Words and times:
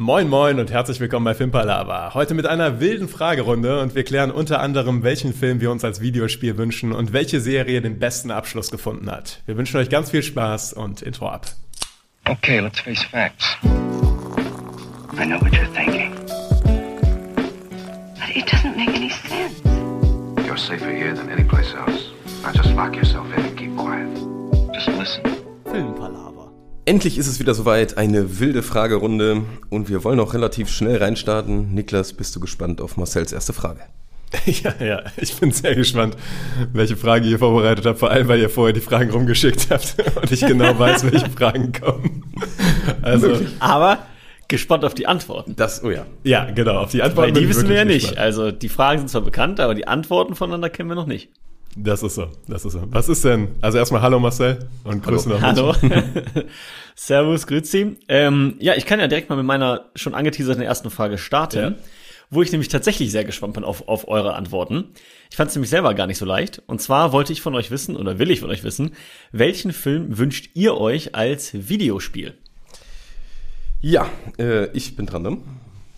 Moin 0.00 0.30
Moin 0.30 0.58
und 0.58 0.70
herzlich 0.70 0.98
willkommen 0.98 1.26
bei 1.26 1.34
Filmpalava. 1.34 2.14
Heute 2.14 2.32
mit 2.32 2.46
einer 2.46 2.80
wilden 2.80 3.06
Fragerunde 3.06 3.82
und 3.82 3.94
wir 3.94 4.02
klären 4.02 4.30
unter 4.30 4.60
anderem, 4.60 5.02
welchen 5.02 5.34
Film 5.34 5.60
wir 5.60 5.70
uns 5.70 5.84
als 5.84 6.00
Videospiel 6.00 6.56
wünschen 6.56 6.92
und 6.92 7.12
welche 7.12 7.38
Serie 7.38 7.82
den 7.82 7.98
besten 7.98 8.30
Abschluss 8.30 8.70
gefunden 8.70 9.10
hat. 9.10 9.42
Wir 9.44 9.58
wünschen 9.58 9.76
euch 9.76 9.90
ganz 9.90 10.10
viel 10.10 10.22
Spaß 10.22 10.72
und 10.72 11.02
Intro 11.02 11.28
ab. 11.28 11.48
Okay, 12.26 12.60
let's 12.60 12.80
face 12.80 13.02
facts. 13.02 13.58
I 13.62 15.26
know 15.26 15.38
what 15.38 15.52
you're 15.52 15.70
thinking. 15.74 16.14
But 18.14 18.34
it 18.34 18.46
doesn't 18.46 18.78
make 18.78 18.96
any 18.96 19.10
sense. 19.10 19.60
You're 20.46 20.56
safer 20.56 20.90
here 20.90 21.14
than 21.14 21.28
any 21.28 21.44
place 21.44 21.74
else. 21.74 22.08
Now 22.42 22.52
just 22.52 22.74
lock 22.74 22.96
yourself 22.96 23.26
in 23.36 23.44
and 23.44 23.54
keep 23.54 23.76
quiet. 23.76 24.08
Just 24.72 24.88
listen. 24.96 25.24
Filmpalaver. 25.66 26.39
Endlich 26.86 27.18
ist 27.18 27.26
es 27.26 27.38
wieder 27.38 27.54
soweit, 27.54 27.98
eine 27.98 28.40
wilde 28.40 28.62
Fragerunde 28.62 29.42
und 29.68 29.88
wir 29.88 30.02
wollen 30.02 30.18
auch 30.18 30.34
relativ 30.34 30.70
schnell 30.70 30.96
reinstarten. 30.96 31.74
Niklas, 31.74 32.14
bist 32.14 32.34
du 32.34 32.40
gespannt 32.40 32.80
auf 32.80 32.96
Marcells 32.96 33.32
erste 33.32 33.52
Frage? 33.52 33.80
Ja, 34.46 34.74
ja, 34.78 35.02
ich 35.16 35.34
bin 35.36 35.50
sehr 35.50 35.74
gespannt, 35.74 36.16
welche 36.72 36.96
Frage 36.96 37.26
ihr 37.26 37.40
vorbereitet 37.40 37.84
habt, 37.84 37.98
vor 37.98 38.10
allem, 38.10 38.28
weil 38.28 38.38
ihr 38.38 38.48
vorher 38.48 38.72
die 38.72 38.80
Fragen 38.80 39.10
rumgeschickt 39.10 39.68
habt 39.70 39.96
und 40.22 40.30
ich 40.30 40.40
genau 40.40 40.78
weiß, 40.78 41.10
welche 41.10 41.28
Fragen 41.36 41.72
kommen. 41.72 42.22
Also, 43.02 43.40
aber 43.58 44.06
gespannt 44.46 44.84
auf 44.84 44.94
die 44.94 45.06
Antworten. 45.08 45.56
Das, 45.56 45.82
oh 45.82 45.90
ja. 45.90 46.06
Ja, 46.22 46.44
genau, 46.44 46.78
auf 46.78 46.92
die 46.92 47.02
Antworten. 47.02 47.34
Weil 47.34 47.42
die 47.42 47.48
wissen 47.48 47.68
wir 47.68 47.76
ja 47.76 47.84
nicht. 47.84 48.08
Gespannt. 48.08 48.18
Also 48.18 48.50
die 48.52 48.68
Fragen 48.68 48.98
sind 49.00 49.08
zwar 49.08 49.22
bekannt, 49.22 49.58
aber 49.58 49.74
die 49.74 49.88
Antworten 49.88 50.36
voneinander 50.36 50.70
kennen 50.70 50.88
wir 50.88 50.96
noch 50.96 51.06
nicht. 51.06 51.30
Das 51.76 52.02
ist 52.02 52.16
so, 52.16 52.28
das 52.48 52.64
ist 52.64 52.72
so. 52.72 52.82
Was 52.90 53.08
ist 53.08 53.24
denn? 53.24 53.48
Also 53.60 53.78
erstmal 53.78 54.02
Hallo 54.02 54.18
Marcel 54.18 54.68
und 54.82 55.02
Grüße 55.02 55.28
nach 55.28 55.40
Hallo. 55.40 55.74
Servus, 56.96 57.46
grüezi. 57.46 57.96
Ähm, 58.08 58.56
ja, 58.58 58.74
ich 58.74 58.86
kann 58.86 58.98
ja 58.98 59.06
direkt 59.06 59.30
mal 59.30 59.36
mit 59.36 59.46
meiner 59.46 59.86
schon 59.94 60.14
angeteaserten 60.14 60.62
ersten 60.62 60.90
Frage 60.90 61.16
starten, 61.16 61.58
ja. 61.58 61.74
wo 62.28 62.42
ich 62.42 62.50
nämlich 62.50 62.68
tatsächlich 62.68 63.12
sehr 63.12 63.24
gespannt 63.24 63.54
bin 63.54 63.62
auf, 63.62 63.88
auf 63.88 64.08
eure 64.08 64.34
Antworten. 64.34 64.88
Ich 65.30 65.36
fand 65.36 65.50
es 65.50 65.54
nämlich 65.54 65.70
selber 65.70 65.94
gar 65.94 66.08
nicht 66.08 66.18
so 66.18 66.26
leicht. 66.26 66.60
Und 66.66 66.82
zwar 66.82 67.12
wollte 67.12 67.32
ich 67.32 67.40
von 67.40 67.54
euch 67.54 67.70
wissen, 67.70 67.96
oder 67.96 68.18
will 68.18 68.32
ich 68.32 68.40
von 68.40 68.50
euch 68.50 68.64
wissen, 68.64 68.90
welchen 69.30 69.72
Film 69.72 70.18
wünscht 70.18 70.50
ihr 70.54 70.76
euch 70.76 71.14
als 71.14 71.52
Videospiel? 71.68 72.34
Ja, 73.80 74.10
äh, 74.38 74.66
ich 74.76 74.96
bin 74.96 75.06
dran, 75.06 75.22
ne? 75.22 75.38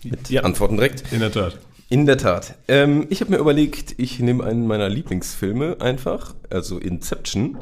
Mit 0.03 0.29
ja. 0.29 0.43
Antworten 0.43 0.77
direkt. 0.77 1.11
In 1.11 1.19
der 1.19 1.31
Tat. 1.31 1.57
In 1.89 2.05
der 2.05 2.17
Tat. 2.17 2.55
Ähm, 2.67 3.05
ich 3.09 3.21
habe 3.21 3.31
mir 3.31 3.37
überlegt, 3.37 3.95
ich 3.97 4.19
nehme 4.19 4.43
einen 4.43 4.65
meiner 4.65 4.89
Lieblingsfilme 4.89 5.77
einfach, 5.79 6.33
also 6.49 6.79
Inception. 6.79 7.57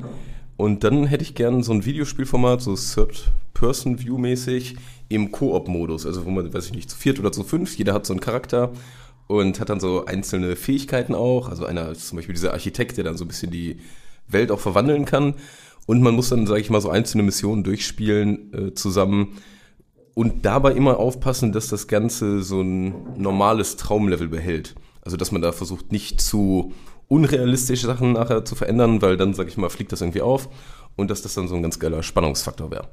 Und 0.58 0.84
dann 0.84 1.08
hätte 1.08 1.24
ich 1.24 1.36
gern 1.36 1.64
so 1.64 1.74
ein 1.74 1.86
Videospielformat, 1.86 2.62
so 2.62 2.76
Third-Person-View-mäßig, 2.76 4.76
im 5.10 5.32
Koop-Modus. 5.32 6.06
Also 6.06 6.26
wo 6.26 6.30
man, 6.30 6.54
weiß 6.54 6.68
ich 6.68 6.74
nicht, 6.74 6.90
zu 6.90 6.98
viert 6.98 7.20
oder 7.20 7.32
zu 7.32 7.44
fünf, 7.44 7.78
jeder 7.78 7.94
hat 7.94 8.06
so 8.06 8.14
einen 8.14 8.22
Charakter 8.22 8.72
und 9.28 9.60
hat 9.60 9.70
dann 9.70 9.80
so 9.80 10.06
einzelne 10.06 10.56
Fähigkeiten 10.56 11.16
auch. 11.16 11.50
Also 11.50 11.66
einer 11.66 11.90
ist 11.90 12.08
zum 12.08 12.18
Beispiel 12.18 12.36
dieser 12.36 12.54
Architekt, 12.54 12.98
der 12.98 13.04
dann 13.04 13.18
so 13.18 13.26
ein 13.26 13.28
bisschen 13.28 13.52
die 13.52 13.78
Welt 14.28 14.52
auch 14.52 14.60
verwandeln 14.60 15.06
kann. 15.06 15.36
Und 15.88 16.02
man 16.02 16.16
muss 16.16 16.30
dann, 16.30 16.48
sage 16.48 16.62
ich 16.62 16.70
mal, 16.70 16.80
so 16.80 16.90
einzelne 16.90 17.24
Missionen 17.24 17.64
durchspielen 17.64 18.54
äh, 18.54 18.74
zusammen 18.74 19.40
und 20.14 20.46
dabei 20.46 20.74
immer 20.74 20.98
aufpassen, 20.98 21.52
dass 21.52 21.68
das 21.68 21.88
Ganze 21.88 22.44
so 22.44 22.62
ein 22.62 22.94
normales 23.18 23.78
Traumlevel 23.78 24.28
behält. 24.28 24.76
Also 25.04 25.18
dass 25.18 25.32
man 25.32 25.42
da 25.42 25.52
versucht, 25.52 25.92
nicht 25.92 26.22
zu 26.22 26.74
unrealistische 27.08 27.88
Sachen 27.88 28.14
nachher 28.14 28.46
zu 28.46 28.56
verändern, 28.56 29.02
weil 29.02 29.18
dann, 29.18 29.34
sag 29.34 29.48
ich 29.48 29.58
mal, 29.58 29.70
fliegt 29.70 29.92
das 29.92 30.02
irgendwie 30.02 30.22
auf 30.22 30.50
und 30.96 31.10
dass 31.10 31.22
das 31.22 31.34
dann 31.34 31.48
so 31.48 31.56
ein 31.56 31.62
ganz 31.62 31.80
geiler 31.80 32.04
Spannungsfaktor 32.04 32.72
wäre. 32.72 32.88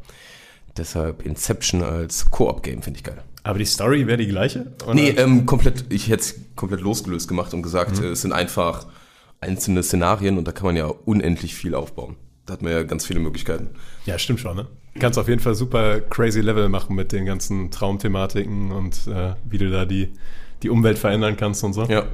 Deshalb 0.76 1.24
Inception 1.24 1.82
als 1.82 2.30
Koop-Game 2.30 2.82
finde 2.82 2.98
ich 2.98 3.04
geil. 3.04 3.22
Aber 3.42 3.58
die 3.58 3.64
Story 3.64 4.06
wäre 4.06 4.18
die 4.18 4.26
gleiche? 4.26 4.72
Oder? 4.84 4.94
Nee, 4.94 5.10
ähm, 5.10 5.46
komplett, 5.46 5.86
ich 5.88 6.08
hätte 6.08 6.22
es 6.22 6.34
komplett 6.56 6.80
losgelöst 6.80 7.28
gemacht 7.28 7.54
und 7.54 7.62
gesagt, 7.62 7.98
mhm. 7.98 8.04
Äh, 8.04 8.08
es 8.08 8.22
sind 8.22 8.32
einfach 8.32 8.86
einzelne 9.40 9.82
Szenarien 9.82 10.38
und 10.38 10.46
da 10.46 10.52
kann 10.52 10.66
man 10.66 10.76
ja 10.76 10.86
unendlich 10.86 11.54
viel 11.54 11.74
aufbauen. 11.74 12.16
Da 12.46 12.54
hat 12.54 12.62
man 12.62 12.72
ja 12.72 12.82
ganz 12.82 13.06
viele 13.06 13.20
Möglichkeiten. 13.20 13.70
Ja, 14.06 14.18
stimmt 14.18 14.40
schon, 14.40 14.56
ne? 14.56 14.66
Du 14.98 15.02
kannst 15.02 15.16
auf 15.16 15.28
jeden 15.28 15.40
Fall 15.40 15.54
super 15.54 16.00
crazy 16.00 16.40
Level 16.40 16.68
machen 16.68 16.96
mit 16.96 17.12
den 17.12 17.24
ganzen 17.24 17.70
Traumthematiken 17.70 18.72
und 18.72 19.06
äh, 19.06 19.34
wie 19.48 19.58
du 19.58 19.70
da 19.70 19.84
die, 19.84 20.12
die 20.64 20.70
Umwelt 20.70 20.98
verändern 20.98 21.36
kannst 21.36 21.62
und 21.62 21.72
so. 21.72 21.84
Ja. 21.84 22.04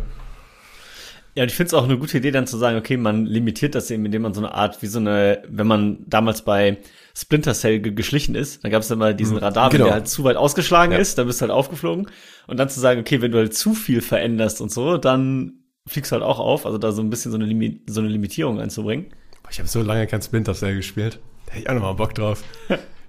Ja, 1.35 1.43
und 1.45 1.49
ich 1.49 1.57
finde 1.57 1.69
es 1.69 1.75
auch 1.75 1.85
eine 1.85 1.99
gute 1.99 2.19
Idee, 2.19 2.31
dann 2.31 2.47
zu 2.47 2.59
sagen, 2.59 2.77
okay, 2.77 2.99
man 2.99 3.25
limitiert 3.25 3.75
das 3.75 3.91
eben, 3.91 4.05
indem 4.05 4.21
man 4.21 4.35
so 4.35 4.41
eine 4.41 4.53
Art, 4.53 4.83
wie 4.83 4.87
so 4.87 4.99
eine, 4.99 5.43
wenn 5.49 5.67
man 5.67 6.05
damals 6.07 6.43
bei 6.43 6.77
Splinter 7.17 7.55
Cell 7.55 7.81
geschlichen 7.81 8.35
ist, 8.35 8.63
dann 8.63 8.71
gab 8.71 8.83
es 8.83 8.91
immer 8.91 9.15
diesen 9.15 9.37
mhm. 9.37 9.43
Radar, 9.43 9.71
genau. 9.71 9.85
wenn 9.85 9.89
der 9.89 9.95
halt 9.95 10.09
zu 10.09 10.23
weit 10.23 10.37
ausgeschlagen 10.37 10.93
ja. 10.93 10.99
ist, 10.99 11.17
dann 11.17 11.27
bist 11.27 11.41
du 11.41 11.45
halt 11.45 11.53
aufgeflogen. 11.53 12.09
Und 12.47 12.59
dann 12.59 12.69
zu 12.69 12.81
sagen, 12.81 13.01
okay, 13.01 13.23
wenn 13.23 13.33
du 13.33 13.39
halt 13.39 13.55
zu 13.55 13.73
viel 13.73 14.03
veränderst 14.03 14.61
und 14.61 14.71
so, 14.71 14.99
dann 14.99 15.55
fliegst 15.87 16.13
du 16.13 16.17
halt 16.17 16.23
auch 16.23 16.39
auf. 16.39 16.67
Also 16.67 16.77
da 16.77 16.93
so 16.93 17.01
ein 17.01 17.09
bisschen 17.09 17.33
so 17.33 17.39
eine, 17.39 17.47
Limi 17.47 17.81
so 17.87 18.01
eine 18.01 18.11
Limitierung 18.11 18.61
einzubringen. 18.61 19.07
Ich 19.51 19.59
habe 19.59 19.69
so 19.69 19.83
lange 19.83 20.07
kein 20.07 20.21
Splinter 20.21 20.55
Cell 20.55 20.77
gespielt. 20.77 21.19
Hätte 21.55 21.63
ich 21.63 21.71
auch 21.71 21.75
nochmal 21.75 21.95
Bock 21.95 22.15
drauf. 22.15 22.43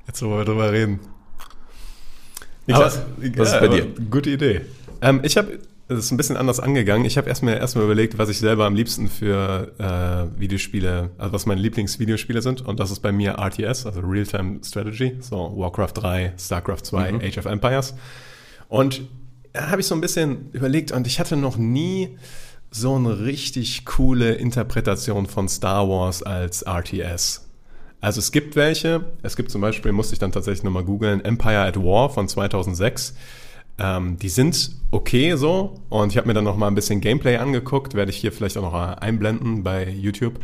Jetzt 0.07 0.21
wollen 0.21 0.37
wir 0.37 0.45
drüber 0.45 0.71
reden. 0.71 0.99
Niklas, 2.67 2.99
aber, 2.99 3.39
was 3.39 3.51
ja, 3.51 3.55
ist 3.55 3.59
bei 3.59 3.67
dir? 3.67 3.87
Gute 4.11 4.29
Idee. 4.29 4.61
Ähm, 5.01 5.21
ich 5.23 5.35
habe 5.35 5.59
es 5.87 5.97
ist 5.97 6.11
ein 6.11 6.17
bisschen 6.17 6.37
anders 6.37 6.59
angegangen. 6.59 7.05
Ich 7.05 7.17
habe 7.17 7.27
erstmal 7.27 7.57
erstmal 7.57 7.85
überlegt, 7.85 8.19
was 8.19 8.29
ich 8.29 8.37
selber 8.37 8.65
am 8.65 8.75
liebsten 8.75 9.07
für 9.07 9.71
äh, 9.79 10.39
Videospiele, 10.39 11.09
also 11.17 11.33
was 11.33 11.47
meine 11.47 11.59
Lieblingsvideospiele 11.61 12.43
sind. 12.43 12.61
Und 12.61 12.79
das 12.79 12.91
ist 12.91 12.99
bei 12.99 13.11
mir 13.11 13.39
RTS, 13.39 13.87
also 13.87 14.01
Real-Time 14.01 14.59
Strategy, 14.63 15.17
so 15.21 15.53
Warcraft 15.55 15.93
3, 15.95 16.33
StarCraft 16.39 16.83
2, 16.83 17.11
mhm. 17.13 17.21
Age 17.21 17.37
of 17.39 17.45
Empires. 17.45 17.95
Und 18.67 19.01
da 19.53 19.71
habe 19.71 19.81
ich 19.81 19.87
so 19.87 19.95
ein 19.95 20.01
bisschen 20.01 20.51
überlegt 20.51 20.91
und 20.91 21.07
ich 21.07 21.19
hatte 21.19 21.35
noch 21.35 21.57
nie 21.57 22.17
so 22.69 22.95
eine 22.95 23.21
richtig 23.21 23.85
coole 23.85 24.33
Interpretation 24.33 25.25
von 25.25 25.47
Star 25.49 25.89
Wars 25.89 26.21
als 26.21 26.63
RTS. 26.63 27.44
Also 28.05 28.19
es 28.19 28.31
gibt 28.31 28.55
welche. 28.55 29.03
Es 29.23 29.35
gibt 29.35 29.49
zum 29.49 29.61
Beispiel, 29.61 29.91
musste 29.91 30.13
ich 30.13 30.19
dann 30.19 30.31
tatsächlich 30.31 30.63
nochmal 30.63 30.83
googeln, 30.83 31.25
Empire 31.25 31.61
at 31.61 31.75
War 31.75 32.11
von 32.11 32.27
2006. 32.27 33.15
Ähm, 33.79 34.19
die 34.19 34.29
sind 34.29 34.75
okay 34.91 35.35
so 35.35 35.81
und 35.89 36.11
ich 36.11 36.17
habe 36.17 36.27
mir 36.27 36.35
dann 36.35 36.43
noch 36.43 36.55
mal 36.55 36.67
ein 36.67 36.75
bisschen 36.75 37.01
Gameplay 37.01 37.37
angeguckt, 37.37 37.95
werde 37.95 38.11
ich 38.11 38.17
hier 38.17 38.31
vielleicht 38.31 38.57
auch 38.57 38.61
noch 38.61 38.75
einblenden 38.75 39.63
bei 39.63 39.89
YouTube. 39.89 40.35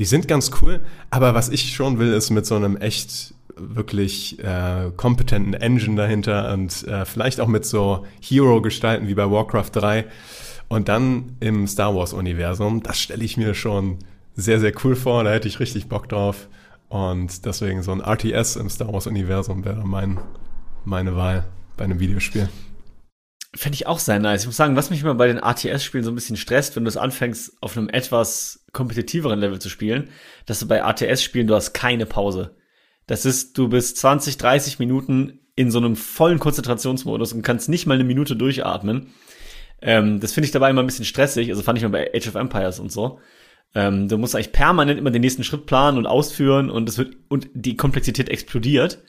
Die 0.00 0.04
sind 0.04 0.26
ganz 0.26 0.50
cool, 0.60 0.80
aber 1.08 1.32
was 1.32 1.48
ich 1.48 1.76
schon 1.76 2.00
will, 2.00 2.12
ist 2.12 2.30
mit 2.30 2.44
so 2.44 2.56
einem 2.56 2.76
echt 2.76 3.34
wirklich 3.56 4.40
äh, 4.40 4.90
kompetenten 4.96 5.54
Engine 5.54 5.94
dahinter 5.94 6.52
und 6.52 6.88
äh, 6.88 7.04
vielleicht 7.04 7.38
auch 7.38 7.46
mit 7.46 7.64
so 7.64 8.04
Hero-Gestalten 8.20 9.06
wie 9.06 9.14
bei 9.14 9.30
Warcraft 9.30 9.70
3 9.70 10.06
und 10.66 10.88
dann 10.88 11.36
im 11.38 11.68
Star 11.68 11.94
Wars-Universum. 11.94 12.82
Das 12.82 12.98
stelle 12.98 13.22
ich 13.22 13.36
mir 13.36 13.54
schon 13.54 13.98
sehr, 14.34 14.58
sehr 14.58 14.72
cool 14.82 14.96
vor. 14.96 15.22
Da 15.22 15.30
hätte 15.30 15.46
ich 15.46 15.60
richtig 15.60 15.88
Bock 15.88 16.08
drauf. 16.08 16.48
Und 16.88 17.44
deswegen 17.44 17.82
so 17.82 17.92
ein 17.92 18.00
RTS 18.00 18.56
im 18.56 18.70
Star 18.70 18.92
Wars-Universum 18.92 19.64
wäre 19.64 19.86
mein, 19.86 20.18
meine 20.84 21.16
Wahl 21.16 21.46
bei 21.76 21.84
einem 21.84 21.98
Videospiel. 21.98 22.48
Fände 23.54 23.74
ich 23.74 23.86
auch 23.86 23.98
sehr 23.98 24.18
nice. 24.18 24.42
Ich 24.42 24.46
muss 24.46 24.56
sagen, 24.56 24.76
was 24.76 24.90
mich 24.90 25.00
immer 25.00 25.14
bei 25.14 25.26
den 25.26 25.38
RTS-Spielen 25.38 26.04
so 26.04 26.10
ein 26.10 26.14
bisschen 26.14 26.36
stresst, 26.36 26.76
wenn 26.76 26.84
du 26.84 26.88
es 26.88 26.96
anfängst, 26.96 27.56
auf 27.62 27.76
einem 27.76 27.88
etwas 27.88 28.66
kompetitiveren 28.72 29.40
Level 29.40 29.58
zu 29.58 29.70
spielen, 29.70 30.10
dass 30.44 30.60
du 30.60 30.68
bei 30.68 30.78
RTS-Spielen, 30.78 31.46
du 31.46 31.54
hast 31.54 31.72
keine 31.72 32.06
Pause. 32.06 32.54
Das 33.06 33.24
ist, 33.24 33.56
du 33.56 33.68
bist 33.68 33.96
20, 33.96 34.36
30 34.36 34.78
Minuten 34.78 35.40
in 35.54 35.70
so 35.70 35.78
einem 35.78 35.96
vollen 35.96 36.38
Konzentrationsmodus 36.38 37.32
und 37.32 37.42
kannst 37.42 37.68
nicht 37.68 37.86
mal 37.86 37.94
eine 37.94 38.04
Minute 38.04 38.36
durchatmen. 38.36 39.14
Ähm, 39.80 40.20
das 40.20 40.32
finde 40.32 40.46
ich 40.46 40.52
dabei 40.52 40.70
immer 40.70 40.82
ein 40.82 40.86
bisschen 40.86 41.04
stressig. 41.04 41.48
Also 41.50 41.62
fand 41.62 41.78
ich 41.78 41.84
mal 41.84 41.90
bei 41.90 42.10
Age 42.14 42.28
of 42.28 42.34
Empires 42.34 42.78
und 42.78 42.92
so. 42.92 43.20
Ähm, 43.74 44.08
du 44.08 44.18
musst 44.18 44.34
eigentlich 44.34 44.52
permanent 44.52 44.98
immer 44.98 45.10
den 45.10 45.22
nächsten 45.22 45.44
Schritt 45.44 45.66
planen 45.66 45.98
und 45.98 46.06
ausführen 46.06 46.70
und 46.70 46.88
es 46.88 46.98
wird, 46.98 47.16
und 47.28 47.48
die 47.54 47.76
Komplexität 47.76 48.28
explodiert. 48.28 49.02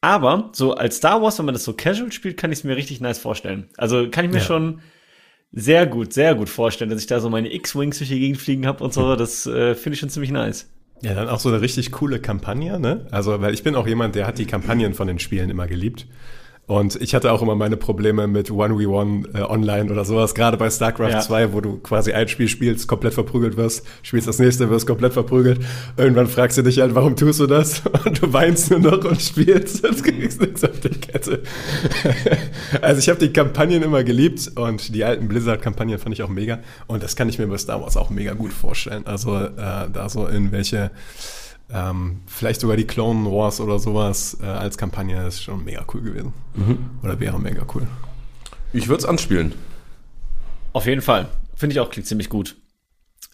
Aber 0.00 0.50
so 0.52 0.74
als 0.74 0.96
Star 0.98 1.22
Wars, 1.22 1.38
wenn 1.38 1.46
man 1.46 1.54
das 1.54 1.64
so 1.64 1.72
casual 1.72 2.12
spielt, 2.12 2.36
kann 2.36 2.52
ich 2.52 2.60
es 2.60 2.64
mir 2.64 2.76
richtig 2.76 3.00
nice 3.00 3.18
vorstellen. 3.18 3.68
Also 3.76 4.08
kann 4.10 4.24
ich 4.24 4.30
mir 4.30 4.38
ja. 4.38 4.44
schon 4.44 4.80
sehr 5.52 5.86
gut, 5.86 6.12
sehr 6.12 6.34
gut 6.34 6.48
vorstellen, 6.48 6.90
dass 6.90 7.00
ich 7.00 7.06
da 7.06 7.18
so 7.18 7.30
meine 7.30 7.52
X-Wings 7.52 7.98
durch 7.98 8.10
die 8.10 8.20
Gegend 8.20 8.38
fliegen 8.38 8.66
habe 8.66 8.84
und 8.84 8.92
so. 8.92 9.16
Das 9.16 9.46
äh, 9.46 9.74
finde 9.74 9.94
ich 9.94 10.00
schon 10.00 10.10
ziemlich 10.10 10.30
nice. 10.30 10.70
Ja, 11.02 11.14
dann 11.14 11.28
auch 11.28 11.40
so 11.40 11.48
eine 11.48 11.60
richtig 11.60 11.92
coole 11.92 12.20
Kampagne, 12.20 12.80
ne? 12.80 13.06
Also, 13.10 13.40
weil 13.40 13.52
ich 13.52 13.62
bin 13.62 13.74
auch 13.74 13.86
jemand, 13.86 14.14
der 14.14 14.26
hat 14.26 14.38
die 14.38 14.46
Kampagnen 14.46 14.94
von 14.94 15.06
den 15.06 15.18
Spielen 15.18 15.50
immer 15.50 15.66
geliebt. 15.66 16.06
Und 16.66 17.00
ich 17.00 17.14
hatte 17.14 17.30
auch 17.30 17.42
immer 17.42 17.54
meine 17.54 17.76
Probleme 17.76 18.26
mit 18.26 18.50
1v1 18.50 19.38
äh, 19.38 19.42
online 19.42 19.90
oder 19.90 20.04
sowas, 20.04 20.34
gerade 20.34 20.56
bei 20.56 20.68
StarCraft 20.68 21.10
ja. 21.10 21.20
2, 21.20 21.52
wo 21.52 21.60
du 21.60 21.78
quasi 21.78 22.12
ein 22.12 22.26
Spiel 22.26 22.48
spielst, 22.48 22.88
komplett 22.88 23.14
verprügelt 23.14 23.56
wirst, 23.56 23.86
spielst 24.02 24.26
das 24.26 24.40
nächste, 24.40 24.68
wirst 24.68 24.84
komplett 24.84 25.12
verprügelt. 25.12 25.60
Irgendwann 25.96 26.26
fragst 26.26 26.58
du 26.58 26.62
dich 26.62 26.80
halt, 26.80 26.96
warum 26.96 27.14
tust 27.14 27.38
du 27.38 27.46
das? 27.46 27.82
Und 28.04 28.20
du 28.20 28.32
weinst 28.32 28.70
nur 28.70 28.80
noch 28.80 29.04
und 29.04 29.20
spielst, 29.20 29.84
das 29.84 30.02
kriegst 30.02 30.40
nichts 30.40 30.64
auf 30.64 30.80
die 30.80 30.88
Kette. 30.88 31.42
also 32.82 32.98
ich 32.98 33.08
habe 33.08 33.20
die 33.20 33.32
Kampagnen 33.32 33.82
immer 33.82 34.02
geliebt 34.02 34.52
und 34.56 34.94
die 34.94 35.04
alten 35.04 35.28
Blizzard-Kampagnen 35.28 35.98
fand 35.98 36.14
ich 36.14 36.22
auch 36.22 36.28
mega. 36.28 36.60
Und 36.86 37.02
das 37.02 37.14
kann 37.14 37.28
ich 37.28 37.38
mir 37.38 37.46
bei 37.46 37.58
Star 37.58 37.80
Wars 37.80 37.96
auch 37.96 38.10
mega 38.10 38.32
gut 38.32 38.52
vorstellen. 38.52 39.06
Also 39.06 39.36
äh, 39.36 39.48
da 39.56 40.08
so 40.08 40.26
in 40.26 40.52
welche 40.52 40.90
Ähm, 41.72 42.20
vielleicht 42.26 42.60
sogar 42.60 42.76
die 42.76 42.86
Clone 42.86 43.30
Wars 43.30 43.60
oder 43.60 43.78
sowas 43.78 44.38
äh, 44.40 44.46
als 44.46 44.78
Kampagne 44.78 45.26
ist 45.26 45.42
schon 45.42 45.64
mega 45.64 45.84
cool 45.92 46.00
gewesen. 46.02 46.32
Oder 47.02 47.18
wäre 47.18 47.40
mega 47.40 47.66
cool. 47.74 47.86
Ich 48.72 48.88
würde 48.88 49.00
es 49.00 49.04
anspielen. 49.04 49.52
Auf 50.72 50.86
jeden 50.86 51.02
Fall. 51.02 51.28
Finde 51.54 51.74
ich 51.74 51.80
auch, 51.80 51.90
klingt 51.90 52.06
ziemlich 52.06 52.28
gut. 52.28 52.56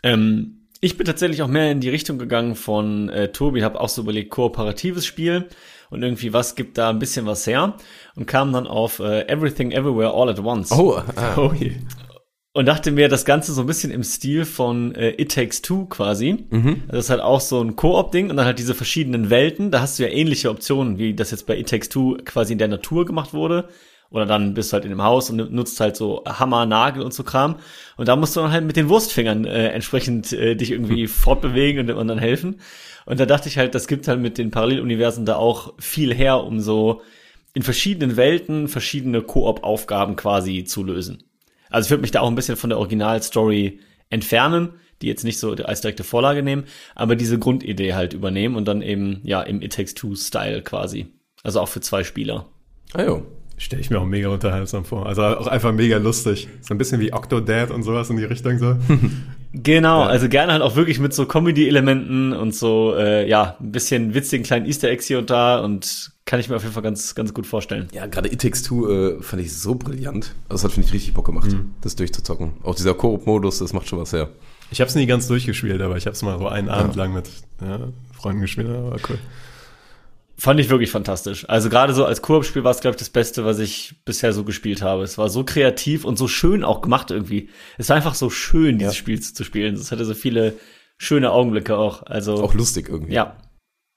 Ähm, 0.03 0.63
ich 0.81 0.97
bin 0.97 1.07
tatsächlich 1.07 1.43
auch 1.43 1.49
mehr 1.49 1.71
in 1.71 1.81
die 1.81 1.91
Richtung 1.91 2.19
gegangen 2.19 2.57
von 2.57 3.09
äh, 3.09 3.31
Tobi, 3.33 3.63
habe 3.63 3.81
auch 3.81 3.89
so 3.89 4.03
überlegt, 4.03 4.31
kooperatives 4.31 5.07
Spiel 5.07 5.49
und 5.91 6.03
irgendwie 6.03 6.33
was 6.33 6.55
gibt 6.55 6.79
da 6.79 6.91
ein 6.91 6.99
bisschen 6.99 7.27
was 7.27 7.47
her 7.47 7.75
und 8.17 8.27
kam 8.27 8.53
dann 8.53 8.67
auf 8.67 8.99
äh, 8.99 9.29
Everything 9.29 9.71
Everywhere 9.73 10.13
All 10.13 10.29
at 10.29 10.41
Once. 10.41 10.73
Oh, 10.73 11.01
ah. 11.17 11.37
Oh 11.37 11.53
je. 11.53 11.77
Und 12.55 12.67
dachte 12.67 12.91
mir, 12.91 13.09
das 13.09 13.25
Ganze 13.25 13.55
so 13.55 13.63
ein 13.63 13.67
bisschen 13.67 13.91
im 13.91 14.05
Stil 14.05 14.45
von 14.45 14.95
äh, 14.95 15.15
It 15.21 15.35
Takes 15.35 15.63
Two 15.63 15.87
quasi. 15.87 16.45
Also 16.83 16.93
das 16.97 17.05
ist 17.07 17.11
halt 17.11 17.23
auch 17.23 17.41
so 17.41 17.63
ein 17.63 17.77
Koop-Ding 17.77 18.29
und 18.29 18.37
dann 18.37 18.45
halt 18.45 18.59
diese 18.59 18.75
verschiedenen 18.75 19.31
Welten. 19.31 19.71
Da 19.71 19.81
hast 19.81 19.99
du 19.99 20.03
ja 20.03 20.11
ähnliche 20.11 20.51
Optionen, 20.51 20.99
wie 20.99 21.15
das 21.15 21.31
jetzt 21.31 21.47
bei 21.47 21.57
It 21.57 21.71
Takes 21.71 21.89
Two 21.89 22.19
quasi 22.25 22.53
in 22.53 22.59
der 22.59 22.69
Natur 22.69 23.07
gemacht 23.07 23.33
wurde. 23.33 23.69
Oder 24.11 24.27
dann 24.27 24.53
bist 24.53 24.71
du 24.71 24.75
halt 24.75 24.85
in 24.85 24.91
dem 24.91 25.03
Haus 25.03 25.31
und 25.31 25.51
nutzt 25.53 25.81
halt 25.81 25.97
so 25.97 26.23
Hammer, 26.27 26.67
Nagel 26.67 27.03
und 27.03 27.15
so 27.15 27.25
Kram. 27.25 27.57
Und 27.97 28.09
da 28.09 28.17
musst 28.17 28.37
du 28.37 28.41
dann 28.41 28.53
halt 28.53 28.67
mit 28.67 28.77
den 28.77 28.91
Wurstfingern 28.91 29.47
äh, 29.47 29.69
entsprechend 29.69 30.35
äh, 30.35 30.55
dich 30.55 30.73
irgendwie 30.73 31.07
fortbewegen 31.07 31.91
und, 31.91 32.09
dann 32.09 32.19
helfen. 32.19 32.61
Und 33.07 33.19
da 33.19 33.25
dachte 33.25 33.49
ich 33.49 33.57
halt, 33.57 33.75
das 33.75 33.87
gibt 33.87 34.07
halt 34.09 34.21
mit 34.21 34.37
den 34.37 34.51
Paralleluniversen 34.51 35.25
da 35.25 35.37
auch 35.37 35.73
viel 35.79 36.13
her, 36.15 36.45
um 36.45 36.61
so 36.61 37.01
in 37.55 37.63
verschiedenen 37.63 38.19
Welten 38.19 38.69
verschiedene 38.69 39.23
Koop-Aufgaben 39.23 40.17
quasi 40.17 40.65
zu 40.65 40.85
lösen. 40.85 41.25
Also 41.73 41.87
ich 41.87 41.91
würde 41.91 42.03
mich 42.03 42.11
da 42.11 42.21
auch 42.21 42.29
ein 42.29 42.35
bisschen 42.35 42.57
von 42.57 42.71
der 42.71 42.79
Originalstory 42.79 43.81
entfernen, 44.11 44.75
die 45.01 45.09
jetzt 45.09 45.25
nicht 45.25 45.39
so 45.39 45.53
als 45.53 45.81
direkte 45.81 46.05
Vorlage 46.05 46.43
nehmen, 46.43 46.65
aber 46.95 47.17
diese 47.17 47.39
Grundidee 47.39 47.95
halt 47.95 48.13
übernehmen 48.13 48.57
und 48.57 48.67
dann 48.67 48.83
eben, 48.83 49.21
ja, 49.25 49.43
im 49.43 49.63
It 49.63 49.75
Takes 49.75 49.95
Two-Style 49.95 50.63
quasi. 50.63 51.07
Also 51.43 51.61
auch 51.61 51.69
für 51.69 51.81
zwei 51.81 52.05
Spieler. 52.05 52.47
Ah, 52.93 53.03
jo. 53.03 53.27
Stelle 53.57 53.81
ich 53.83 53.91
mir 53.91 54.01
auch 54.01 54.07
mega 54.07 54.29
unterhaltsam 54.29 54.85
vor. 54.85 55.07
Also 55.07 55.23
auch 55.23 55.47
einfach 55.47 55.73
mega 55.73 55.99
lustig. 55.99 56.49
So 56.63 56.75
ein 56.75 56.79
bisschen 56.79 57.01
wie 57.01 57.13
Octodad 57.13 57.71
und 57.71 57.83
sowas 57.83 58.11
in 58.11 58.17
die 58.17 58.25
Richtung 58.25 58.59
so. 58.59 58.77
Genau, 59.55 60.03
also 60.03 60.29
gerne 60.29 60.53
halt 60.53 60.63
auch 60.63 60.77
wirklich 60.77 60.99
mit 60.99 61.13
so 61.13 61.27
Comedy-Elementen 61.27 62.33
und 62.33 62.55
so, 62.55 62.95
äh, 62.97 63.29
ja, 63.29 63.57
ein 63.61 63.71
bisschen 63.71 64.15
witzigen 64.15 64.45
kleinen 64.45 64.65
Easter 64.65 64.89
Eggs 64.89 65.07
hier 65.07 65.19
und 65.19 65.29
da 65.29 65.61
und 65.61 66.13
kann 66.25 66.41
ich 66.41 66.49
mir 66.49 66.57
auf 66.57 66.63
jeden 66.63 66.73
Fall 66.73 66.83
ganz, 66.83 67.15
ganz 67.15 67.35
gut 67.35 67.47
vorstellen. 67.47 67.89
Ja, 67.93 68.07
gerade 68.07 68.33
It 68.33 68.41
Takes 68.41 68.63
Two 68.63 68.89
äh, 68.89 69.23
fand 69.23 69.43
ich 69.43 69.55
so 69.55 69.75
brillant. 69.75 70.35
Also 70.49 70.63
das 70.63 70.65
hat, 70.65 70.73
finde 70.73 70.89
ich, 70.89 70.95
richtig 70.95 71.13
Bock 71.15 71.27
gemacht, 71.27 71.55
das 71.83 71.97
durchzuzocken. 71.97 72.53
Auch 72.63 72.75
dieser 72.75 72.95
Koop-Modus, 72.95 73.59
das 73.59 73.75
macht 73.75 73.89
schon 73.89 73.99
was 73.99 74.13
her. 74.13 74.31
Ich 74.71 74.81
habe 74.81 74.89
es 74.89 74.95
nie 74.95 75.05
ganz 75.05 75.29
durchgespielt, 75.29 75.83
aber 75.83 75.99
ich 75.99 76.07
habe 76.07 76.15
es 76.15 76.23
mal 76.23 76.39
so 76.39 76.49
einen 76.49 76.71
Abend 76.71 76.97
lang 76.97 77.13
mit 77.13 77.29
ja, 77.61 77.79
Freunden 78.17 78.41
gespielt. 78.41 78.69
Aber 78.69 78.97
cool. 79.09 79.19
Fand 80.43 80.59
ich 80.59 80.71
wirklich 80.71 80.91
fantastisch. 80.91 81.49
Also 81.49 81.71
gerade 81.71 81.95
so 81.95 82.05
als 82.05 82.21
Koop-Spiel 82.21 82.65
war 82.65 82.73
es, 82.73 82.81
glaube 82.81 82.97
ich, 82.97 82.99
das 82.99 83.11
Beste, 83.11 83.45
was 83.45 83.61
ich 83.61 83.95
bisher 84.05 84.33
so 84.33 84.43
gespielt 84.43 84.83
habe. 84.83 85.05
Es 85.05 85.17
war 85.17 85.29
so 85.29 85.45
kreativ 85.45 86.05
und 86.05 86.19
so 86.19 86.27
schön 86.27 86.65
auch 86.65 86.81
gemacht 86.81 87.13
irgendwie. 87.13 87.49
Es 87.79 87.89
war 87.91 87.97
einfach 87.97 88.17
so 88.17 88.29
schön, 88.29 88.77
dieses 88.79 88.95
Ja. 88.95 88.99
Spiel 88.99 89.21
zu 89.21 89.45
spielen. 89.45 89.77
Es 89.77 89.93
hatte 89.93 90.05
so 90.05 90.15
viele 90.15 90.55
schöne 90.99 91.31
Augenblicke 91.31 91.77
auch. 91.79 92.03
Also 92.07 92.43
Auch 92.43 92.55
lustig 92.55 92.89
irgendwie. 92.89 93.13
ja. 93.15 93.37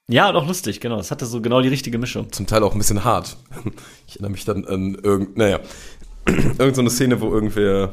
Ja, 0.08 0.30
und 0.30 0.36
auch 0.36 0.46
lustig, 0.46 0.78
genau. 0.80 1.00
Es 1.00 1.10
hatte 1.10 1.26
so 1.26 1.40
genau 1.40 1.62
die 1.62 1.68
richtige 1.68 1.98
Mischung. 1.98 2.30
Zum 2.30 2.46
Teil 2.46 2.62
auch 2.62 2.74
ein 2.74 2.78
bisschen 2.78 3.02
hart. 3.02 3.36
Ich 4.06 4.14
erinnere 4.14 4.30
mich 4.30 4.44
dann 4.44 4.64
an 4.66 4.94
irgend, 5.02 5.36
naja, 5.36 5.58
irgend 6.28 6.76
so 6.76 6.80
eine 6.80 6.90
Szene, 6.90 7.20
wo 7.20 7.28
irgendwer 7.34 7.92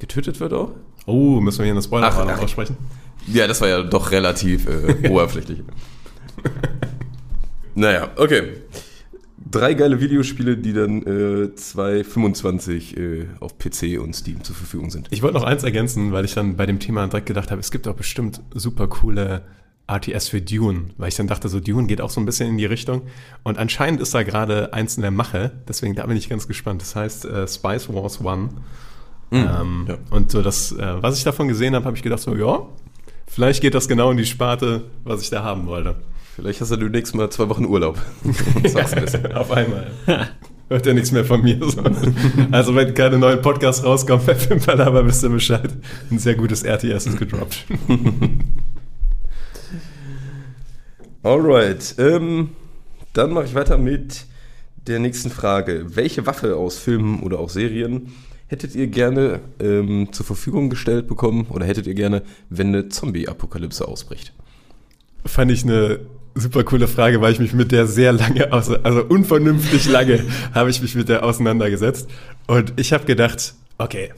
getötet 0.00 0.40
wird 0.40 0.52
auch. 0.54 0.72
Oh, 1.06 1.38
müssen 1.40 1.58
wir 1.60 1.66
hier 1.66 1.72
eine 1.74 1.82
spoiler 1.82 2.08
Ach, 2.08 2.18
ach. 2.18 2.42
aussprechen? 2.42 2.76
Ja, 3.28 3.46
das 3.46 3.60
war 3.60 3.68
ja 3.68 3.84
doch 3.84 4.10
relativ 4.10 4.66
äh, 4.66 5.08
oberflächlich. 5.08 5.60
Naja, 7.76 8.10
okay. 8.16 8.54
Drei 9.48 9.74
geile 9.74 10.00
Videospiele, 10.00 10.56
die 10.56 10.72
dann 10.72 11.02
äh, 11.02 11.50
2,25 11.54 12.96
äh, 12.96 13.26
auf 13.38 13.58
PC 13.58 14.00
und 14.00 14.16
Steam 14.16 14.42
zur 14.42 14.56
Verfügung 14.56 14.90
sind. 14.90 15.06
Ich 15.10 15.22
wollte 15.22 15.36
noch 15.36 15.44
eins 15.44 15.62
ergänzen, 15.62 16.10
weil 16.10 16.24
ich 16.24 16.34
dann 16.34 16.56
bei 16.56 16.66
dem 16.66 16.80
Thema 16.80 17.06
direkt 17.06 17.26
gedacht 17.26 17.52
habe, 17.52 17.60
es 17.60 17.70
gibt 17.70 17.86
auch 17.86 17.94
bestimmt 17.94 18.40
super 18.54 18.88
coole 18.88 19.42
RTS 19.88 20.28
für 20.28 20.40
Dune, 20.40 20.86
weil 20.96 21.08
ich 21.08 21.14
dann 21.14 21.28
dachte, 21.28 21.48
so 21.48 21.60
Dune 21.60 21.86
geht 21.86 22.00
auch 22.00 22.10
so 22.10 22.20
ein 22.20 22.26
bisschen 22.26 22.48
in 22.48 22.58
die 22.58 22.66
Richtung. 22.66 23.02
Und 23.44 23.58
anscheinend 23.58 24.00
ist 24.00 24.14
da 24.14 24.24
gerade 24.24 24.72
eins 24.72 24.96
in 24.96 25.02
der 25.02 25.12
Mache, 25.12 25.52
deswegen 25.68 25.94
da 25.94 26.06
bin 26.06 26.16
ich 26.16 26.28
ganz 26.28 26.48
gespannt. 26.48 26.82
Das 26.82 26.96
heißt 26.96 27.26
äh, 27.26 27.46
Spice 27.46 27.92
Wars 27.92 28.20
One. 28.24 28.48
ähm, 29.30 29.86
ja. 29.88 29.98
Und 30.10 30.32
so 30.32 30.42
das, 30.42 30.72
äh, 30.72 31.02
was 31.02 31.18
ich 31.18 31.24
davon 31.24 31.46
gesehen 31.46 31.74
habe, 31.74 31.84
habe 31.84 31.96
ich 31.96 32.02
gedacht, 32.02 32.20
so 32.20 32.34
ja, 32.34 32.66
vielleicht 33.28 33.60
geht 33.60 33.74
das 33.74 33.86
genau 33.86 34.10
in 34.10 34.16
die 34.16 34.26
Sparte, 34.26 34.84
was 35.04 35.22
ich 35.22 35.30
da 35.30 35.44
haben 35.44 35.66
wollte. 35.66 35.96
Vielleicht 36.36 36.60
hast 36.60 36.70
du 36.70 36.76
demnächst 36.76 37.14
mal 37.14 37.30
zwei 37.30 37.48
Wochen 37.48 37.64
Urlaub. 37.64 37.98
Auf 39.34 39.50
einmal. 39.52 39.90
Hört 40.68 40.84
ja 40.84 40.92
nichts 40.92 41.10
mehr 41.10 41.24
von 41.24 41.40
mir. 41.40 41.58
So. 41.66 41.82
Also 42.50 42.74
wenn 42.74 42.92
keine 42.92 43.16
neuen 43.16 43.40
Podcasts 43.40 43.82
rauskommen 43.82 44.26
bei 44.26 44.34
Filmpalava, 44.34 45.06
wisst 45.06 45.22
ihr 45.22 45.30
Bescheid. 45.30 45.70
Ein 46.10 46.18
sehr 46.18 46.34
gutes 46.34 46.62
RTS 46.62 47.06
ist 47.06 47.18
gedroppt. 47.18 47.64
Alright, 51.22 51.94
ähm, 51.98 52.50
dann 53.14 53.32
mache 53.32 53.46
ich 53.46 53.54
weiter 53.54 53.78
mit 53.78 54.26
der 54.86 54.98
nächsten 54.98 55.30
Frage. 55.30 55.86
Welche 55.96 56.26
Waffe 56.26 56.56
aus 56.56 56.76
Filmen 56.78 57.22
oder 57.22 57.38
auch 57.38 57.48
Serien 57.48 58.12
hättet 58.48 58.74
ihr 58.74 58.88
gerne 58.88 59.40
ähm, 59.58 60.12
zur 60.12 60.26
Verfügung 60.26 60.68
gestellt 60.68 61.06
bekommen 61.06 61.46
oder 61.48 61.64
hättet 61.64 61.86
ihr 61.86 61.94
gerne, 61.94 62.22
wenn 62.50 62.68
eine 62.68 62.90
Zombie-Apokalypse 62.90 63.88
ausbricht? 63.88 64.34
Fand 65.24 65.50
ich 65.50 65.64
eine 65.64 66.00
super 66.36 66.64
coole 66.64 66.86
Frage, 66.86 67.20
weil 67.20 67.32
ich 67.32 67.40
mich 67.40 67.54
mit 67.54 67.72
der 67.72 67.86
sehr 67.86 68.12
lange, 68.12 68.52
also 68.52 68.76
unvernünftig 69.08 69.88
lange, 69.88 70.24
habe 70.54 70.70
ich 70.70 70.80
mich 70.80 70.94
mit 70.94 71.08
der 71.08 71.24
auseinandergesetzt. 71.24 72.08
Und 72.46 72.74
ich 72.76 72.92
habe 72.92 73.04
gedacht, 73.04 73.54
okay, 73.78 74.12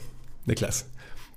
Niklas, 0.45 0.85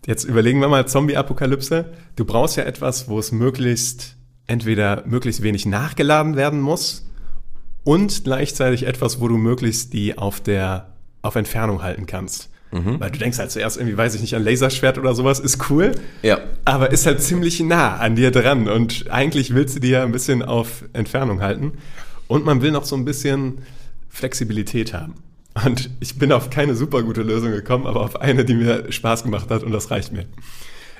jetzt 0.06 0.24
überlegen 0.24 0.60
wir 0.60 0.68
mal 0.68 0.86
Zombie-Apokalypse. 0.86 1.92
Du 2.16 2.24
brauchst 2.24 2.56
ja 2.56 2.64
etwas, 2.64 3.08
wo 3.08 3.18
es 3.18 3.32
möglichst, 3.32 4.16
entweder 4.46 5.04
möglichst 5.06 5.42
wenig 5.42 5.66
nachgeladen 5.66 6.36
werden 6.36 6.60
muss 6.60 7.06
und 7.84 8.24
gleichzeitig 8.24 8.86
etwas, 8.86 9.20
wo 9.20 9.28
du 9.28 9.36
möglichst 9.36 9.92
die 9.92 10.18
auf 10.18 10.40
der, 10.40 10.92
auf 11.22 11.36
Entfernung 11.36 11.82
halten 11.82 12.06
kannst. 12.06 12.50
Weil 13.00 13.10
du 13.10 13.18
denkst 13.18 13.38
halt 13.38 13.50
zuerst 13.50 13.76
irgendwie, 13.76 13.96
weiß 13.96 14.14
ich 14.14 14.22
nicht, 14.22 14.34
an 14.34 14.42
Laserschwert 14.42 14.98
oder 14.98 15.14
sowas, 15.14 15.40
ist 15.40 15.70
cool. 15.70 15.92
Ja. 16.22 16.40
Aber 16.64 16.90
ist 16.90 17.06
halt 17.06 17.22
ziemlich 17.22 17.60
nah 17.60 17.96
an 17.96 18.16
dir 18.16 18.30
dran 18.30 18.68
und 18.68 19.10
eigentlich 19.10 19.54
willst 19.54 19.76
du 19.76 19.80
die 19.80 19.90
ja 19.90 20.02
ein 20.02 20.12
bisschen 20.12 20.42
auf 20.42 20.84
Entfernung 20.92 21.42
halten. 21.42 21.72
Und 22.28 22.46
man 22.46 22.62
will 22.62 22.70
noch 22.70 22.84
so 22.84 22.96
ein 22.96 23.04
bisschen 23.04 23.58
Flexibilität 24.08 24.94
haben. 24.94 25.14
Und 25.66 25.90
ich 26.00 26.18
bin 26.18 26.32
auf 26.32 26.48
keine 26.48 26.74
super 26.74 27.02
gute 27.02 27.22
Lösung 27.22 27.50
gekommen, 27.50 27.86
aber 27.86 28.00
auf 28.00 28.20
eine, 28.20 28.44
die 28.44 28.54
mir 28.54 28.90
Spaß 28.90 29.22
gemacht 29.22 29.50
hat 29.50 29.62
und 29.62 29.72
das 29.72 29.90
reicht 29.90 30.12
mir. 30.12 30.24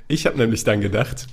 Ich 0.08 0.26
habe 0.26 0.36
nämlich 0.36 0.64
dann 0.64 0.82
gedacht 0.82 1.26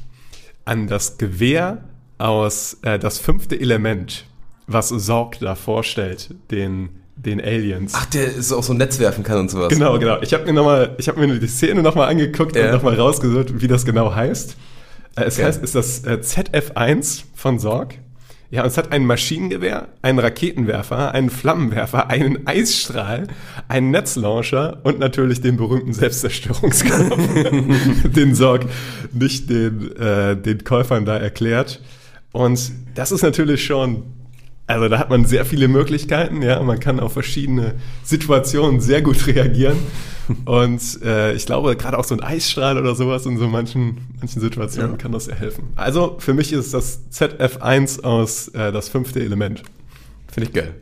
an 0.64 0.88
das 0.88 1.18
Gewehr 1.18 1.84
aus 2.18 2.78
äh, 2.84 3.00
das 3.00 3.18
fünfte 3.18 3.60
Element, 3.60 4.26
was 4.68 4.90
Sorg 4.90 5.40
da 5.40 5.56
vorstellt, 5.56 6.36
den, 6.52 6.90
den 7.26 7.42
Aliens. 7.42 7.94
Ach, 7.96 8.06
der 8.06 8.34
ist 8.34 8.52
auch 8.52 8.64
so 8.64 8.74
ein 8.74 8.78
Netz 8.78 9.00
werfen 9.00 9.24
kann 9.24 9.38
und 9.40 9.52
sowas. 9.52 9.70
Genau, 9.70 10.00
genau. 10.00 10.22
Ich 10.22 10.34
habe 10.34 10.46
mir, 10.46 10.54
noch 10.54 10.64
mal, 10.66 10.96
ich 10.98 11.08
hab 11.10 11.18
mir 11.18 11.28
die 11.40 11.48
Szene 11.48 11.82
nochmal 11.84 12.10
angeguckt 12.10 12.56
Ja. 12.56 12.66
und 12.68 12.72
nochmal 12.74 12.96
rausgesucht, 12.96 13.62
wie 13.62 13.68
das 13.68 13.86
genau 13.86 14.16
heißt. 14.16 14.56
Äh, 15.16 15.24
Es 15.26 15.36
Okay. 15.36 15.46
heißt, 15.46 15.64
ist 15.64 15.76
das 15.76 16.04
äh, 16.06 16.20
ZF1 16.22 17.24
von 17.36 17.60
Sorg. 17.60 17.96
Ja, 18.52 18.62
und 18.64 18.68
es 18.70 18.78
hat 18.80 18.92
ein 18.92 19.06
Maschinengewehr, 19.06 19.90
einen 20.02 20.18
Raketenwerfer, 20.18 21.12
einen 21.14 21.30
Flammenwerfer, 21.30 22.10
einen 22.10 22.48
Eisstrahl, 22.48 23.28
einen 23.68 23.92
Netzlauncher 23.92 24.80
und 24.84 24.98
natürlich 24.98 25.42
den 25.42 25.56
berühmten 25.58 25.94
Selbstzerstörungskampf, 25.94 27.16
den 28.16 28.34
Sorg 28.34 28.66
nicht 29.14 29.50
den, 29.52 29.96
äh, 29.98 30.36
den 30.36 30.64
Käufern 30.64 31.06
da 31.06 31.18
erklärt. 31.18 31.80
Und 32.32 32.72
das 32.96 33.12
ist 33.12 33.22
natürlich 33.22 33.64
schon 33.66 34.04
also 34.70 34.88
da 34.88 35.00
hat 35.00 35.10
man 35.10 35.26
sehr 35.26 35.46
viele 35.46 35.68
Möglichkeiten, 35.68 36.42
ja, 36.42 36.62
man 36.62 36.80
kann 36.80 37.00
auf 37.00 37.14
verschiedene 37.14 37.74
Situationen 38.04 38.80
sehr 38.80 39.02
gut 39.02 39.26
reagieren. 39.28 39.78
Und 40.46 41.02
äh, 41.04 41.34
ich 41.34 41.48
glaube, 41.48 41.76
gerade 41.76 41.98
auch 41.98 42.04
so 42.04 42.14
ein 42.14 42.22
Eisstrahl 42.22 42.78
oder 42.78 42.94
sowas 42.94 43.26
in 43.26 43.38
so 43.40 43.48
manchen, 43.48 43.98
manchen 44.20 44.40
Situationen 44.40 44.92
Ja. 44.92 44.98
kann 44.98 45.12
das 45.12 45.26
sehr 45.26 45.36
helfen. 45.36 45.70
Also 45.76 46.18
für 46.20 46.36
mich 46.36 46.54
ist 46.54 46.72
das 46.74 47.02
ZF1 47.12 48.04
aus 48.04 48.50
äh, 48.50 48.72
das 48.72 48.90
fünfte 48.90 49.22
Element. 49.22 49.64
Finde 50.32 50.48
ich 50.50 50.54
geil. 50.54 50.76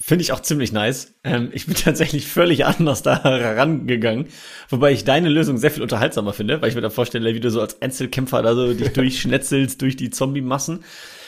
Finde 0.00 0.22
ich 0.22 0.32
auch 0.32 0.40
ziemlich 0.40 0.72
nice. 0.72 1.14
Ähm, 1.24 1.48
ich 1.52 1.64
bin 1.64 1.74
tatsächlich 1.82 2.26
völlig 2.28 2.66
anders 2.66 3.02
da 3.02 3.22
herangegangen. 3.22 4.26
Wobei 4.68 4.92
ich 4.92 5.04
deine 5.04 5.30
Lösung 5.30 5.56
sehr 5.56 5.70
viel 5.70 5.82
unterhaltsamer 5.82 6.34
finde, 6.34 6.60
weil 6.60 6.68
ich 6.68 6.74
mir 6.74 6.82
da 6.82 6.90
vorstelle, 6.90 7.34
wie 7.34 7.40
du 7.40 7.50
so 7.50 7.62
als 7.62 7.80
Einzelkämpfer 7.80 8.42
da 8.42 8.54
so 8.54 8.74
dich 8.74 8.92
durchschnetzelst 8.92 9.80
durch 9.80 9.96
die 9.96 10.10
Zombie-Massen. 10.10 10.84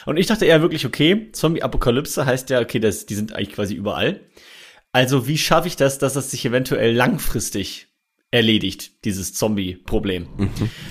Und 0.07 0.17
ich 0.17 0.27
dachte 0.27 0.47
eher 0.47 0.63
wirklich, 0.63 0.87
okay, 0.87 1.31
Zombie-Apokalypse 1.33 2.27
heißt 2.27 2.51
ja, 2.51 2.61
okay, 2.61 2.81
das, 2.81 3.07
die 3.07 3.15
sind 3.15 3.35
eigentlich 3.35 3.53
quasi 3.53 3.75
überall. 3.75 4.21
Also 4.93 5.27
wie 5.29 5.39
schaffe 5.39 5.69
ich 5.69 5.77
das, 5.77 5.99
dass 5.99 6.15
das 6.15 6.31
sich 6.31 6.45
eventuell 6.45 6.95
langfristig 6.95 7.89
erledigt, 8.31 9.05
dieses 9.05 9.35
Zombie-Problem? 9.35 10.29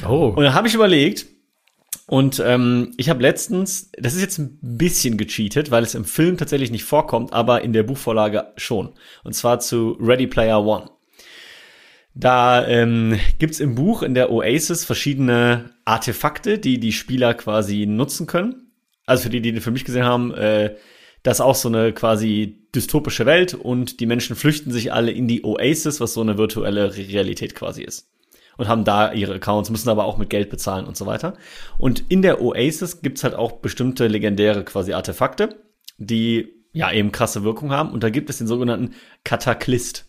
Oh. 0.08 0.34
Und 0.36 0.44
dann 0.44 0.54
habe 0.54 0.68
ich 0.68 0.74
überlegt, 0.74 1.25
Und 2.10 2.42
ähm, 2.44 2.92
ich 2.98 3.08
habe 3.10 3.22
letztens, 3.22 3.92
das 3.96 4.16
ist 4.16 4.22
jetzt 4.22 4.39
ein 4.39 4.58
bisschen 4.62 5.16
gecheatet, 5.16 5.70
weil 5.70 5.84
es 5.84 5.94
im 5.94 6.06
Film 6.06 6.38
tatsächlich 6.38 6.72
nicht 6.72 6.84
vorkommt, 6.84 7.34
aber 7.34 7.62
in 7.62 7.72
der 7.72 7.84
Buchvorlage 7.84 8.51
schon. 8.58 8.94
Und 9.24 9.34
zwar 9.34 9.60
zu 9.60 9.96
Ready 10.00 10.25
Player 10.25 10.66
One. 10.66 10.89
Da 12.16 12.68
ähm, 12.68 13.20
gibt 13.38 13.60
im 13.60 13.75
Buch 13.75 14.01
in 14.01 14.16
der 14.16 14.32
Oasis 14.32 14.86
verschiedene 14.86 15.75
Artefakte, 15.86 16.58
die 16.58 16.80
die 16.80 16.94
Spieler 16.94 17.36
quasi 17.36 17.86
nutzen 17.86 18.25
können. 18.25 18.68
Also 19.10 19.24
für 19.24 19.30
die, 19.30 19.42
die 19.42 19.51
den 19.51 19.62
Film 19.62 19.74
nicht 19.74 19.86
gesehen 19.86 20.06
haben, 20.06 20.34
äh, 20.36 20.75
das 21.24 21.38
ist 21.38 21.42
auch 21.42 21.56
so 21.56 21.68
eine 21.68 21.94
quasi 21.94 22.68
dystopische 22.75 23.25
Welt 23.25 23.56
und 23.56 24.00
die 24.00 24.06
Menschen 24.06 24.36
flüchten 24.36 24.72
sich 24.72 24.94
alle 24.94 25.12
in 25.12 25.28
die 25.28 25.44
Oasis, 25.44 26.00
was 26.00 26.13
so 26.13 26.22
eine 26.22 26.38
virtuelle 26.38 26.96
Realität 26.96 27.56
quasi 27.56 27.82
ist. 27.82 28.08
Und 28.58 28.68
haben 28.68 28.84
da 28.84 29.12
ihre 29.13 29.36
Accounts, 29.36 29.70
müssen 29.70 29.89
aber 29.89 30.06
auch 30.06 30.18
mit 30.18 30.30
Geld 30.30 30.50
bezahlen 30.50 30.86
und 30.86 30.96
so 30.96 31.06
weiter. 31.06 31.34
Und 31.78 32.04
in 32.10 32.22
der 32.22 32.42
Oasis 32.42 33.01
gibt's 33.01 33.24
halt 33.24 33.34
auch 33.34 33.54
bestimmte 33.54 34.08
legendäre 34.08 34.63
quasi 34.63 34.94
Artefakte, 34.94 35.60
die 35.98 36.54
ja 36.72 36.92
eben 36.92 37.12
krasse 37.12 37.44
Wirkung 37.44 37.72
haben. 37.72 37.92
Und 37.92 38.04
da 38.04 38.10
gibt 38.10 38.30
es 38.30 38.38
den 38.38 38.48
sogenannten 38.48 38.94
Kataklist. 39.24 40.06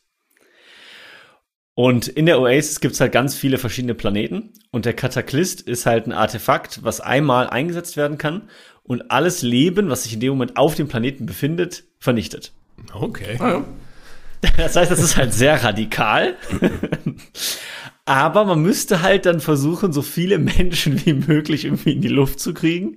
Und 1.74 2.08
in 2.08 2.26
der 2.26 2.40
Oasis 2.40 2.80
gibt's 2.80 3.00
halt 3.00 3.12
ganz 3.12 3.36
viele 3.36 3.56
verschiedene 3.56 3.94
Planeten. 3.94 4.52
Und 4.70 4.84
der 4.84 4.94
Kataklist 4.94 5.62
ist 5.62 5.86
halt 5.86 6.06
ein 6.06 6.12
Artefakt, 6.12 6.82
was 6.82 7.00
einmal 7.00 7.48
eingesetzt 7.48 7.96
werden 7.96 8.18
kann 8.18 8.50
und 8.90 9.12
alles 9.12 9.42
Leben, 9.42 9.88
was 9.88 10.02
sich 10.02 10.14
in 10.14 10.18
dem 10.18 10.30
Moment 10.30 10.56
auf 10.56 10.74
dem 10.74 10.88
Planeten 10.88 11.24
befindet, 11.24 11.84
vernichtet. 12.00 12.52
Okay. 12.92 13.38
Das 14.56 14.74
heißt, 14.74 14.90
das 14.90 15.00
ist 15.00 15.18
halt 15.18 15.34
sehr 15.34 15.62
radikal. 15.62 16.34
Aber 18.06 18.46
man 18.46 18.62
müsste 18.62 19.02
halt 19.02 19.26
dann 19.26 19.40
versuchen, 19.40 19.92
so 19.92 20.00
viele 20.00 20.38
Menschen 20.38 21.04
wie 21.04 21.12
möglich 21.12 21.66
irgendwie 21.66 21.92
in 21.92 22.00
die 22.00 22.08
Luft 22.08 22.40
zu 22.40 22.54
kriegen. 22.54 22.96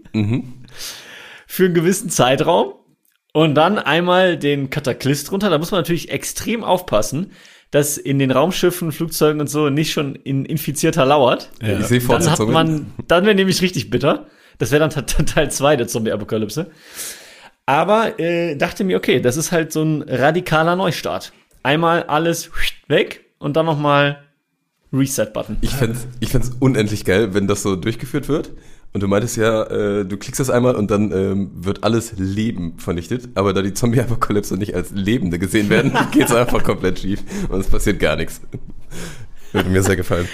Für 1.46 1.66
einen 1.66 1.74
gewissen 1.74 2.10
Zeitraum. 2.10 2.76
Und 3.34 3.56
dann 3.56 3.78
einmal 3.78 4.38
den 4.38 4.70
Kataklist 4.70 5.34
runter. 5.34 5.50
Da 5.50 5.58
muss 5.58 5.72
man 5.72 5.82
natürlich 5.82 6.12
extrem 6.12 6.64
aufpassen, 6.64 7.32
dass 7.72 7.98
in 7.98 8.20
den 8.20 8.32
Raumschiffen, 8.32 8.94
Flugzeugen 8.94 9.42
und 9.42 9.48
so 9.48 9.70
nicht 9.70 9.92
schon 9.92 10.18
ein 10.26 10.46
Infizierter 10.46 11.06
lauert. 11.06 11.50
Ja. 11.62 11.78
Ich 11.78 11.88
sehe 11.88 12.00
Dann 12.00 12.32
hat 12.32 12.40
man, 12.40 12.94
dann 13.10 13.26
wäre 13.26 13.36
nämlich 13.36 13.62
richtig 13.62 13.90
bitter. 13.90 14.28
Das 14.64 14.72
wäre 14.72 14.88
dann 14.88 15.06
Te- 15.06 15.26
Teil 15.26 15.52
2 15.52 15.76
der 15.76 15.88
Zombie-Apokalypse. 15.90 16.68
Aber 17.66 18.18
äh, 18.18 18.56
dachte 18.56 18.86
mir, 18.86 18.96
okay, 18.96 19.20
das 19.20 19.36
ist 19.36 19.52
halt 19.52 19.74
so 19.74 19.84
ein 19.84 20.02
radikaler 20.04 20.78
Neustart. 20.78 21.34
Einmal 21.64 22.04
alles 22.04 22.50
weg 22.88 23.26
und 23.40 23.58
dann 23.58 23.66
noch 23.66 23.78
mal 23.78 24.24
Reset-Button. 24.94 25.58
Ich 25.60 25.72
fände 25.72 25.98
ich 26.22 26.30
unendlich 26.62 27.04
geil, 27.04 27.34
wenn 27.34 27.46
das 27.46 27.62
so 27.62 27.76
durchgeführt 27.76 28.30
wird. 28.30 28.52
Und 28.94 29.04
du 29.04 29.10
meintest 29.10 29.36
ja, 29.36 29.64
äh, 29.64 30.06
du 30.06 30.16
klickst 30.16 30.40
das 30.40 30.50
einmal 30.50 30.76
und 30.76 30.90
dann 30.92 31.12
ähm, 31.12 31.52
wird 31.56 31.84
alles 31.84 32.14
Leben 32.16 32.80
vernichtet. 32.80 33.28
Aber 33.36 33.52
da 33.52 33.62
die 33.62 33.74
Zombie-Apokalypse 33.74 34.56
nicht 34.56 34.76
als 34.76 34.92
Lebende 34.92 35.40
gesehen 35.40 35.70
werden, 35.70 35.92
geht's 36.14 36.34
einfach 36.34 36.64
komplett 36.64 37.00
schief 37.00 37.22
und 37.50 37.60
es 37.60 37.68
passiert 37.68 38.00
gar 38.00 38.16
nichts. 38.16 38.40
Würde 39.52 39.68
mir 39.70 39.84
sehr 39.84 39.98
gefallen. 39.98 40.30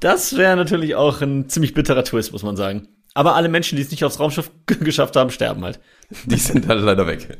Das 0.00 0.36
wäre 0.36 0.56
natürlich 0.56 0.96
auch 0.96 1.20
ein 1.20 1.48
ziemlich 1.48 1.74
bitterer 1.74 2.02
Twist, 2.02 2.32
muss 2.32 2.42
man 2.42 2.56
sagen. 2.56 2.88
Aber 3.18 3.34
alle 3.34 3.48
Menschen, 3.48 3.74
die 3.74 3.82
es 3.82 3.90
nicht 3.90 4.04
aufs 4.04 4.20
Raumschiff 4.20 4.48
geschafft 4.66 5.16
haben, 5.16 5.30
sterben 5.30 5.64
halt. 5.64 5.80
Die 6.26 6.36
sind 6.36 6.70
alle 6.70 6.82
leider 6.82 7.04
weg. 7.04 7.36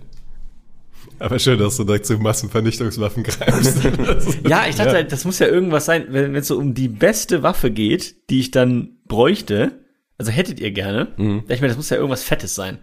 Aber 1.20 1.38
schön, 1.38 1.56
dass 1.56 1.76
du 1.76 1.84
direkt 1.84 2.04
zu 2.04 2.18
Massenvernichtungswaffen 2.18 3.22
greifst. 3.22 3.84
Ja, 4.48 4.66
ich 4.68 4.74
dachte, 4.74 4.94
halt, 4.94 5.12
das 5.12 5.24
muss 5.24 5.38
ja 5.38 5.46
irgendwas 5.46 5.84
sein, 5.84 6.06
wenn 6.08 6.34
es 6.34 6.48
so 6.48 6.58
um 6.58 6.74
die 6.74 6.88
beste 6.88 7.44
Waffe 7.44 7.70
geht, 7.70 8.28
die 8.28 8.40
ich 8.40 8.50
dann 8.50 8.96
bräuchte. 9.06 9.70
Also 10.18 10.32
hättet 10.32 10.58
ihr 10.58 10.72
gerne. 10.72 11.12
Mhm. 11.16 11.44
Ich 11.46 11.60
mir, 11.60 11.68
das 11.68 11.76
muss 11.76 11.90
ja 11.90 11.96
irgendwas 11.96 12.24
Fettes 12.24 12.56
sein. 12.56 12.78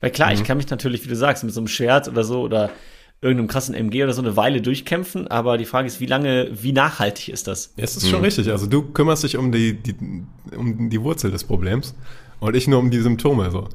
Weil 0.00 0.10
klar, 0.10 0.32
ich 0.32 0.42
kann 0.42 0.56
mich 0.56 0.68
natürlich, 0.70 1.04
wie 1.04 1.08
du 1.08 1.14
sagst, 1.14 1.44
mit 1.44 1.54
so 1.54 1.60
einem 1.60 1.68
Schwert 1.68 2.08
oder 2.08 2.24
so 2.24 2.40
oder 2.40 2.70
irgendeinem 3.22 3.46
krassen 3.46 3.76
MG 3.76 4.02
oder 4.02 4.12
so 4.12 4.22
eine 4.22 4.36
Weile 4.36 4.60
durchkämpfen, 4.60 5.28
aber 5.28 5.56
die 5.56 5.66
Frage 5.66 5.86
ist, 5.86 6.00
wie 6.00 6.06
lange, 6.06 6.48
wie 6.50 6.72
nachhaltig 6.72 7.28
ist 7.28 7.46
das? 7.46 7.74
Ja, 7.76 7.84
es 7.84 7.96
ist 7.96 8.08
schon 8.08 8.22
richtig. 8.22 8.50
Also 8.50 8.66
du 8.66 8.82
kümmerst 8.82 9.22
dich 9.22 9.36
um 9.36 9.52
die, 9.52 9.74
die, 9.74 9.94
um 10.56 10.90
die 10.90 11.00
Wurzel 11.00 11.30
des 11.30 11.44
Problems 11.44 11.94
und 12.40 12.56
ich 12.56 12.66
nur 12.66 12.78
um 12.78 12.90
die 12.90 13.00
Symptome. 13.00 13.50
So. 13.50 13.68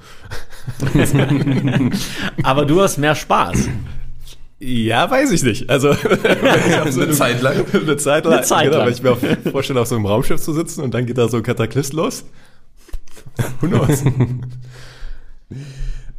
Aber 2.43 2.65
du 2.65 2.81
hast 2.81 2.98
mehr 2.98 3.15
Spaß. 3.15 3.69
Ja, 4.60 5.10
weiß 5.10 5.31
ich 5.31 5.43
nicht. 5.43 5.69
Also 5.69 5.89
Eine 6.24 7.12
Zeit 7.12 7.41
lang. 7.41 7.65
eine 7.74 7.98
Zeit 7.98 8.25
lang. 8.25 8.34
Eine 8.34 8.43
Zeit 8.43 8.65
genau, 8.65 8.77
lang. 8.79 8.89
Ich 8.89 9.03
mir 9.03 9.12
auf, 9.12 9.19
vorstelle, 9.51 9.81
auf 9.81 9.88
so 9.88 9.95
einem 9.95 10.05
Raumschiff 10.05 10.41
zu 10.41 10.53
sitzen 10.53 10.81
und 10.81 10.93
dann 10.93 11.05
geht 11.05 11.17
da 11.17 11.27
so 11.27 11.38
ein 11.38 11.43
Kataklist 11.43 11.93
los. 11.93 12.25
Who 13.62 13.67
knows? 13.67 14.03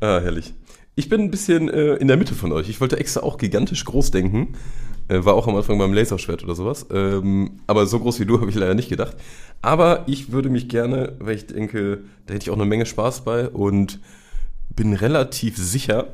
Ah, 0.01 0.21
herrlich. 0.21 0.53
Ich 0.95 1.09
bin 1.09 1.23
ein 1.23 1.31
bisschen 1.31 1.69
äh, 1.69 1.95
in 1.95 2.09
der 2.09 2.17
Mitte 2.17 2.35
von 2.35 2.53
euch. 2.53 2.69
Ich 2.69 2.81
wollte 2.81 2.99
extra 2.99 3.23
auch 3.23 3.39
gigantisch 3.39 3.85
groß 3.85 4.11
denken. 4.11 4.55
Äh, 5.09 5.25
war 5.25 5.35
auch 5.35 5.47
am 5.47 5.55
Anfang 5.57 5.79
beim 5.79 5.93
Laserschwert 5.93 6.43
oder 6.45 6.55
sowas. 6.55 6.87
Ähm, 6.93 7.61
aber 7.67 7.87
so 7.87 8.01
groß 8.01 8.19
wie 8.21 8.27
du 8.27 8.41
habe 8.41 8.51
ich 8.51 8.57
leider 8.57 8.75
nicht 8.75 8.89
gedacht. 8.89 9.17
Aber 9.63 10.03
ich 10.07 10.33
würde 10.33 10.49
mich 10.51 10.69
gerne, 10.69 11.15
weil 11.21 11.37
ich 11.37 11.47
denke, 11.47 12.01
da 12.27 12.35
hätte 12.35 12.45
ich 12.45 12.51
auch 12.51 12.57
eine 12.57 12.65
Menge 12.67 12.87
Spaß 12.87 13.25
bei 13.25 13.49
und 13.49 14.01
bin 14.75 14.93
relativ 14.95 15.57
sicher, 15.57 16.09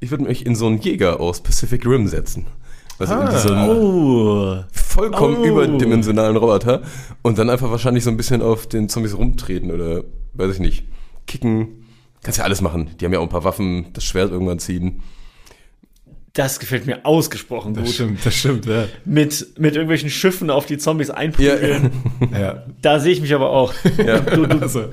ich 0.00 0.10
würde 0.10 0.24
mich 0.24 0.46
in 0.46 0.54
so 0.54 0.66
einen 0.66 0.78
Jäger 0.80 1.20
aus 1.20 1.40
Pacific 1.42 1.84
Rim 1.86 2.06
setzen. 2.06 2.46
Also 2.98 3.14
in 3.14 3.28
diesen 3.28 3.58
Oh. 3.68 4.56
vollkommen 4.72 5.36
Oh. 5.40 5.44
überdimensionalen 5.44 6.36
Roboter 6.36 6.82
und 7.22 7.36
dann 7.38 7.50
einfach 7.50 7.70
wahrscheinlich 7.70 8.04
so 8.04 8.10
ein 8.10 8.16
bisschen 8.16 8.40
auf 8.42 8.66
den 8.66 8.88
Zombies 8.88 9.16
rumtreten 9.18 9.70
oder 9.70 10.02
weiß 10.34 10.54
ich 10.54 10.60
nicht, 10.60 10.84
kicken. 11.26 11.84
Kannst 12.22 12.38
ja 12.38 12.44
alles 12.44 12.62
machen. 12.62 12.90
Die 12.98 13.04
haben 13.04 13.12
ja 13.12 13.18
auch 13.18 13.24
ein 13.24 13.28
paar 13.28 13.44
Waffen, 13.44 13.86
das 13.92 14.04
Schwert 14.04 14.30
irgendwann 14.30 14.58
ziehen. 14.58 15.02
Das 16.36 16.58
gefällt 16.60 16.86
mir 16.86 17.04
ausgesprochen 17.06 17.72
Das 17.74 17.84
gut. 17.84 17.94
stimmt, 17.94 18.24
das 18.24 18.34
stimmt, 18.34 18.66
ja. 18.66 18.84
Mit, 19.04 19.58
mit 19.58 19.74
irgendwelchen 19.74 20.10
Schiffen 20.10 20.50
auf 20.50 20.66
die 20.66 20.76
Zombies 20.78 21.10
einprügeln. 21.10 21.90
ja. 22.32 22.62
Da 22.82 23.00
sehe 23.00 23.12
ich 23.12 23.20
mich 23.22 23.34
aber 23.34 23.50
auch. 23.50 23.72
Ja. 24.06 24.20
Du, 24.20 24.46
du, 24.46 24.58
Also, 24.60 24.84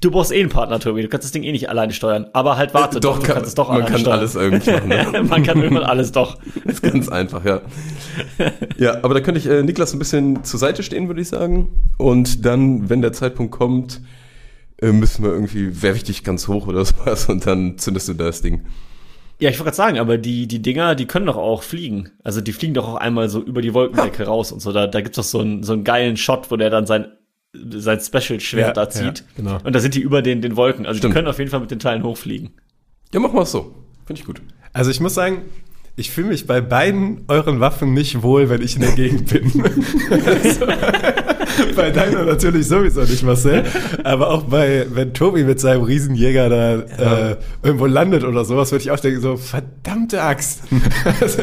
du 0.00 0.10
brauchst 0.10 0.32
eh 0.32 0.40
einen 0.40 0.48
Partner, 0.48 0.80
Tobi. 0.80 1.02
Du 1.02 1.08
kannst 1.08 1.24
das 1.26 1.32
Ding 1.32 1.42
eh 1.42 1.52
nicht 1.52 1.68
alleine 1.68 1.92
steuern. 1.92 2.26
Aber 2.32 2.56
halt 2.56 2.72
warte, 2.74 3.00
doch, 3.00 3.18
du 3.18 3.22
kann, 3.26 3.34
kannst 3.34 3.48
es 3.48 3.54
doch 3.54 3.68
man 3.68 3.76
alleine 3.82 3.90
kann 3.92 4.00
steuern. 4.00 4.18
alles 4.18 4.34
irgendwie 4.34 4.70
machen. 4.72 4.88
Ne? 4.88 5.22
Man 5.28 5.42
kann 5.42 5.62
irgendwann 5.62 5.84
alles 5.84 6.10
doch. 6.10 6.38
Das 6.64 6.74
ist 6.76 6.82
ganz 6.82 7.08
einfach, 7.10 7.44
ja. 7.44 7.60
Ja, 8.78 8.96
aber 9.04 9.12
da 9.14 9.20
könnte 9.20 9.38
ich 9.38 9.46
äh, 9.46 9.62
Niklas 9.62 9.92
ein 9.92 9.98
bisschen 9.98 10.42
zur 10.42 10.58
Seite 10.58 10.82
stehen, 10.82 11.06
würde 11.08 11.20
ich 11.20 11.28
sagen. 11.28 11.68
Und 11.98 12.44
dann, 12.46 12.88
wenn 12.88 13.02
der 13.02 13.12
Zeitpunkt 13.12 13.52
kommt, 13.52 14.00
äh, 14.80 14.90
müssen 14.92 15.22
wir 15.22 15.32
irgendwie, 15.32 15.82
werfe 15.82 15.98
ich 15.98 16.04
dich 16.04 16.24
ganz 16.24 16.48
hoch 16.48 16.66
oder 16.66 16.84
sowas 16.84 17.28
und 17.28 17.46
dann 17.46 17.76
zündest 17.78 18.08
du 18.08 18.14
das 18.14 18.40
Ding. 18.42 18.62
Ja, 19.42 19.50
ich 19.50 19.56
wollte 19.58 19.64
gerade 19.70 19.76
sagen, 19.76 19.98
aber 19.98 20.18
die, 20.18 20.46
die 20.46 20.62
Dinger, 20.62 20.94
die 20.94 21.06
können 21.06 21.26
doch 21.26 21.36
auch 21.36 21.64
fliegen. 21.64 22.10
Also 22.22 22.40
die 22.40 22.52
fliegen 22.52 22.74
doch 22.74 22.86
auch 22.86 22.94
einmal 22.94 23.28
so 23.28 23.42
über 23.42 23.60
die 23.60 23.74
Wolkendecke 23.74 24.22
raus 24.24 24.52
und 24.52 24.60
so. 24.60 24.70
Da, 24.70 24.86
da 24.86 25.00
gibt's 25.00 25.16
doch 25.16 25.24
so 25.24 25.40
einen, 25.40 25.64
so 25.64 25.72
einen 25.72 25.82
geilen 25.82 26.16
Shot, 26.16 26.52
wo 26.52 26.56
der 26.56 26.70
dann 26.70 26.86
sein, 26.86 27.06
sein 27.52 27.98
Special-Schwert 27.98 28.68
Ja, 28.68 28.84
da 28.84 28.88
zieht. 28.88 29.18
ja, 29.18 29.24
genau. 29.36 29.58
Und 29.64 29.74
da 29.74 29.80
sind 29.80 29.96
die 29.96 30.00
über 30.00 30.22
den, 30.22 30.42
den 30.42 30.54
Wolken. 30.54 30.86
Also 30.86 30.98
Stimmt. 30.98 31.14
die 31.14 31.16
können 31.16 31.26
auf 31.26 31.40
jeden 31.40 31.50
Fall 31.50 31.58
mit 31.58 31.72
den 31.72 31.80
Teilen 31.80 32.04
hochfliegen. 32.04 32.50
Ja, 33.12 33.18
machen 33.18 33.34
wir 33.34 33.42
es 33.42 33.50
so. 33.50 33.74
Finde 34.06 34.20
ich 34.20 34.26
gut. 34.26 34.40
also 34.72 34.92
ich 34.92 35.00
muss 35.00 35.14
sagen, 35.14 35.42
ich 35.96 36.12
fühle 36.12 36.28
mich 36.28 36.46
bei 36.46 36.60
beiden 36.60 37.24
euren 37.26 37.58
Waffen 37.58 37.94
nicht 37.94 38.22
wohl, 38.22 38.48
wenn 38.48 38.62
ich 38.62 38.76
in 38.76 38.82
der 38.82 38.92
Gegend 38.92 39.28
bin. 39.28 39.50
bei 41.76 41.90
deiner 41.90 42.24
natürlich 42.24 42.66
sowieso 42.66 43.02
nicht, 43.02 43.22
Marcel. 43.22 43.64
Aber 44.04 44.30
auch 44.30 44.44
bei, 44.44 44.86
wenn 44.90 45.14
Tobi 45.14 45.44
mit 45.44 45.60
seinem 45.60 45.82
Riesenjäger 45.82 46.48
da 46.48 47.30
äh, 47.30 47.36
irgendwo 47.62 47.86
landet 47.86 48.24
oder 48.24 48.44
sowas, 48.44 48.72
würde 48.72 48.82
ich 48.82 48.90
auch 48.90 49.00
denken, 49.00 49.20
so, 49.20 49.36
verdammte 49.36 50.22
Axt. 50.22 50.62
also, 51.20 51.42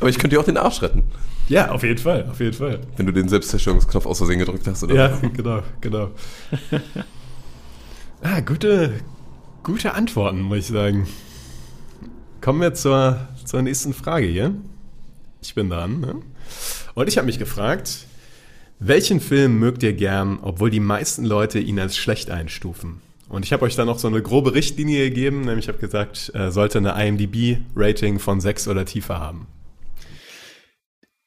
Aber 0.00 0.08
ich 0.08 0.18
könnte 0.18 0.36
dir 0.36 0.40
auch 0.40 0.44
den 0.44 0.56
Arsch 0.56 0.82
retten, 0.82 1.04
ja, 1.48 1.70
auf 1.70 1.82
jeden 1.82 1.98
Fall, 1.98 2.26
auf 2.30 2.40
jeden 2.40 2.54
Fall. 2.54 2.80
wenn 2.96 3.06
du 3.06 3.12
den 3.12 3.28
Selbstzerstörungsknopf 3.28 4.06
aus 4.06 4.18
Versehen 4.18 4.38
gedrückt 4.38 4.66
hast. 4.66 4.82
Oder 4.82 4.94
Ja, 4.94 5.18
genau, 5.34 5.62
genau. 5.80 6.10
Ah, 8.26 8.40
gute, 8.40 8.94
gute 9.62 9.92
Antworten, 9.92 10.40
muss 10.40 10.58
ich 10.58 10.66
sagen. 10.68 11.06
Kommen 12.40 12.62
wir 12.62 12.72
zur, 12.72 13.28
zur 13.44 13.60
nächsten 13.60 13.92
Frage 13.92 14.26
hier. 14.26 14.54
Ich 15.42 15.54
bin 15.54 15.68
dran. 15.68 16.00
Ne? 16.00 16.14
Und 16.94 17.08
ich 17.08 17.18
habe 17.18 17.26
mich 17.26 17.38
gefragt, 17.38 18.06
welchen 18.78 19.20
Film 19.20 19.58
mögt 19.58 19.82
ihr 19.82 19.92
gern, 19.92 20.38
obwohl 20.42 20.70
die 20.70 20.80
meisten 20.80 21.24
Leute 21.24 21.58
ihn 21.58 21.78
als 21.78 21.96
schlecht 21.96 22.30
einstufen? 22.30 23.00
Und 23.28 23.44
ich 23.44 23.52
habe 23.52 23.64
euch 23.64 23.74
dann 23.74 23.86
noch 23.86 23.98
so 23.98 24.08
eine 24.08 24.22
grobe 24.22 24.54
Richtlinie 24.54 25.08
gegeben, 25.08 25.42
nämlich 25.42 25.64
ich 25.64 25.68
habe 25.68 25.78
gesagt, 25.78 26.30
äh, 26.34 26.50
sollte 26.50 26.78
eine 26.78 26.92
IMDb-Rating 26.92 28.18
von 28.18 28.40
6 28.40 28.68
oder 28.68 28.84
tiefer 28.84 29.18
haben. 29.18 29.46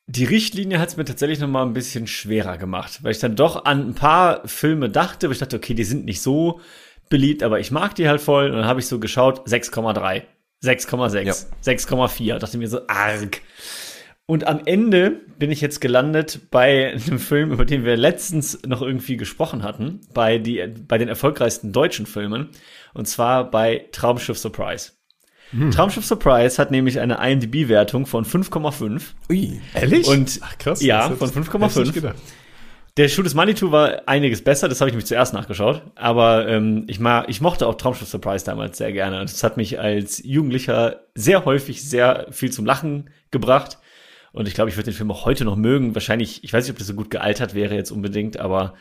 Die 0.09 0.23
Richtlinie 0.23 0.79
hat 0.79 0.89
es 0.89 0.97
mir 0.97 1.03
tatsächlich 1.03 1.39
noch 1.39 1.49
mal 1.49 1.63
ein 1.65 1.73
bisschen 1.73 2.07
schwerer 2.07 2.57
gemacht, 2.57 3.03
weil 3.03 3.11
ich 3.11 3.19
dann 3.19 3.35
doch 3.35 3.65
an 3.65 3.89
ein 3.89 3.93
paar 3.93 4.47
Filme 4.47 4.89
dachte, 4.89 5.27
aber 5.27 5.33
ich 5.33 5.39
dachte, 5.39 5.57
okay, 5.57 5.73
die 5.73 5.83
sind 5.83 6.05
nicht 6.05 6.21
so 6.21 6.61
beliebt, 7.09 7.43
aber 7.43 7.59
ich 7.59 7.71
mag 7.71 7.95
die 7.95 8.07
halt 8.07 8.21
voll. 8.21 8.51
Und 8.51 8.57
dann 8.57 8.65
habe 8.65 8.79
ich 8.79 8.87
so 8.87 8.99
geschaut, 8.99 9.45
6,3, 9.47 10.23
6,6, 10.63 11.23
Ja. 11.23 11.33
6,4. 11.33 12.39
Dachte 12.39 12.57
mir 12.57 12.69
so, 12.69 12.87
arg. 12.87 13.41
Und 14.29 14.45
am 14.45 14.59
Ende 14.65 15.21
bin 15.39 15.51
ich 15.51 15.61
jetzt 15.61 15.79
gelandet 15.79 16.51
bei 16.51 16.91
einem 16.91 17.17
Film, 17.17 17.51
über 17.53 17.63
den 17.63 17.85
wir 17.85 17.95
letztens 17.95 18.61
noch 18.67 18.81
irgendwie 18.81 19.15
gesprochen 19.15 19.63
hatten, 19.63 20.01
bei, 20.13 20.37
die, 20.37 20.67
bei 20.85 20.97
den 20.97 21.07
erfolgreichsten 21.07 21.71
deutschen 21.71 22.05
Filmen. 22.05 22.49
Und 22.93 23.07
zwar 23.07 23.49
bei 23.49 23.85
Traumschiff 23.93 24.37
Surprise. 24.37 24.91
Hm. 25.51 25.71
Traumschiff 25.71 26.05
Surprise 26.05 26.61
hat 26.61 26.71
nämlich 26.71 26.99
eine 26.99 27.25
IMDb-Wertung 27.25 28.05
von 28.05 28.25
5,5. 28.25 29.01
Ui. 29.29 29.61
Ehrlich? 29.73 30.05
Und- 30.07 30.39
Ach 30.43 30.57
krass. 30.57 30.81
ja, 30.81 31.07
das 31.07 31.17
von 31.17 31.29
hätte 31.29 31.39
ich 31.39 31.47
5,5. 31.47 31.79
nicht 31.83 31.93
gedacht. 31.93 32.15
Der 32.97 33.07
Schuh 33.07 33.21
des 33.21 33.33
Manitou 33.35 33.71
war 33.71 34.01
einiges 34.07 34.43
besser, 34.43 34.67
das 34.67 34.81
habe 34.81 34.89
ich 34.89 34.93
nämlich 34.93 35.05
zuerst 35.05 35.33
nachgeschaut. 35.33 35.83
Aber 35.95 36.47
ähm, 36.49 36.83
ich, 36.87 36.99
mag, 36.99 37.29
ich 37.29 37.39
mochte 37.39 37.65
auch 37.65 37.75
Traumschiff 37.75 38.09
Surprise 38.09 38.43
damals 38.43 38.77
sehr 38.79 38.91
gerne. 38.91 39.21
Und 39.21 39.29
es 39.29 39.41
hat 39.43 39.55
mich 39.55 39.79
als 39.79 40.21
Jugendlicher 40.25 41.05
sehr 41.15 41.45
häufig 41.45 41.87
sehr 41.87 42.27
viel 42.31 42.51
zum 42.51 42.65
Lachen 42.65 43.09
gebracht. 43.31 43.77
Und 44.33 44.47
ich 44.47 44.53
glaube, 44.53 44.69
ich 44.69 44.77
würde 44.77 44.91
den 44.91 44.97
Film 44.97 45.11
auch 45.11 45.25
heute 45.25 45.45
noch 45.45 45.55
mögen. 45.55 45.95
Wahrscheinlich, 45.95 46.43
ich 46.43 46.53
weiß 46.53 46.65
nicht, 46.65 46.71
ob 46.71 46.77
das 46.77 46.87
so 46.87 46.93
gut 46.93 47.09
gealtert 47.09 47.53
wäre 47.53 47.75
jetzt 47.75 47.91
unbedingt, 47.91 48.39
aber 48.39 48.73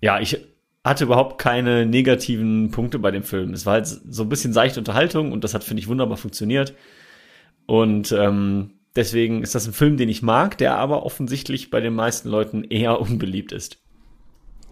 ja, 0.00 0.20
ich 0.20 0.38
hatte 0.84 1.04
überhaupt 1.04 1.38
keine 1.38 1.84
negativen 1.84 2.70
Punkte 2.70 2.98
bei 2.98 3.10
dem 3.10 3.22
Film. 3.22 3.52
Es 3.52 3.66
war 3.66 3.74
halt 3.74 3.86
so 3.86 4.22
ein 4.22 4.28
bisschen 4.28 4.52
seichte 4.52 4.80
Unterhaltung 4.80 5.32
und 5.32 5.44
das 5.44 5.54
hat, 5.54 5.64
finde 5.64 5.82
ich, 5.82 5.88
wunderbar 5.88 6.16
funktioniert. 6.16 6.74
Und 7.66 8.12
ähm, 8.12 8.72
deswegen 8.96 9.42
ist 9.42 9.54
das 9.54 9.66
ein 9.66 9.74
Film, 9.74 9.96
den 9.96 10.08
ich 10.08 10.22
mag, 10.22 10.56
der 10.58 10.76
aber 10.76 11.04
offensichtlich 11.04 11.70
bei 11.70 11.80
den 11.80 11.94
meisten 11.94 12.28
Leuten 12.28 12.64
eher 12.64 13.00
unbeliebt 13.00 13.52
ist. 13.52 13.78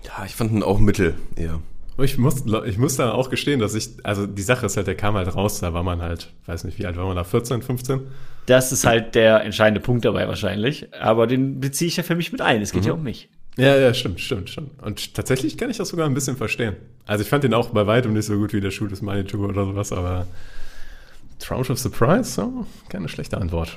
Ja, 0.05 0.25
ich 0.25 0.35
fand 0.35 0.53
ihn 0.53 0.63
auch 0.63 0.79
mittel, 0.79 1.15
eher. 1.37 1.61
Ich 1.99 2.17
muss, 2.17 2.45
ich 2.67 2.79
muss 2.79 2.97
da 2.97 3.13
auch 3.13 3.29
gestehen, 3.29 3.59
dass 3.59 3.75
ich, 3.75 3.91
also 4.05 4.27
die 4.27 4.43
Sache 4.43 4.67
ist 4.67 4.77
halt, 4.77 4.87
der 4.87 4.95
kam 4.95 5.15
halt 5.17 5.35
raus, 5.35 5.59
da 5.59 5.75
war 5.75 5.83
man 5.83 6.01
halt, 6.01 6.33
weiß 6.47 6.65
nicht, 6.65 6.79
wie 6.79 6.87
alt 6.87 6.97
war 6.97 7.07
man 7.07 7.17
da, 7.17 7.25
14, 7.25 7.63
15? 7.63 8.01
Das 8.47 8.71
ist 8.73 8.87
halt 8.87 9.15
der 9.15 9.45
entscheidende 9.45 9.81
Punkt 9.81 10.05
dabei 10.05 10.29
wahrscheinlich. 10.29 10.89
Aber 10.95 11.27
den 11.27 11.61
beziehe 11.61 11.89
ich 11.89 11.97
ja 11.97 12.03
für 12.03 12.15
mich 12.15 12.31
mit 12.33 12.41
ein. 12.41 12.63
Es 12.63 12.73
geht 12.73 12.87
ja 12.87 12.93
um 12.93 13.03
mich. 13.03 13.29
Ja, 13.59 13.77
ja, 13.77 13.93
stimmt, 13.93 14.21
stimmt, 14.21 14.49
stimmt. 14.49 14.71
Und 14.83 15.15
tatsächlich 15.15 15.59
kann 15.59 15.69
ich 15.69 15.77
das 15.77 15.89
sogar 15.89 16.07
ein 16.07 16.15
bisschen 16.15 16.37
verstehen. 16.37 16.77
Also 17.07 17.25
ich 17.25 17.29
fand 17.29 17.43
den 17.43 17.53
auch 17.55 17.71
bei 17.71 17.87
weitem 17.89 18.13
nicht 18.13 18.27
so 18.27 18.37
gut 18.37 18.53
wie 18.53 18.61
der 18.61 18.71
Schuh 18.71 18.87
des 18.87 19.03
Manitou 19.03 19.45
oder 19.47 19.65
sowas, 19.65 19.93
aber 19.93 20.29
Traumschiff 21.41 21.79
Surprise, 21.79 22.41
oh, 22.41 22.65
keine 22.89 23.09
schlechte 23.09 23.39
Antwort. 23.39 23.77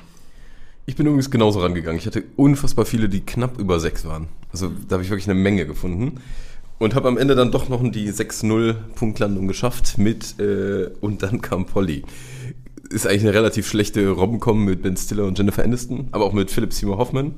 Ich 0.86 0.94
bin 0.94 1.06
übrigens 1.06 1.30
genauso 1.30 1.60
rangegangen. 1.60 1.98
Ich 1.98 2.06
hatte 2.06 2.22
unfassbar 2.36 2.84
viele, 2.84 3.08
die 3.08 3.20
knapp 3.20 3.58
über 3.58 3.80
sechs 3.80 4.04
waren. 4.04 4.28
Also 4.52 4.70
da 4.88 4.94
habe 4.94 5.02
ich 5.02 5.10
wirklich 5.10 5.28
eine 5.28 5.38
Menge 5.38 5.66
gefunden. 5.66 6.20
Und 6.82 6.96
habe 6.96 7.06
am 7.06 7.16
Ende 7.16 7.36
dann 7.36 7.52
doch 7.52 7.68
noch 7.68 7.80
die 7.80 8.10
6-0-Punktlandung 8.10 9.46
geschafft 9.46 9.98
mit 9.98 10.40
äh, 10.40 10.90
Und 11.00 11.22
dann 11.22 11.40
kam 11.40 11.64
Polly. 11.64 12.02
Ist 12.90 13.06
eigentlich 13.06 13.22
eine 13.22 13.34
relativ 13.34 13.68
schlechte 13.68 14.08
Rom-Com 14.10 14.64
mit 14.64 14.82
Ben 14.82 14.96
Stiller 14.96 15.26
und 15.26 15.38
Jennifer 15.38 15.62
Aniston, 15.62 16.08
aber 16.10 16.24
auch 16.24 16.32
mit 16.32 16.50
Philip 16.50 16.72
Seymour 16.72 16.98
Hoffman. 16.98 17.36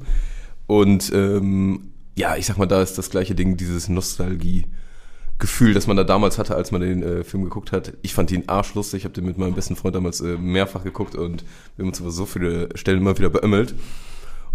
Und 0.66 1.12
ähm, 1.14 1.90
ja, 2.16 2.36
ich 2.38 2.46
sag 2.46 2.56
mal, 2.56 2.64
da 2.64 2.80
ist 2.80 2.96
das 2.96 3.10
gleiche 3.10 3.34
Ding, 3.34 3.58
dieses 3.58 3.90
Nostalgie-Gefühl, 3.90 5.74
das 5.74 5.86
man 5.86 5.98
da 5.98 6.04
damals 6.04 6.38
hatte, 6.38 6.54
als 6.54 6.72
man 6.72 6.80
den 6.80 7.02
äh, 7.02 7.22
Film 7.22 7.44
geguckt 7.44 7.70
hat. 7.70 7.92
Ich 8.00 8.14
fand 8.14 8.32
ihn 8.32 8.44
arschlustig. 8.46 9.00
Ich 9.00 9.04
habe 9.04 9.12
den 9.12 9.26
mit 9.26 9.36
meinem 9.36 9.52
besten 9.52 9.76
Freund 9.76 9.94
damals 9.94 10.22
äh, 10.22 10.38
mehrfach 10.38 10.84
geguckt 10.84 11.16
und 11.16 11.44
wir 11.76 11.82
haben 11.82 11.90
uns 11.90 12.00
über 12.00 12.10
so 12.10 12.24
viele 12.24 12.70
Stellen 12.78 13.00
immer 13.00 13.18
wieder 13.18 13.28
beömmelt. 13.28 13.74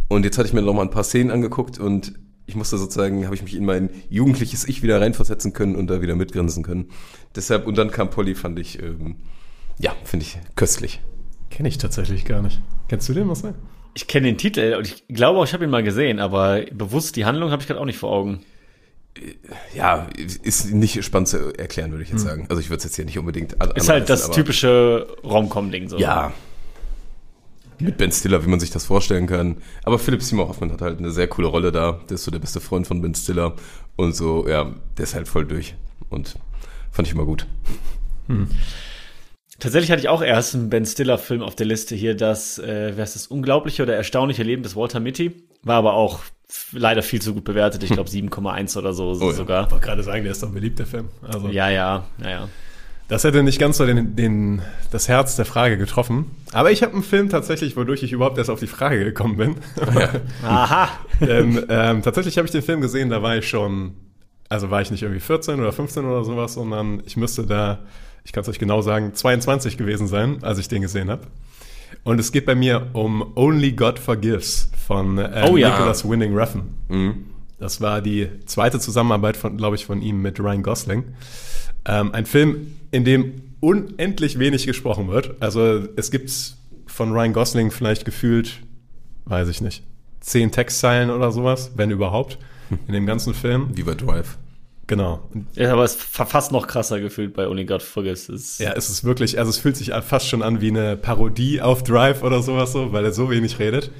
Und 0.07 0.25
jetzt 0.25 0.39
hatte 0.39 0.47
ich 0.47 0.53
mir 0.55 0.63
noch 0.63 0.73
mal 0.73 0.81
ein 0.81 0.89
paar 0.89 1.03
Szenen 1.03 1.29
angeguckt 1.29 1.77
und 1.77 2.13
ich 2.49 2.55
musste 2.55 2.77
sozusagen, 2.77 3.23
habe 3.25 3.35
ich 3.35 3.43
mich 3.43 3.55
in 3.55 3.63
mein 3.65 3.89
jugendliches 4.09 4.67
Ich 4.67 4.83
wieder 4.83 4.99
reinversetzen 4.99 5.53
können 5.53 5.75
und 5.75 5.87
da 5.87 6.01
wieder 6.01 6.15
mitgrinsen 6.15 6.63
können. 6.63 6.89
Deshalb, 7.35 7.65
und 7.67 7.77
dann 7.77 7.91
kam 7.91 8.09
Polly, 8.09 8.35
fand 8.35 8.59
ich, 8.59 8.81
ähm, 8.81 9.15
ja, 9.79 9.93
finde 10.03 10.25
ich 10.25 10.37
köstlich. 10.55 10.99
Kenne 11.49 11.69
ich 11.69 11.77
tatsächlich 11.77 12.25
gar 12.25 12.41
nicht. 12.41 12.61
Kennst 12.89 13.07
du 13.07 13.13
den, 13.13 13.27
Marcel? 13.27 13.53
Ich 13.93 14.07
kenne 14.07 14.27
den 14.27 14.37
Titel 14.37 14.75
und 14.77 14.87
ich 14.87 15.03
glaube 15.07 15.39
auch, 15.39 15.45
ich 15.45 15.53
habe 15.53 15.63
ihn 15.63 15.69
mal 15.69 15.83
gesehen, 15.83 16.19
aber 16.19 16.61
bewusst 16.71 17.15
die 17.15 17.25
Handlung 17.25 17.51
habe 17.51 17.61
ich 17.61 17.67
gerade 17.67 17.79
auch 17.79 17.85
nicht 17.85 17.97
vor 17.97 18.11
Augen. 18.11 18.41
Ja, 19.75 20.07
ist 20.43 20.71
nicht 20.71 21.03
spannend 21.03 21.27
zu 21.27 21.53
erklären, 21.57 21.91
würde 21.91 22.03
ich 22.03 22.09
jetzt 22.11 22.21
sagen. 22.21 22.45
Also 22.49 22.61
ich 22.61 22.69
würde 22.69 22.77
es 22.77 22.83
jetzt 22.85 22.95
hier 22.95 23.05
nicht 23.05 23.17
unbedingt. 23.17 23.59
an- 23.59 23.71
Ist 23.71 23.89
halt 23.89 24.09
das 24.09 24.29
typische 24.31 25.07
Rom-Com-Ding 25.23 25.89
so. 25.89 25.97
Ja. 25.97 26.31
Mit 27.79 27.97
Ben 27.97 28.11
Stiller, 28.11 28.43
wie 28.45 28.49
man 28.49 28.59
sich 28.59 28.71
das 28.71 28.85
vorstellen 28.85 29.27
kann. 29.27 29.57
Aber 29.83 29.99
Philip 29.99 30.21
Seymour 30.21 30.49
Hoffman 30.49 30.71
hat 30.71 30.81
halt 30.81 30.99
eine 30.99 31.11
sehr 31.11 31.27
coole 31.27 31.47
Rolle 31.47 31.71
da. 31.71 31.99
Der 32.09 32.15
ist 32.15 32.23
so 32.23 32.31
der 32.31 32.39
beste 32.39 32.59
Freund 32.59 32.87
von 32.87 33.01
Ben 33.01 33.15
Stiller. 33.15 33.55
Und 33.95 34.15
so, 34.15 34.47
ja, 34.47 34.73
der 34.97 35.03
ist 35.03 35.15
halt 35.15 35.27
voll 35.27 35.45
durch. 35.45 35.75
Und 36.09 36.35
fand 36.91 37.07
ich 37.07 37.13
immer 37.13 37.25
gut. 37.25 37.47
Tatsächlich 39.59 39.91
hatte 39.91 40.01
ich 40.01 40.09
auch 40.09 40.21
erst 40.21 40.55
einen 40.55 40.69
Ben 40.69 40.85
Stiller-Film 40.85 41.41
auf 41.41 41.55
der 41.55 41.65
Liste 41.65 41.95
hier, 41.95 42.15
das, 42.15 42.59
äh, 42.59 42.93
wer 42.95 43.03
ist 43.03 43.15
das 43.15 43.27
unglaubliche 43.27 43.83
oder 43.83 43.95
erstaunliche 43.95 44.43
Leben 44.43 44.63
des 44.63 44.75
Walter 44.75 44.99
Mitty. 44.99 45.43
War 45.63 45.75
aber 45.77 45.93
auch 45.93 46.21
leider 46.71 47.01
viel 47.03 47.21
zu 47.21 47.33
gut 47.33 47.43
bewertet. 47.43 47.83
Ich 47.83 47.89
glaube 47.93 48.09
7,1 48.09 48.77
oder 48.77 48.93
so 48.93 49.09
Oh 49.19 49.29
ja. 49.29 49.31
sogar. 49.33 49.65
Ich 49.65 49.71
wollte 49.71 49.85
gerade 49.85 50.03
sagen, 50.03 50.23
der 50.23 50.31
ist 50.31 50.41
doch 50.43 50.47
ein 50.47 50.53
beliebter 50.53 50.85
Film. 50.85 51.09
Also, 51.21 51.49
Ja, 51.49 51.69
ja, 51.69 52.05
naja. 52.17 52.47
Das 53.09 53.23
hätte 53.23 53.41
nicht 53.41 53.59
ganz 53.59 53.77
so 53.77 53.87
den, 53.87 54.15
den, 54.15 54.61
das 54.91 55.07
Herz 55.07 55.35
der 55.35 55.45
Frage 55.45 55.79
getroffen. 55.79 56.29
Aber 56.53 56.71
ich 56.71 56.83
habe 56.83 56.93
einen 56.93 57.01
Film 57.01 57.27
tatsächlich, 57.27 57.75
wodurch 57.75 58.03
ich 58.03 58.11
überhaupt 58.11 58.37
erst 58.37 58.51
auf 58.51 58.59
die 58.59 58.67
Frage 58.67 59.03
gekommen 59.03 59.35
bin. 59.35 59.55
Aha. 60.43 60.89
Denn 61.19 61.65
ähm, 61.69 62.03
tatsächlich 62.03 62.37
habe 62.37 62.45
ich 62.45 62.51
den 62.51 62.61
Film 62.61 62.81
gesehen, 62.81 63.09
da 63.09 63.23
war 63.23 63.35
ich 63.35 63.49
schon, 63.49 63.95
also 64.47 64.69
war 64.69 64.81
ich 64.81 64.91
nicht 64.91 65.01
irgendwie 65.01 65.21
14 65.21 65.59
oder 65.59 65.71
15 65.71 66.05
oder 66.05 66.23
sowas, 66.23 66.53
sondern 66.53 67.01
ich 67.03 67.17
müsste 67.17 67.47
da, 67.47 67.79
ich 68.25 68.31
kann 68.31 68.43
es 68.43 68.49
euch 68.49 68.59
genau 68.59 68.83
sagen, 68.83 69.15
22 69.15 69.75
gewesen 69.75 70.07
sein, 70.07 70.43
als 70.43 70.59
ich 70.59 70.67
den 70.67 70.83
gesehen 70.83 71.09
habe. 71.09 71.23
Und 72.03 72.19
es 72.19 72.31
geht 72.31 72.45
bei 72.45 72.53
mir 72.53 72.89
um 72.93 73.35
Only 73.35 73.71
God 73.71 73.97
Forgives 73.97 74.69
von 74.87 75.17
äh, 75.17 75.47
Oh 75.49 75.57
ja. 75.57 75.71
Nicholas 75.71 76.07
Winning 76.07 76.37
Refn. 76.37 76.61
Das 77.57 77.81
war 77.81 78.01
die 78.01 78.29
zweite 78.45 78.79
Zusammenarbeit 78.79 79.35
von, 79.35 79.57
glaube 79.57 79.75
ich, 79.77 79.85
von 79.87 80.03
ihm 80.03 80.21
mit 80.21 80.39
Ryan 80.39 80.61
Gosling. 80.61 81.05
Ähm, 81.85 82.13
ein 82.13 82.25
Film, 82.25 82.75
in 82.91 83.05
dem 83.05 83.41
unendlich 83.59 84.39
wenig 84.39 84.65
gesprochen 84.65 85.07
wird. 85.09 85.35
Also 85.41 85.87
es 85.95 86.11
gibt 86.11 86.31
von 86.87 87.11
Ryan 87.11 87.33
Gosling 87.33 87.71
vielleicht 87.71 88.05
gefühlt, 88.05 88.59
weiß 89.25 89.47
ich 89.49 89.61
nicht, 89.61 89.83
zehn 90.21 90.51
Textzeilen 90.51 91.09
oder 91.09 91.31
sowas, 91.31 91.71
wenn 91.75 91.91
überhaupt, 91.91 92.37
in 92.87 92.93
dem 92.93 93.05
ganzen 93.05 93.33
Film. 93.33 93.69
Wie 93.75 93.83
bei 93.83 93.95
Drive. 93.95 94.37
Genau. 94.87 95.29
Ja, 95.53 95.71
aber 95.73 95.83
es 95.83 95.93
ist 95.95 96.01
fa- 96.03 96.25
fast 96.25 96.51
noch 96.51 96.65
krasser 96.67 96.99
gefühlt 96.99 97.33
bei 97.35 97.47
Only 97.47 97.65
God 97.65 97.83
Forgives. 97.83 98.27
Es 98.27 98.41
ist- 98.53 98.59
Ja, 98.59 98.71
es 98.73 98.89
ist 98.89 99.03
wirklich, 99.03 99.37
also 99.37 99.49
es 99.49 99.57
fühlt 99.59 99.77
sich 99.77 99.91
fast 100.03 100.27
schon 100.27 100.41
an 100.41 100.61
wie 100.61 100.69
eine 100.69 100.97
Parodie 100.97 101.61
auf 101.61 101.83
Drive 101.83 102.23
oder 102.23 102.41
sowas 102.41 102.71
so, 102.71 102.91
weil 102.91 103.05
er 103.05 103.11
so 103.11 103.29
wenig 103.29 103.59
redet. 103.59 103.91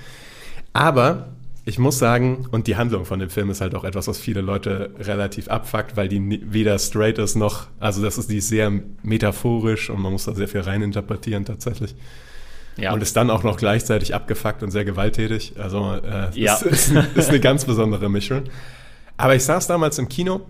Aber 0.73 1.29
ich 1.69 1.77
muss 1.77 1.99
sagen, 1.99 2.47
und 2.49 2.65
die 2.65 2.77
Handlung 2.77 3.05
von 3.05 3.19
dem 3.19 3.29
Film 3.29 3.51
ist 3.51 3.61
halt 3.61 3.75
auch 3.75 3.83
etwas, 3.83 4.07
was 4.07 4.17
viele 4.17 4.41
Leute 4.41 4.89
relativ 4.99 5.47
abfuckt, 5.49 5.95
weil 5.95 6.07
die 6.09 6.41
weder 6.51 6.79
straight 6.79 7.19
ist 7.19 7.35
noch, 7.35 7.67
also 7.79 8.01
das 8.01 8.17
ist 8.17 8.29
die 8.31 8.37
ist 8.37 8.49
sehr 8.49 8.71
metaphorisch 9.03 9.91
und 9.91 10.01
man 10.01 10.11
muss 10.11 10.25
da 10.25 10.33
sehr 10.33 10.47
viel 10.47 10.61
reininterpretieren 10.61 11.45
tatsächlich. 11.45 11.93
ja. 12.75 12.91
Und 12.91 13.03
ist 13.03 13.15
dann 13.15 13.29
auch 13.29 13.43
noch 13.43 13.57
gleichzeitig 13.57 14.15
abgefuckt 14.15 14.63
und 14.63 14.71
sehr 14.71 14.83
gewalttätig. 14.83 15.53
Also 15.59 15.93
äh, 16.03 16.29
Ja. 16.33 16.53
das 16.59 16.63
ist, 16.63 16.91
ist 17.15 17.29
eine 17.29 17.39
ganz 17.39 17.65
besondere 17.65 18.09
Mischung. 18.09 18.45
Aber 19.17 19.35
ich 19.35 19.43
saß 19.43 19.67
damals 19.67 19.99
im 19.99 20.09
Kino 20.09 20.41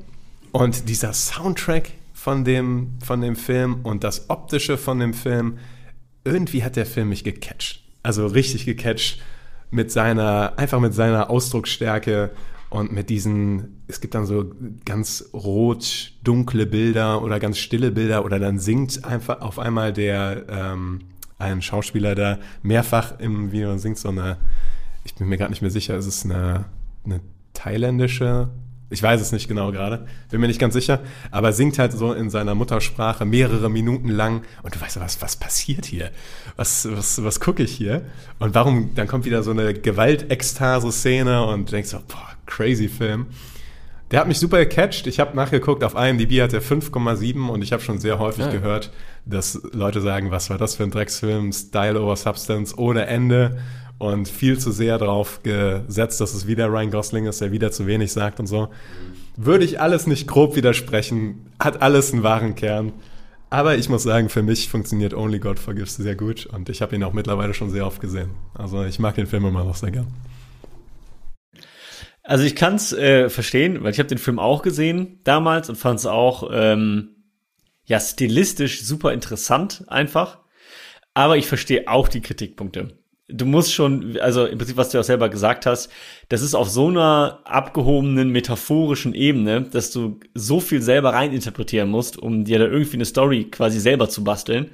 und 0.53 0.87
dieser 0.87 1.11
Soundtrack 1.11 1.91
von 2.13 2.45
dem, 2.45 2.97
von 3.03 3.19
dem 3.19 3.35
Film 3.35 3.81
und 3.83 4.05
das 4.05 4.29
Optische 4.29 4.77
von 4.77 4.99
dem 4.99 5.13
Film, 5.13 5.57
irgendwie 6.23 6.63
hat 6.63 6.77
der 6.77 6.85
Film 6.85 7.09
mich 7.09 7.25
gecatcht. 7.25 7.83
Also 8.03 8.25
richtig 8.27 8.63
gecatcht 8.65 9.21
mit 9.71 9.91
seiner, 9.91 10.53
einfach 10.57 10.79
mit 10.79 10.93
seiner 10.93 11.29
Ausdrucksstärke 11.29 12.31
und 12.69 12.91
mit 12.91 13.09
diesen, 13.09 13.81
es 13.87 14.01
gibt 14.01 14.15
dann 14.15 14.25
so 14.25 14.51
ganz 14.85 15.29
rot, 15.33 16.13
dunkle 16.23 16.65
Bilder 16.65 17.21
oder 17.23 17.39
ganz 17.39 17.57
stille 17.57 17.91
Bilder 17.91 18.25
oder 18.25 18.39
dann 18.39 18.59
singt 18.59 19.05
einfach 19.05 19.41
auf 19.41 19.59
einmal 19.59 19.93
der, 19.93 20.45
ähm, 20.49 21.01
ein 21.39 21.61
Schauspieler 21.61 22.15
da 22.15 22.37
mehrfach 22.61 23.17
im 23.19 23.51
Video 23.51 23.77
singt 23.77 23.97
so 23.97 24.09
eine, 24.09 24.37
ich 25.05 25.15
bin 25.15 25.29
mir 25.29 25.37
gerade 25.37 25.51
nicht 25.51 25.61
mehr 25.61 25.71
sicher, 25.71 25.95
ist 25.95 26.05
es 26.05 26.25
eine, 26.25 26.65
eine 27.05 27.21
thailändische, 27.53 28.49
ich 28.89 29.03
weiß 29.03 29.21
es 29.21 29.31
nicht 29.31 29.47
genau 29.47 29.71
gerade, 29.71 30.05
bin 30.31 30.41
mir 30.41 30.47
nicht 30.47 30.59
ganz 30.59 30.73
sicher, 30.73 30.99
aber 31.31 31.53
singt 31.53 31.77
halt 31.77 31.91
so 31.93 32.13
in 32.13 32.29
seiner 32.29 32.55
Muttersprache 32.55 33.25
mehrere 33.25 33.69
Minuten 33.69 34.09
lang 34.09 34.41
und 34.63 34.73
du 34.75 34.81
weißt 34.81 34.95
so, 34.95 34.99
was, 35.01 35.21
was 35.21 35.35
passiert 35.35 35.85
hier? 35.85 36.11
Was, 36.55 36.87
was, 36.91 37.23
was 37.23 37.39
gucke 37.39 37.63
ich 37.63 37.71
hier? 37.71 38.01
Und 38.39 38.55
warum, 38.55 38.95
dann 38.95 39.07
kommt 39.07 39.25
wieder 39.25 39.43
so 39.43 39.51
eine 39.51 39.73
Gewaltekstase-Szene 39.73 41.45
und 41.45 41.69
du 41.69 41.71
denkst 41.75 41.89
so, 41.89 41.99
boah, 42.07 42.29
crazy 42.45 42.87
Film. 42.87 43.27
Der 44.11 44.21
hat 44.21 44.27
mich 44.27 44.39
super 44.39 44.57
gecatcht. 44.57 45.05
Ich 45.05 45.19
habe 45.19 45.35
nachgeguckt, 45.35 45.83
auf 45.83 45.93
IMDb 45.93 46.41
hat 46.41 46.51
er 46.53 46.63
5,7 46.63 47.47
und 47.47 47.61
ich 47.61 47.71
habe 47.71 47.83
schon 47.83 47.99
sehr 47.99 48.17
häufig 48.17 48.45
Ja. 48.45 48.51
gehört, 48.51 48.91
dass 49.25 49.61
Leute 49.71 50.01
sagen, 50.01 50.31
was 50.31 50.49
war 50.49 50.57
das 50.57 50.75
für 50.75 50.83
ein 50.83 50.89
Drecksfilm, 50.89 51.51
Style 51.51 52.01
over 52.01 52.15
Substance 52.15 52.75
ohne 52.75 53.05
Ende 53.05 53.59
und 53.99 54.27
viel 54.27 54.57
zu 54.57 54.71
sehr 54.71 54.97
drauf 54.97 55.43
gesetzt, 55.43 56.19
dass 56.19 56.33
es 56.33 56.47
wieder 56.47 56.67
Ryan 56.67 56.89
Gosling 56.89 57.25
ist, 57.27 57.41
der 57.41 57.51
wieder 57.51 57.71
zu 57.71 57.85
wenig 57.85 58.11
sagt 58.11 58.39
und 58.39 58.47
so. 58.47 58.69
Würde 59.35 59.65
ich 59.65 59.79
alles 59.79 60.07
nicht 60.07 60.27
grob 60.27 60.55
widersprechen, 60.55 61.51
hat 61.59 61.81
alles 61.81 62.11
einen 62.11 62.23
wahren 62.23 62.55
Kern. 62.55 62.93
Aber 63.51 63.75
ich 63.75 63.89
muss 63.89 64.03
sagen, 64.03 64.29
für 64.29 64.41
mich 64.41 64.69
funktioniert 64.69 65.13
Only 65.13 65.39
God 65.39 65.59
Forgives 65.59 65.95
sehr 65.95 66.15
gut 66.15 66.45
und 66.45 66.69
ich 66.69 66.81
habe 66.81 66.95
ihn 66.95 67.03
auch 67.03 67.13
mittlerweile 67.13 67.53
schon 67.53 67.69
sehr 67.69 67.85
oft 67.85 67.99
gesehen. 67.99 68.29
Also 68.53 68.83
ich 68.83 68.99
mag 68.99 69.15
den 69.15 69.27
Film 69.27 69.45
immer 69.45 69.63
noch 69.63 69.75
sehr 69.75 69.91
gern. 69.91 70.07
Also 72.23 72.43
ich 72.43 72.55
kann 72.55 72.75
es 72.75 72.93
äh, 72.93 73.27
verstehen, 73.27 73.83
weil 73.83 73.91
ich 73.91 73.99
habe 73.99 74.07
den 74.07 74.19
Film 74.19 74.39
auch 74.39 74.61
gesehen 74.61 75.19
damals 75.23 75.67
und 75.67 75.77
fand 75.77 75.99
es 75.99 76.05
auch 76.05 76.49
ähm, 76.53 77.15
ja 77.85 77.99
stilistisch 77.99 78.83
super 78.83 79.13
interessant 79.13 79.83
einfach. 79.87 80.37
Aber 81.15 81.37
ich 81.37 81.47
verstehe 81.47 81.87
auch 81.87 82.07
die 82.07 82.21
Kritikpunkte. 82.21 82.98
Du 83.31 83.45
musst 83.45 83.73
schon, 83.73 84.17
also 84.19 84.45
im 84.45 84.57
Prinzip, 84.57 84.75
was 84.77 84.89
du 84.89 84.97
ja 84.97 85.03
selber 85.03 85.29
gesagt 85.29 85.65
hast, 85.65 85.91
das 86.29 86.41
ist 86.41 86.55
auf 86.55 86.69
so 86.69 86.87
einer 86.87 87.41
abgehobenen 87.45 88.29
metaphorischen 88.29 89.13
Ebene, 89.13 89.61
dass 89.61 89.91
du 89.91 90.19
so 90.33 90.59
viel 90.59 90.81
selber 90.81 91.13
reininterpretieren 91.13 91.89
musst, 91.89 92.17
um 92.17 92.43
dir 92.43 92.57
da 92.57 92.65
irgendwie 92.65 92.97
eine 92.97 93.05
Story 93.05 93.45
quasi 93.45 93.79
selber 93.79 94.09
zu 94.09 94.23
basteln, 94.23 94.71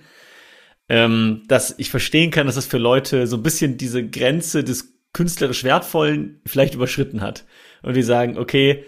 ähm, 0.87 1.43
dass 1.47 1.75
ich 1.77 1.89
verstehen 1.89 2.31
kann, 2.31 2.45
dass 2.45 2.55
das 2.55 2.65
für 2.65 2.77
Leute 2.77 3.27
so 3.27 3.35
ein 3.35 3.43
bisschen 3.43 3.77
diese 3.77 4.07
Grenze 4.07 4.63
des 4.63 4.95
künstlerisch 5.11 5.63
Wertvollen 5.63 6.41
vielleicht 6.45 6.75
überschritten 6.75 7.21
hat. 7.21 7.45
Und 7.83 7.95
die 7.95 8.03
sagen, 8.03 8.37
okay, 8.37 8.85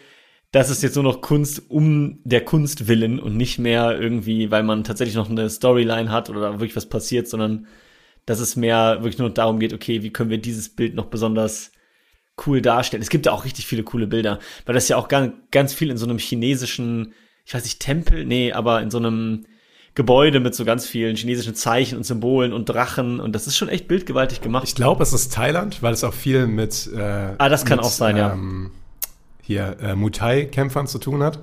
das 0.51 0.69
ist 0.69 0.81
jetzt 0.81 0.95
nur 0.95 1.03
noch 1.03 1.21
Kunst 1.21 1.69
um 1.69 2.19
der 2.23 2.43
Kunst 2.43 2.87
willen 2.87 3.19
und 3.19 3.35
nicht 3.35 3.59
mehr 3.59 3.99
irgendwie, 3.99 4.49
weil 4.49 4.63
man 4.63 4.83
tatsächlich 4.83 5.15
noch 5.15 5.29
eine 5.29 5.49
Storyline 5.49 6.11
hat 6.11 6.29
oder 6.29 6.53
wirklich 6.53 6.75
was 6.75 6.87
passiert, 6.87 7.27
sondern 7.27 7.67
dass 8.27 8.39
es 8.39 8.55
mehr 8.55 8.97
wirklich 8.99 9.17
nur 9.17 9.31
darum 9.31 9.57
geht, 9.59 9.73
okay, 9.73 10.03
wie 10.03 10.11
können 10.11 10.29
wir 10.29 10.37
dieses 10.37 10.69
Bild 10.69 10.93
noch 10.93 11.05
besonders 11.05 11.71
cool 12.45 12.61
darstellen. 12.61 13.01
Es 13.01 13.09
gibt 13.09 13.25
ja 13.25 13.31
auch 13.31 13.45
richtig 13.45 13.65
viele 13.65 13.83
coole 13.83 14.05
Bilder, 14.05 14.37
weil 14.67 14.75
das 14.75 14.87
ja 14.89 14.97
auch 14.97 15.07
ganz, 15.07 15.33
ganz 15.49 15.73
viel 15.73 15.89
in 15.89 15.97
so 15.97 16.05
einem 16.05 16.19
chinesischen, 16.19 17.13
ich 17.45 17.53
weiß 17.55 17.63
nicht, 17.63 17.79
Tempel, 17.79 18.25
nee, 18.25 18.51
aber 18.51 18.81
in 18.81 18.91
so 18.91 18.99
einem 18.99 19.45
Gebäude 19.95 20.39
mit 20.39 20.53
so 20.53 20.63
ganz 20.63 20.85
vielen 20.85 21.15
chinesischen 21.15 21.55
Zeichen 21.55 21.97
und 21.97 22.03
Symbolen 22.03 22.53
und 22.53 22.65
Drachen 22.69 23.19
und 23.19 23.33
das 23.33 23.47
ist 23.47 23.57
schon 23.57 23.69
echt 23.69 23.87
bildgewaltig 23.87 24.41
gemacht. 24.41 24.65
Ich 24.67 24.75
glaube, 24.75 25.01
es 25.01 25.13
ist 25.13 25.33
Thailand, 25.33 25.81
weil 25.81 25.93
es 25.93 26.03
auch 26.03 26.13
viel 26.13 26.45
mit 26.45 26.87
äh, 26.95 27.33
ah, 27.37 27.49
das 27.49 27.65
kann 27.65 27.77
mit, 27.77 27.85
auch 27.85 27.91
sein, 27.91 28.17
ähm, 28.17 28.71
ja. 28.71 29.09
Hier 29.41 29.77
äh, 29.81 29.95
Muay-Kämpfern 29.95 30.85
zu 30.85 30.99
tun 30.99 31.23
hat. 31.23 31.39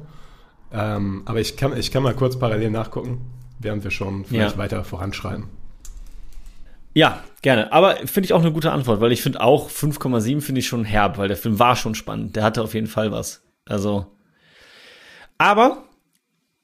Ähm, 0.70 1.22
aber 1.24 1.40
ich 1.40 1.56
kann, 1.56 1.76
ich 1.76 1.90
kann 1.90 2.02
mal 2.02 2.14
kurz 2.14 2.38
parallel 2.38 2.70
nachgucken, 2.70 3.22
während 3.58 3.82
wir 3.82 3.90
schon 3.90 4.26
vielleicht 4.26 4.56
Ja. 4.56 4.58
weiter 4.58 4.84
voranschreiten. 4.84 5.44
Ja, 6.94 7.22
gerne. 7.42 7.72
Aber 7.72 7.96
finde 8.06 8.26
ich 8.26 8.32
auch 8.32 8.40
eine 8.40 8.52
gute 8.52 8.72
Antwort, 8.72 9.00
weil 9.00 9.12
ich 9.12 9.22
finde 9.22 9.40
auch 9.40 9.68
5,7 9.68 10.40
finde 10.40 10.60
ich 10.60 10.66
schon 10.66 10.84
herb, 10.84 11.18
weil 11.18 11.28
der 11.28 11.36
Film 11.36 11.58
war 11.58 11.76
schon 11.76 11.94
spannend. 11.94 12.36
Der 12.36 12.44
hatte 12.44 12.62
auf 12.62 12.74
jeden 12.74 12.86
Fall 12.86 13.12
was. 13.12 13.42
Also. 13.66 14.06
Aber 15.36 15.84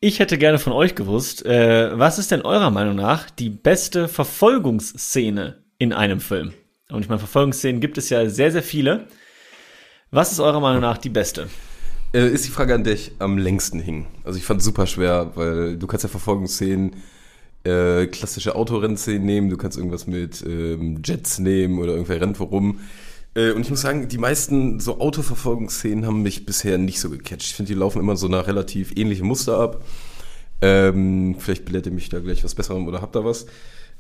ich 0.01 0.21
hätte 0.21 0.39
gerne 0.39 0.59
von 0.59 0.73
euch 0.73 0.95
gewusst, 0.95 1.45
äh, 1.45 1.99
was 1.99 2.19
ist 2.19 2.31
denn 2.31 2.43
eurer 2.43 2.71
Meinung 2.71 2.95
nach 2.95 3.29
die 3.29 3.51
beste 3.51 4.09
Verfolgungsszene 4.09 5.63
in 5.79 5.93
einem 5.93 6.21
Film? 6.21 6.55
Und 6.91 7.03
ich 7.03 7.09
meine, 7.09 7.19
Verfolgungsszenen 7.19 7.81
gibt 7.81 7.99
es 7.99 8.09
ja 8.09 8.29
sehr, 8.31 8.53
sehr 8.53 8.63
viele. 8.63 9.09
Was 10.11 10.33
ist 10.33 10.41
eurer 10.41 10.61
Meinung 10.61 10.81
nach 10.81 10.99
die 10.99 11.11
beste? 11.11 11.49
Äh, 12.13 12.29
ist 12.29 12.47
die 12.47 12.51
Frage, 12.51 12.75
an 12.75 12.85
der 12.85 12.95
ich 12.95 13.13
am 13.19 13.37
längsten 13.37 13.81
hing. 13.81 14.07
Also 14.25 14.39
ich 14.39 14.45
fand 14.45 14.61
es 14.61 14.65
super 14.65 14.87
schwer, 14.87 15.33
weil 15.35 15.77
du 15.77 15.87
kannst 15.87 16.05
ja 16.05 16.09
Verfolgungsszenen, 16.09 16.97
äh, 17.65 18.07
klassische 18.07 18.55
Autorennszenen 18.55 19.25
nehmen, 19.25 19.51
du 19.51 19.57
kannst 19.57 19.77
irgendwas 19.77 20.07
mit 20.07 20.43
ähm, 20.47 21.03
Jets 21.05 21.39
nehmen 21.39 21.79
oder 21.79 21.93
irgendwer 21.93 22.21
rennt 22.21 22.41
worum. 22.41 22.81
Äh, 23.35 23.53
und 23.53 23.63
ich 23.63 23.71
muss 23.71 23.83
sagen, 23.83 24.09
die 24.09 24.19
meisten 24.19 24.81
so 24.81 25.01
Autoverfolgungsszenen 25.01 26.07
haben 26.07 26.23
mich 26.23 26.47
bisher 26.47 26.79
nicht 26.79 27.01
so 27.01 27.11
gecatcht. 27.11 27.43
Ich 27.43 27.55
finde, 27.55 27.73
die 27.73 27.79
laufen 27.79 28.01
immer 28.01 28.17
so 28.17 28.29
nach 28.29 28.47
relativ 28.47 28.97
ähnlichem 28.97 29.27
Muster 29.27 29.59
ab. 29.59 29.85
Ähm, 30.63 31.37
vielleicht 31.39 31.65
belehrt 31.65 31.87
ihr 31.87 31.93
mich 31.93 32.09
da 32.09 32.19
gleich 32.19 32.45
was 32.45 32.55
Besserem 32.55 32.87
oder 32.87 33.01
habt 33.01 33.15
da 33.15 33.25
was. 33.25 33.47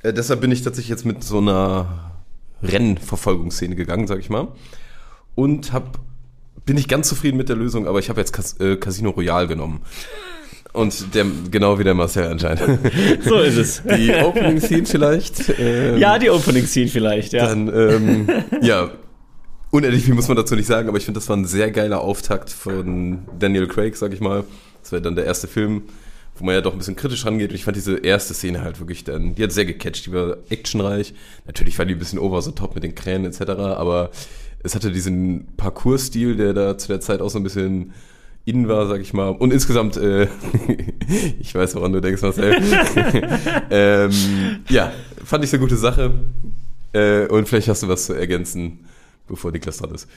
Äh, 0.02 0.12
deshalb 0.12 0.40
bin 0.40 0.50
ich 0.50 0.62
tatsächlich 0.62 0.90
jetzt 0.90 1.06
mit 1.06 1.22
so 1.22 1.38
einer 1.38 2.12
Rennverfolgungsszene 2.62 3.76
gegangen, 3.76 4.06
sag 4.06 4.18
ich 4.18 4.30
mal. 4.30 4.48
Und 5.34 5.72
hab, 5.72 5.98
bin 6.66 6.76
nicht 6.76 6.88
ganz 6.88 7.08
zufrieden 7.08 7.36
mit 7.36 7.48
der 7.48 7.56
Lösung, 7.56 7.86
aber 7.86 7.98
ich 7.98 8.08
habe 8.08 8.20
jetzt 8.20 8.32
Cas 8.32 8.58
äh, 8.60 8.76
Casino 8.76 9.10
Royale 9.10 9.48
genommen. 9.48 9.82
Und 10.72 11.14
der, 11.14 11.26
genau 11.50 11.78
wie 11.78 11.84
der 11.84 11.94
Marcel 11.94 12.26
anscheinend. 12.28 12.78
So 13.22 13.38
ist 13.38 13.56
es. 13.56 13.82
Die 13.82 14.12
Opening 14.14 14.60
Scene 14.60 14.86
vielleicht. 14.86 15.52
ähm, 15.58 15.98
ja, 15.98 16.18
die 16.18 16.30
Opening 16.30 16.66
Scene 16.66 16.88
vielleicht, 16.88 17.32
ja. 17.32 17.46
Dann, 17.46 17.68
ähm, 17.68 18.28
ja, 18.62 18.90
unendlich 19.70 20.04
viel 20.04 20.14
muss 20.14 20.28
man 20.28 20.36
dazu 20.36 20.54
nicht 20.54 20.66
sagen, 20.66 20.88
aber 20.88 20.98
ich 20.98 21.04
finde, 21.04 21.18
das 21.18 21.28
war 21.28 21.36
ein 21.36 21.44
sehr 21.44 21.70
geiler 21.70 22.00
Auftakt 22.00 22.50
von 22.50 23.22
Daniel 23.38 23.66
Craig, 23.66 23.96
sag 23.96 24.12
ich 24.12 24.20
mal. 24.20 24.44
Das 24.82 24.92
war 24.92 25.00
dann 25.00 25.16
der 25.16 25.24
erste 25.24 25.48
Film, 25.48 25.82
wo 26.36 26.44
man 26.44 26.54
ja 26.54 26.60
doch 26.60 26.72
ein 26.72 26.78
bisschen 26.78 26.96
kritisch 26.96 27.26
rangeht. 27.26 27.50
Und 27.50 27.56
ich 27.56 27.64
fand 27.64 27.76
diese 27.76 27.98
erste 27.98 28.34
Szene 28.34 28.62
halt 28.62 28.78
wirklich 28.78 29.02
dann, 29.04 29.34
die 29.34 29.42
hat 29.42 29.52
sehr 29.52 29.64
gecatcht, 29.64 30.06
die 30.06 30.12
war 30.12 30.36
actionreich. 30.50 31.14
Natürlich 31.46 31.78
war 31.78 31.84
die 31.84 31.94
ein 31.94 31.98
bisschen 31.98 32.18
over 32.18 32.40
the 32.42 32.52
top 32.52 32.74
mit 32.74 32.84
den 32.84 32.94
Kränen 32.94 33.26
etc., 33.26 33.50
aber 33.50 34.10
es 34.62 34.74
hatte 34.74 34.92
diesen 34.92 35.48
Parcours-Stil, 35.56 36.36
der 36.36 36.52
da 36.52 36.78
zu 36.78 36.88
der 36.88 37.00
Zeit 37.00 37.20
auch 37.22 37.30
so 37.30 37.38
ein 37.38 37.42
bisschen 37.42 37.92
in 38.44 38.68
war, 38.68 38.86
sag 38.86 39.00
ich 39.00 39.12
mal. 39.12 39.28
Und 39.28 39.52
insgesamt, 39.52 39.96
äh, 39.96 40.28
ich 41.40 41.54
weiß, 41.54 41.74
woran 41.76 41.92
du 41.92 42.00
denkst, 42.00 42.22
Marcel. 42.22 42.56
ähm, 43.70 44.10
ja, 44.68 44.92
fand 45.24 45.44
ich 45.44 45.52
eine 45.52 45.60
gute 45.60 45.76
Sache. 45.76 46.12
Äh, 46.92 47.26
und 47.26 47.48
vielleicht 47.48 47.68
hast 47.68 47.82
du 47.82 47.88
was 47.88 48.06
zu 48.06 48.14
ergänzen, 48.14 48.86
bevor 49.26 49.52
Niklas 49.52 49.78
dran 49.78 49.94
ist. 49.94 50.08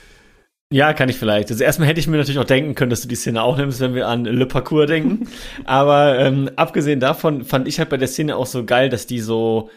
Ja, 0.72 0.92
kann 0.92 1.08
ich 1.08 1.16
vielleicht. 1.16 1.50
Also 1.50 1.62
erstmal 1.62 1.88
hätte 1.88 2.00
ich 2.00 2.08
mir 2.08 2.16
natürlich 2.16 2.38
auch 2.38 2.44
denken 2.44 2.74
können, 2.74 2.90
dass 2.90 3.02
du 3.02 3.08
die 3.08 3.14
Szene 3.14 3.42
auch 3.42 3.56
nimmst, 3.56 3.80
wenn 3.80 3.94
wir 3.94 4.08
an 4.08 4.24
Le 4.24 4.46
Parcours 4.46 4.86
denken. 4.86 5.28
Aber 5.64 6.18
ähm, 6.18 6.50
abgesehen 6.56 7.00
davon 7.00 7.44
fand 7.44 7.68
ich 7.68 7.78
halt 7.78 7.90
bei 7.90 7.96
der 7.96 8.08
Szene 8.08 8.36
auch 8.36 8.46
so 8.46 8.64
geil, 8.64 8.88
dass 8.88 9.06
die 9.06 9.20
so, 9.20 9.70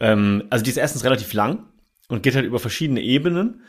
ähm, 0.00 0.44
also 0.50 0.64
die 0.64 0.70
ist 0.70 0.78
erstens 0.78 1.04
relativ 1.04 1.32
lang 1.32 1.66
und 2.08 2.22
geht 2.22 2.34
halt 2.34 2.46
über 2.46 2.58
verschiedene 2.58 3.02
Ebenen 3.02 3.62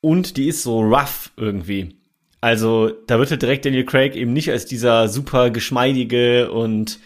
und 0.00 0.36
die 0.36 0.48
ist 0.48 0.62
so 0.62 0.80
rough 0.80 1.30
irgendwie. 1.36 1.95
Also 2.40 2.90
da 3.06 3.18
wird 3.18 3.30
halt 3.30 3.42
direkt 3.42 3.64
Daniel 3.64 3.84
Craig 3.84 4.14
eben 4.14 4.32
nicht 4.32 4.50
als 4.50 4.66
dieser 4.66 5.08
super 5.08 5.50
geschmeidige 5.50 6.50
und 6.52 7.00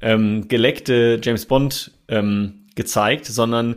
ähm, 0.00 0.48
geleckte 0.48 1.20
James 1.22 1.46
Bond 1.46 1.92
ähm, 2.08 2.66
gezeigt, 2.74 3.26
sondern 3.26 3.76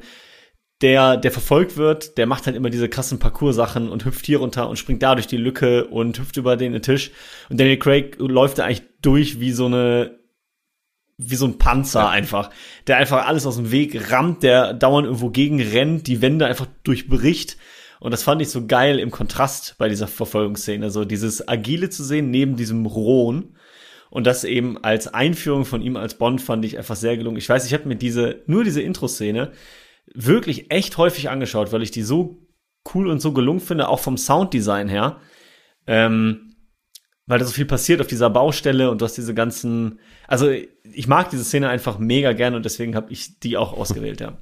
der, 0.81 1.17
der 1.17 1.31
verfolgt 1.31 1.77
wird, 1.77 2.17
der 2.17 2.27
macht 2.27 2.45
halt 2.45 2.55
immer 2.55 2.69
diese 2.69 2.89
krassen 2.89 3.17
Parcours-Sachen 3.17 3.89
und 3.89 4.05
hüpft 4.05 4.25
hier 4.25 4.39
runter 4.39 4.69
und 4.69 4.77
springt 4.77 5.01
da 5.01 5.15
durch 5.15 5.25
die 5.27 5.37
Lücke 5.37 5.85
und 5.85 6.19
hüpft 6.19 6.37
über 6.37 6.55
den 6.55 6.79
Tisch. 6.81 7.11
Und 7.49 7.59
Daniel 7.59 7.79
Craig 7.79 8.17
läuft 8.19 8.59
da 8.59 8.65
eigentlich 8.65 8.83
durch 9.01 9.39
wie 9.39 9.51
so 9.51 9.65
eine, 9.65 10.19
wie 11.17 11.35
so 11.35 11.47
ein 11.47 11.57
Panzer 11.57 12.09
einfach, 12.09 12.51
der 12.85 12.97
einfach 12.97 13.25
alles 13.25 13.47
aus 13.47 13.55
dem 13.55 13.71
Weg 13.71 14.11
rammt, 14.11 14.43
der 14.43 14.73
dauernd 14.73 15.07
irgendwo 15.07 15.31
gegen 15.31 15.59
rennt, 15.59 16.05
die 16.05 16.21
Wände 16.21 16.45
einfach 16.45 16.67
durchbricht. 16.83 17.57
Und 17.99 18.11
das 18.11 18.23
fand 18.23 18.41
ich 18.41 18.49
so 18.49 18.67
geil 18.67 18.99
im 18.99 19.11
Kontrast 19.11 19.75
bei 19.77 19.89
dieser 19.89 20.07
Verfolgungsszene, 20.07 20.89
so 20.89 21.05
dieses 21.05 21.47
Agile 21.47 21.89
zu 21.89 22.03
sehen 22.03 22.29
neben 22.29 22.55
diesem 22.55 22.85
Rohen. 22.85 23.55
Und 24.09 24.25
das 24.25 24.43
eben 24.43 24.83
als 24.83 25.07
Einführung 25.07 25.65
von 25.65 25.81
ihm 25.81 25.97
als 25.97 26.15
Bond 26.15 26.41
fand 26.41 26.63
ich 26.63 26.77
einfach 26.77 26.95
sehr 26.95 27.17
gelungen. 27.17 27.37
Ich 27.37 27.49
weiß, 27.49 27.65
ich 27.65 27.73
habe 27.73 27.87
mir 27.87 27.95
diese, 27.95 28.43
nur 28.45 28.63
diese 28.63 28.81
Intro-Szene 28.81 29.51
wirklich 30.13 30.71
echt 30.71 30.97
häufig 30.97 31.29
angeschaut, 31.29 31.71
weil 31.73 31.83
ich 31.83 31.91
die 31.91 32.03
so 32.03 32.37
cool 32.93 33.07
und 33.07 33.19
so 33.19 33.33
gelungen 33.33 33.59
finde, 33.59 33.89
auch 33.89 33.99
vom 33.99 34.17
Sounddesign 34.17 34.87
her. 34.87 35.19
Ähm, 35.85 36.55
weil 37.25 37.39
da 37.39 37.45
so 37.45 37.51
viel 37.51 37.65
passiert 37.65 37.99
auf 37.99 38.07
dieser 38.07 38.29
Baustelle 38.29 38.89
und 38.89 39.01
du 39.01 39.05
hast 39.05 39.17
diese 39.17 39.33
ganzen, 39.33 39.99
also 40.27 40.49
ich 40.49 41.07
mag 41.07 41.29
diese 41.29 41.43
Szene 41.43 41.67
einfach 41.69 41.99
mega 41.99 42.31
gerne 42.31 42.55
und 42.55 42.63
deswegen 42.63 42.95
habe 42.95 43.11
ich 43.11 43.39
die 43.39 43.57
auch 43.57 43.73
ausgewählt, 43.73 44.21
ja. 44.21 44.37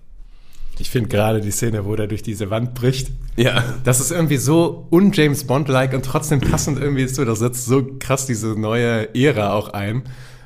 Ich 0.77 0.89
finde 0.89 1.07
gerade 1.09 1.39
die 1.41 1.51
Szene, 1.51 1.85
wo 1.85 1.95
der 1.95 2.07
durch 2.07 2.21
diese 2.21 2.49
Wand 2.49 2.73
bricht, 2.73 3.09
Ja. 3.37 3.63
das 3.85 3.99
ist 4.01 4.11
irgendwie 4.11 4.37
so 4.37 4.87
un-James 4.91 5.45
Bond-like 5.47 5.93
und 5.93 6.03
trotzdem 6.05 6.41
passend 6.41 6.79
irgendwie 6.79 7.07
so, 7.07 7.23
das 7.23 7.39
setzt 7.39 7.65
so 7.65 7.85
krass 7.99 8.25
diese 8.25 8.59
neue 8.59 9.13
Ära 9.15 9.53
auch 9.53 9.69
ein. 9.69 10.03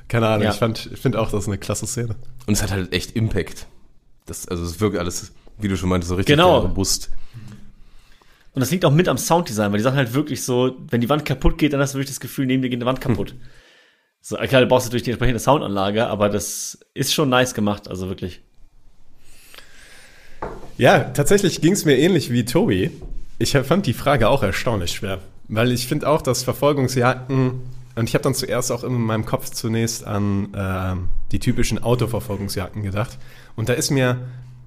Keine 0.07 0.27
Ahnung, 0.27 0.43
Ja. 0.43 0.51
ich, 0.51 0.57
fand- 0.57 0.89
ich 0.93 0.99
finde 0.99 1.19
auch, 1.19 1.31
das 1.31 1.43
ist 1.43 1.47
eine 1.47 1.57
klasse 1.57 1.87
Szene. 1.87 2.15
Und 2.45 2.53
es 2.53 2.61
hat 2.61 2.71
halt 2.71 2.93
echt 2.93 3.15
Impact. 3.15 3.65
Das, 4.25 4.47
also 4.47 4.63
es 4.63 4.79
wirkt 4.79 4.97
alles, 4.97 5.31
wie 5.57 5.67
du 5.67 5.75
schon 5.77 5.89
meintest, 5.89 6.09
so 6.09 6.15
richtig 6.15 6.35
Genau. 6.35 6.59
robust. 6.59 7.09
Und 8.53 8.61
das 8.61 8.71
liegt 8.71 8.85
auch 8.85 8.91
mit 8.91 9.07
am 9.07 9.17
Sounddesign, 9.17 9.71
weil 9.71 9.77
die 9.77 9.83
Sachen 9.83 9.97
halt 9.97 10.13
wirklich 10.13 10.43
so, 10.43 10.75
wenn 10.89 11.01
die 11.01 11.09
Wand 11.09 11.25
kaputt 11.25 11.57
geht, 11.57 11.73
dann 11.73 11.79
hast 11.79 11.93
du 11.93 11.97
wirklich 11.97 12.09
das 12.09 12.19
Gefühl, 12.19 12.45
neben 12.45 12.61
dir 12.61 12.69
geht 12.69 12.77
eine 12.79 12.85
Wand 12.85 13.01
kaputt. 13.01 13.35
So, 14.21 14.35
klar, 14.35 14.61
du 14.61 14.67
brauchst 14.67 14.87
natürlich 14.87 15.03
die 15.03 15.11
entsprechende 15.11 15.39
Soundanlage, 15.39 16.07
aber 16.07 16.29
das 16.29 16.79
ist 16.93 17.13
schon 17.13 17.29
nice 17.29 17.53
gemacht, 17.53 17.87
also 17.87 18.09
wirklich. 18.09 18.41
Ja, 20.79 20.99
tatsächlich 21.03 21.59
ging 21.59 21.73
es 21.73 21.83
mir 21.83 21.97
ähnlich 21.97 22.31
wie 22.31 22.45
Tobi. 22.45 22.89
Ich 23.37 23.51
fand 23.51 23.85
die 23.85 23.91
Frage 23.91 24.29
auch 24.29 24.43
erstaunlich 24.43 24.91
schwer, 24.91 25.19
weil 25.49 25.73
ich 25.73 25.87
finde 25.87 26.07
auch, 26.07 26.21
dass 26.21 26.43
Verfolgungsjagden, 26.43 27.59
und 27.95 28.07
ich 28.07 28.13
habe 28.13 28.23
dann 28.23 28.33
zuerst 28.33 28.71
auch 28.71 28.85
in 28.85 28.93
meinem 28.93 29.25
Kopf 29.25 29.49
zunächst 29.49 30.07
an 30.07 30.47
ähm, 30.55 31.09
die 31.33 31.39
typischen 31.39 31.83
Autoverfolgungsjagden 31.83 32.81
gedacht. 32.81 33.17
Und 33.57 33.67
da 33.67 33.73
ist 33.73 33.91
mir 33.91 34.21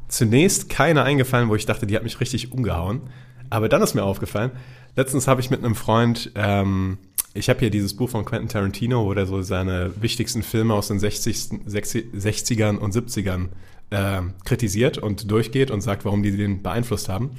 zunächst 0.08 0.68
keine 0.68 1.02
eingefallen, 1.02 1.48
wo 1.48 1.54
ich 1.54 1.64
dachte, 1.64 1.86
die 1.86 1.96
hat 1.96 2.02
mich 2.02 2.20
richtig 2.20 2.52
umgehauen. 2.52 3.00
Aber 3.48 3.70
dann 3.70 3.80
ist 3.80 3.94
mir 3.94 4.04
aufgefallen, 4.04 4.50
letztens 4.96 5.26
habe 5.26 5.40
ich 5.40 5.48
mit 5.48 5.64
einem 5.64 5.74
Freund 5.74 6.30
ähm, 6.34 6.98
ich 7.34 7.48
habe 7.48 7.60
hier 7.60 7.70
dieses 7.70 7.96
Buch 7.96 8.10
von 8.10 8.26
Quentin 8.26 8.50
Tarantino, 8.50 9.06
wo 9.06 9.14
der 9.14 9.24
so 9.24 9.40
seine 9.40 9.90
wichtigsten 10.02 10.42
Filme 10.42 10.74
aus 10.74 10.88
den 10.88 10.98
60, 10.98 11.36
60ern 11.66 12.76
und 12.76 12.94
70ern 12.94 13.48
äh, 13.92 14.22
kritisiert 14.44 14.98
und 14.98 15.30
durchgeht 15.30 15.70
und 15.70 15.80
sagt, 15.80 16.04
warum 16.04 16.22
die 16.22 16.36
den 16.36 16.62
beeinflusst 16.62 17.08
haben. 17.08 17.30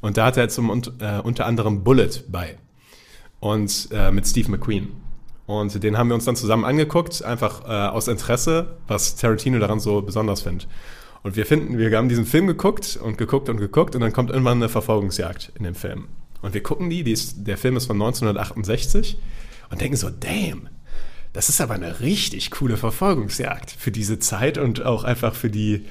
Und 0.00 0.16
da 0.16 0.26
hat 0.26 0.36
er 0.36 0.48
zum, 0.48 0.70
äh, 1.00 1.20
unter 1.20 1.46
anderem 1.46 1.84
Bullet 1.84 2.10
bei. 2.28 2.56
Und 3.40 3.88
äh, 3.92 4.10
mit 4.10 4.26
Steve 4.26 4.50
McQueen. 4.50 4.88
Und 5.46 5.82
den 5.82 5.98
haben 5.98 6.08
wir 6.08 6.14
uns 6.14 6.24
dann 6.24 6.36
zusammen 6.36 6.64
angeguckt, 6.64 7.24
einfach 7.24 7.64
äh, 7.64 7.88
aus 7.88 8.08
Interesse, 8.08 8.76
was 8.86 9.16
Tarantino 9.16 9.58
daran 9.58 9.80
so 9.80 10.02
besonders 10.02 10.42
findet. 10.42 10.68
Und 11.22 11.36
wir 11.36 11.46
finden, 11.46 11.78
wir 11.78 11.96
haben 11.96 12.08
diesen 12.08 12.26
Film 12.26 12.46
geguckt 12.46 12.98
und 13.00 13.18
geguckt 13.18 13.48
und 13.48 13.56
geguckt 13.56 13.94
und 13.94 14.00
dann 14.00 14.12
kommt 14.12 14.30
irgendwann 14.30 14.58
eine 14.58 14.68
Verfolgungsjagd 14.68 15.52
in 15.56 15.64
dem 15.64 15.74
Film. 15.74 16.08
Und 16.42 16.54
wir 16.54 16.62
gucken 16.62 16.90
die, 16.90 17.04
die 17.04 17.12
ist, 17.12 17.46
der 17.46 17.56
Film 17.56 17.76
ist 17.76 17.86
von 17.86 17.96
1968 17.96 19.18
und 19.70 19.80
denken 19.80 19.96
so, 19.96 20.10
damn, 20.10 20.68
das 21.32 21.48
ist 21.48 21.60
aber 21.60 21.74
eine 21.74 22.00
richtig 22.00 22.50
coole 22.50 22.76
Verfolgungsjagd 22.76 23.70
für 23.70 23.90
diese 23.90 24.18
Zeit 24.18 24.58
und 24.58 24.84
auch 24.84 25.04
einfach 25.04 25.34
für 25.34 25.50
die, 25.50 25.86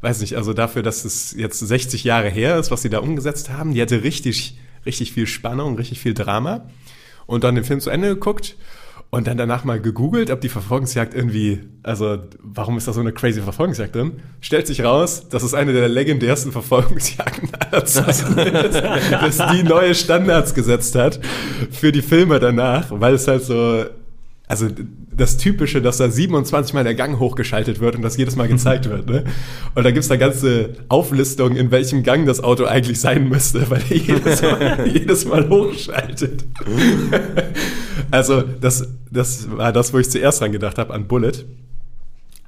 weiß 0.00 0.20
nicht, 0.20 0.36
also 0.36 0.52
dafür, 0.52 0.82
dass 0.82 1.04
es 1.04 1.32
jetzt 1.32 1.58
60 1.58 2.04
Jahre 2.04 2.28
her 2.28 2.58
ist, 2.58 2.70
was 2.70 2.82
sie 2.82 2.90
da 2.90 3.00
umgesetzt 3.00 3.50
haben. 3.50 3.74
Die 3.74 3.82
hatte 3.82 4.02
richtig, 4.02 4.58
richtig 4.86 5.12
viel 5.12 5.26
Spannung, 5.26 5.76
richtig 5.76 6.00
viel 6.00 6.14
Drama. 6.14 6.68
Und 7.26 7.44
dann 7.44 7.56
den 7.56 7.64
Film 7.64 7.80
zu 7.80 7.90
Ende 7.90 8.08
geguckt 8.08 8.56
und 9.10 9.26
dann 9.26 9.36
danach 9.36 9.64
mal 9.64 9.80
gegoogelt, 9.80 10.30
ob 10.30 10.40
die 10.40 10.48
Verfolgungsjagd 10.48 11.14
irgendwie, 11.14 11.60
also 11.82 12.18
warum 12.40 12.78
ist 12.78 12.88
da 12.88 12.92
so 12.92 13.00
eine 13.00 13.12
crazy 13.12 13.40
Verfolgungsjagd 13.40 13.94
drin? 13.94 14.22
Stellt 14.40 14.66
sich 14.66 14.82
raus, 14.82 15.28
dass 15.28 15.42
es 15.42 15.54
eine 15.54 15.72
der 15.72 15.88
legendärsten 15.88 16.52
Verfolgungsjagden 16.52 17.50
aller 17.54 17.84
Zeiten 17.84 18.38
ist, 18.38 18.80
dass 18.80 19.52
die 19.52 19.62
neue 19.62 19.94
Standards 19.94 20.54
gesetzt 20.54 20.94
hat 20.94 21.20
für 21.70 21.92
die 21.92 22.02
Filme 22.02 22.40
danach, 22.40 22.86
weil 22.90 23.14
es 23.14 23.28
halt 23.28 23.42
so 23.42 23.84
also 24.48 24.68
das 25.10 25.38
Typische, 25.38 25.82
dass 25.82 25.96
da 25.96 26.08
27 26.08 26.72
Mal 26.74 26.84
der 26.84 26.94
Gang 26.94 27.18
hochgeschaltet 27.18 27.80
wird 27.80 27.96
und 27.96 28.02
das 28.02 28.16
jedes 28.16 28.36
Mal 28.36 28.46
gezeigt 28.46 28.88
wird. 28.90 29.08
Ne? 29.08 29.24
Und 29.74 29.84
da 29.84 29.90
gibt's 29.90 30.08
da 30.08 30.16
ganze 30.16 30.74
Auflistungen, 30.88 31.56
in 31.56 31.70
welchem 31.70 32.02
Gang 32.02 32.26
das 32.26 32.42
Auto 32.42 32.64
eigentlich 32.64 33.00
sein 33.00 33.28
müsste, 33.28 33.68
weil 33.70 33.82
er 33.90 33.96
jedes 33.96 34.42
Mal, 34.42 34.88
jedes 34.92 35.24
Mal 35.24 35.48
hochschaltet. 35.48 36.44
also 38.10 38.42
das, 38.42 38.88
das 39.10 39.50
war 39.50 39.72
das, 39.72 39.92
wo 39.92 39.98
ich 39.98 40.10
zuerst 40.10 40.40
dran 40.40 40.52
gedacht 40.52 40.78
habe, 40.78 40.94
an 40.94 41.08
Bullet. 41.08 41.44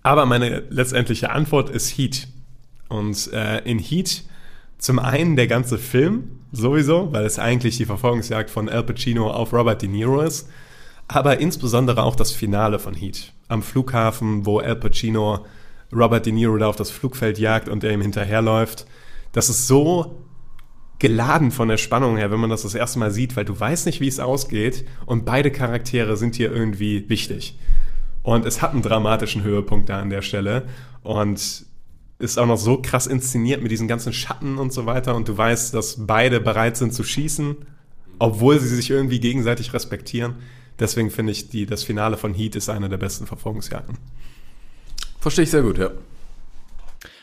Aber 0.05 0.25
meine 0.25 0.63
letztendliche 0.71 1.31
Antwort 1.31 1.69
ist 1.71 1.99
Heat. 1.99 2.29
Und 2.89 3.33
äh, 3.33 3.59
in 3.65 3.79
Heat 3.79 4.23
zum 4.79 5.01
einen 5.01 5.35
der 5.35 5.49
ganze 5.49 5.79
Film 5.79 6.31
sowieso, 6.53 7.13
weil 7.13 7.27
es 7.27 7.39
eigentlich 7.39 7.77
die 7.77 7.85
Verfolgungsjagd 7.85 8.49
von 8.49 8.69
Al 8.69 8.85
Pacino 8.85 9.31
auf 9.31 9.53
Robert 9.53 9.83
De 9.83 9.89
Niro 9.89 10.21
ist 10.21 10.49
aber 11.09 11.41
insbesondere 11.41 12.03
auch 12.03 12.17
das 12.17 12.33
Finale 12.33 12.79
von 12.79 12.95
Heat. 12.95 13.33
Am 13.49 13.63
Flughafen, 13.63 14.45
wo 14.45 14.59
Al 14.59 14.77
Pacino 14.77 15.47
Robert 15.93 16.27
De 16.27 16.33
Niro 16.33 16.59
da 16.59 16.69
auf 16.69 16.77
das 16.77 16.91
Flugfeld 16.91 17.39
jagt 17.39 17.69
und 17.69 17.83
er 17.83 17.93
ihm 17.93 18.03
hinterherläuft. 18.03 18.87
Das 19.33 19.49
ist 19.49 19.67
so 19.67 20.23
geladen 20.99 21.51
von 21.51 21.69
der 21.69 21.77
Spannung 21.77 22.17
her, 22.17 22.31
wenn 22.31 22.41
man 22.41 22.51
das 22.51 22.63
das 22.63 22.75
erste 22.75 22.99
Mal 22.99 23.11
sieht, 23.11 23.37
weil 23.37 23.45
du 23.45 23.59
weißt 23.59 23.87
nicht, 23.87 24.01
wie 24.01 24.09
es 24.09 24.21
ausgeht 24.21 24.85
und 25.07 25.25
beide 25.25 25.51
Charaktere 25.51 26.17
sind 26.17 26.35
hier 26.35 26.53
irgendwie 26.53 27.09
wichtig. 27.09 27.59
Und 28.23 28.45
es 28.45 28.61
hat 28.61 28.73
einen 28.73 28.83
dramatischen 28.83 29.43
Höhepunkt 29.43 29.89
da 29.89 30.01
an 30.01 30.11
der 30.11 30.23
Stelle 30.23 30.67
und 31.03 31.65
ist 32.19 32.39
auch 32.39 32.47
noch 32.47 32.59
so 32.59 32.83
krass 32.83 33.07
inszeniert 33.07 33.63
mit 33.63 33.71
diesen 33.71 33.87
ganzen 33.87 34.13
Schatten 34.13 34.59
und 34.59 34.73
so 34.73 34.87
weiter 34.87 35.15
und 35.15 35.29
du 35.29 35.39
weißt, 35.39 35.73
dass 35.73 36.05
beide 36.07 36.41
bereit 36.41 36.77
sind 36.77 36.93
zu 36.93 37.05
schießen, 37.05 37.57
obwohl 38.19 38.59
sie 38.59 38.69
sich 38.75 38.91
irgendwie 38.91 39.21
gegenseitig 39.21 39.73
respektieren. 39.73 40.35
Deswegen 40.81 41.11
finde 41.11 41.33
ich, 41.33 41.49
die, 41.49 41.67
das 41.67 41.83
Finale 41.85 42.17
von 42.17 42.35
Heat 42.35 42.57
ist 42.57 42.69
eine 42.69 42.89
der 42.89 42.99
besten 42.99 43.27
Verfolgungsjagden. 43.27 43.97
Verstehe 45.21 45.43
ich 45.45 45.51
sehr 45.51 45.63
gut, 45.63 45.79
ja. 45.79 45.91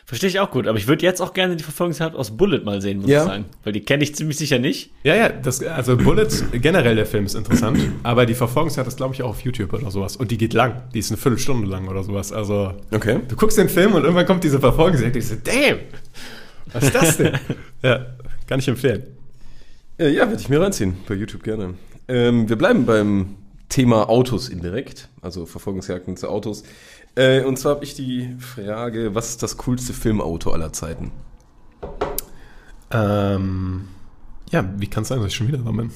Verstehe 0.08 0.30
ich 0.30 0.40
auch 0.40 0.52
gut, 0.52 0.68
aber 0.68 0.78
ich 0.78 0.86
würde 0.88 1.04
jetzt 1.04 1.20
auch 1.20 1.34
gerne 1.34 1.56
die 1.56 1.64
Verfolgungsjagd 1.64 2.16
aus 2.16 2.38
Bullet 2.38 2.60
mal 2.64 2.80
sehen, 2.80 3.00
muss 3.00 3.10
Ja. 3.10 3.22
ich 3.24 3.28
sagen. 3.28 3.46
Weil 3.64 3.74
die 3.74 3.80
kenne 3.82 4.04
ich 4.04 4.14
ziemlich 4.14 4.38
sicher 4.38 4.60
nicht. 4.60 4.92
Ja, 5.04 5.16
ja, 5.16 5.30
das, 5.30 5.64
also 5.64 5.98
Bullet, 5.98 6.28
generell 6.62 6.96
der 6.96 7.08
Film 7.08 7.26
ist 7.26 7.34
interessant, 7.34 7.80
aber 8.04 8.28
die 8.28 8.36
Verfolgungsjagd 8.36 8.88
ist, 8.88 8.98
glaube 8.98 9.16
ich, 9.16 9.24
auch 9.24 9.30
auf 9.30 9.42
YouTube 9.42 9.74
oder 9.74 9.90
sowas. 9.90 10.16
Und 10.16 10.30
die 10.30 10.38
geht 10.38 10.54
lang. 10.54 10.84
Die 10.94 11.00
ist 11.00 11.10
eine 11.10 11.18
Viertelstunde 11.18 11.68
lang 11.68 11.88
oder 11.88 12.04
sowas. 12.04 12.32
Also, 12.32 12.74
Okay. 12.92 13.22
du 13.28 13.36
guckst 13.36 13.58
den 13.58 13.68
Film 13.70 13.94
und 13.96 14.04
irgendwann 14.04 14.28
kommt 14.28 14.44
diese 14.44 14.60
Verfolgungsjagd 14.60 15.16
und 15.16 15.20
ich 15.22 15.28
so, 15.28 15.36
damn, 15.44 15.80
was 16.72 16.84
ist 16.84 16.94
das 16.96 17.18
denn? 17.18 17.40
ja, 17.82 18.06
kann 18.46 18.60
ich 18.60 18.68
empfehlen. 18.68 19.04
Äh, 19.98 20.10
ja, 20.10 20.28
werde 20.28 20.40
ich 20.40 20.50
mir 20.50 20.62
reinziehen, 20.62 20.98
bei 21.08 21.16
YouTube 21.16 21.42
gerne. 21.42 21.74
Ähm, 22.08 22.48
wir 22.48 22.58
bleiben 22.58 22.86
beim 22.86 23.38
Thema 23.70 24.10
Autos 24.10 24.50
indirekt, 24.50 25.10
also 25.22 25.46
Verfolgungsjagden 25.46 26.18
zu 26.18 26.30
Autos. 26.30 26.64
Äh, 27.16 27.44
und 27.44 27.58
zwar 27.58 27.76
habe 27.76 27.84
ich 27.86 27.94
die 27.96 28.36
Frage, 28.40 29.16
was 29.16 29.30
ist 29.30 29.44
das 29.44 29.58
coolste 29.58 29.94
Filmauto 29.94 30.52
aller 30.52 30.72
Zeiten? 30.74 31.12
Ähm, 32.92 33.88
ja, 34.52 34.64
wie 34.78 34.88
kann 34.88 35.04
es 35.04 35.10
sein, 35.10 35.20
dass 35.20 35.28
ich 35.28 35.36
schon 35.36 35.48
wieder 35.48 35.58
dran 35.60 35.78
bin? 35.78 35.92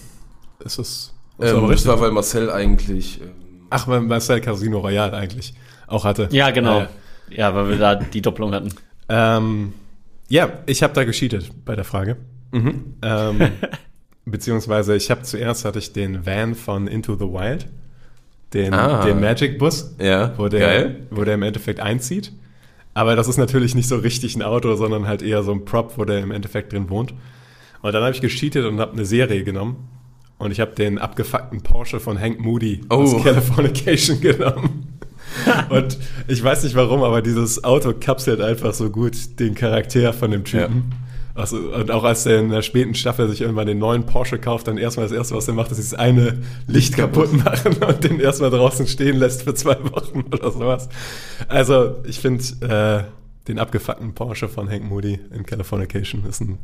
Ist 0.59 0.79
das, 0.79 0.87
ist 0.87 1.13
Ähm, 1.39 1.49
aber 1.57 1.61
das 1.67 1.69
richtig. 1.71 1.87
war, 1.91 2.01
weil 2.01 2.11
Marcel 2.11 2.49
eigentlich... 2.49 3.21
Ähm, 3.21 3.29
Ach, 3.69 3.87
weil 3.87 4.01
Marcel 4.01 4.41
Casino 4.41 4.79
Royale 4.79 5.13
eigentlich 5.15 5.53
auch 5.87 6.03
hatte. 6.03 6.27
Ja, 6.31 6.49
genau. 6.51 6.81
Äh, 6.81 6.87
Ja, 7.29 7.53
weil 7.53 7.69
wir 7.69 7.77
da 7.77 7.95
die 7.95 8.21
Doppelung 8.21 8.53
hatten. 8.53 8.73
Ähm, 9.09 9.73
ja, 10.27 10.49
ich 10.65 10.81
habe 10.81 10.93
da 10.93 11.03
gecheatet 11.03 11.51
bei 11.65 11.75
der 11.75 11.85
Frage. 11.85 12.17
mhm. 12.51 12.95
Ähm, 13.03 13.39
beziehungsweise 14.31 14.95
ich 14.95 15.09
habe 15.11 15.23
zuerst 15.23 15.65
hatte 15.65 15.79
ich 15.79 15.93
den 15.93 16.25
Van 16.25 16.55
von 16.55 16.87
Into 16.87 17.15
the 17.15 17.25
Wild, 17.25 17.67
den, 18.53 18.73
Ah. 18.73 19.03
den 19.05 19.19
Magic 19.19 19.59
Bus, 19.59 19.95
Ja, 19.99 20.33
wo 20.37 20.47
der, 20.47 20.59
geil. 20.59 21.07
wo 21.11 21.23
der 21.23 21.35
im 21.35 21.43
Endeffekt 21.43 21.79
einzieht. 21.79 22.31
Aber 22.93 23.15
das 23.15 23.27
ist 23.27 23.37
natürlich 23.37 23.75
nicht 23.75 23.87
so 23.87 23.97
richtig 23.97 24.35
ein 24.35 24.41
Auto, 24.41 24.75
sondern 24.75 25.07
halt 25.07 25.21
eher 25.21 25.43
so 25.43 25.51
ein 25.51 25.63
Prop, 25.65 25.97
wo 25.97 26.05
der 26.05 26.19
im 26.19 26.31
Endeffekt 26.31 26.73
drin 26.73 26.89
wohnt. 26.89 27.13
Und 27.81 27.93
dann 27.93 28.03
habe 28.03 28.13
ich 28.13 28.19
gecheatet 28.21 28.65
und 28.65 28.79
habe 28.79 28.93
eine 28.93 29.05
Serie 29.05 29.43
genommen. 29.43 29.87
Und 30.37 30.51
ich 30.51 30.59
habe 30.59 30.71
den 30.71 30.97
abgefuckten 30.97 31.61
Porsche 31.61 31.99
von 31.99 32.19
Hank 32.19 32.39
Moody 32.39 32.81
Oh. 32.89 32.95
aus 32.95 33.23
Californication 33.23 34.19
genommen. 34.21 34.87
und 35.69 35.97
ich 36.27 36.43
weiß 36.43 36.63
nicht 36.63 36.75
warum, 36.75 37.03
aber 37.03 37.21
dieses 37.21 37.63
Auto 37.63 37.93
kapselt 37.93 38.41
einfach 38.41 38.73
so 38.73 38.89
gut 38.89 39.39
den 39.39 39.53
Charakter 39.53 40.11
von 40.11 40.31
dem 40.31 40.43
Typen. 40.43 40.91
Also, 41.39 41.57
und 41.57 41.89
auch 41.89 42.03
als 42.03 42.25
er 42.25 42.39
in 42.39 42.49
der 42.49 42.61
späten 42.61 42.95
Staffel 42.95 43.29
sich 43.29 43.41
irgendwann 43.41 43.65
den 43.65 43.79
neuen 43.79 44.05
Porsche 44.05 44.37
kauft, 44.37 44.67
dann 44.67 44.77
erstmal 44.77 45.07
das 45.07 45.15
erste, 45.15 45.35
was 45.35 45.47
er 45.47 45.53
macht, 45.53 45.71
ist 45.71 45.77
dieses 45.77 45.93
eine 45.93 46.41
Licht 46.67 46.97
kaputt 46.97 47.31
machen 47.31 47.77
und 47.87 48.03
den 48.03 48.19
erstmal 48.19 48.49
draußen 48.49 48.87
stehen 48.87 49.17
lässt 49.17 49.43
für 49.43 49.53
zwei 49.53 49.77
Wochen 49.91 50.25
oder 50.33 50.51
sowas. 50.51 50.89
Also, 51.47 51.95
ich 52.03 52.19
finde, 52.19 52.43
äh, 53.07 53.47
den 53.47 53.57
abgefuckten 53.57 54.13
Porsche 54.13 54.49
von 54.49 54.69
Hank 54.69 54.83
Moody 54.83 55.19
in 55.33 55.45
Californication 55.45 56.25
ist 56.25 56.41
ein 56.41 56.57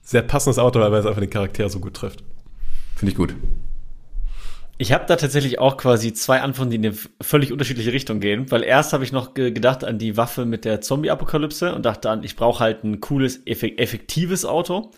sehr 0.00 0.22
passendes 0.22 0.58
Auto, 0.58 0.78
weil 0.78 0.92
es 0.94 1.06
einfach 1.06 1.20
den 1.20 1.30
Charakter 1.30 1.68
so 1.68 1.80
gut 1.80 1.94
trifft. 1.94 2.22
Finde 2.94 3.10
ich 3.10 3.16
gut. 3.16 3.34
Ich 4.76 4.92
habe 4.92 5.04
da 5.06 5.16
tatsächlich 5.16 5.58
auch 5.60 5.76
quasi 5.76 6.12
zwei 6.12 6.40
Antworten, 6.40 6.70
die 6.70 6.76
in 6.76 6.86
eine 6.86 6.96
völlig 7.20 7.52
unterschiedliche 7.52 7.92
Richtung 7.92 8.18
gehen. 8.20 8.50
Weil 8.50 8.64
erst 8.64 8.92
habe 8.92 9.04
ich 9.04 9.12
noch 9.12 9.34
ge 9.34 9.52
gedacht 9.52 9.84
an 9.84 9.98
die 9.98 10.16
Waffe 10.16 10.44
mit 10.46 10.64
der 10.64 10.80
Zombie-Apokalypse 10.80 11.74
und 11.74 11.84
dachte 11.86 12.10
an, 12.10 12.24
ich 12.24 12.36
brauche 12.36 12.60
halt 12.60 12.82
ein 12.82 13.00
cooles, 13.00 13.42
effe 13.46 13.78
effektives 13.78 14.44
Auto. 14.44 14.90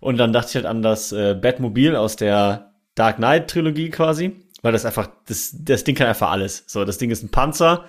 Und 0.00 0.16
dann 0.16 0.32
dachte 0.32 0.48
ich 0.50 0.54
halt 0.56 0.66
an 0.66 0.82
das 0.82 1.12
äh, 1.12 1.34
Batmobil 1.34 1.94
aus 1.96 2.16
der 2.16 2.74
Dark 2.94 3.16
Knight-Trilogie 3.16 3.90
quasi. 3.90 4.32
Weil 4.62 4.72
das 4.72 4.84
einfach, 4.84 5.08
das, 5.26 5.54
das 5.58 5.84
Ding 5.84 5.94
kann 5.94 6.08
einfach 6.08 6.30
alles. 6.30 6.64
So, 6.66 6.84
das 6.84 6.98
Ding 6.98 7.10
ist 7.10 7.22
ein 7.22 7.30
Panzer. 7.30 7.84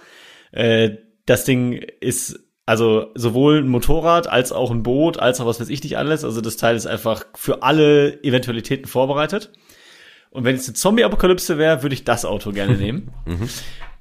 Äh, 0.52 0.98
das 1.26 1.44
Ding 1.46 1.74
ist 2.02 2.40
also 2.68 3.12
sowohl 3.16 3.60
ein 3.60 3.68
Motorrad 3.68 4.28
als 4.28 4.52
auch 4.52 4.72
ein 4.72 4.84
Boot, 4.84 5.20
als 5.20 5.40
auch 5.40 5.46
was 5.46 5.60
weiß 5.60 5.70
ich 5.70 5.84
nicht 5.84 5.98
alles. 5.98 6.24
Also 6.24 6.42
das 6.42 6.58
Teil 6.58 6.76
ist 6.76 6.88
einfach 6.88 7.26
für 7.36 7.64
alle 7.64 8.24
Eventualitäten 8.24 8.88
vorbereitet. 8.88 9.52
Und 10.36 10.43
wenn 10.43 10.56
es 10.56 10.67
eine 10.67 10.74
Zombie-Apokalypse 10.74 11.58
wäre, 11.58 11.82
würde 11.82 11.93
ich 11.93 12.04
das 12.04 12.26
Auto 12.26 12.52
gerne 12.52 12.74
nehmen. 12.78 13.10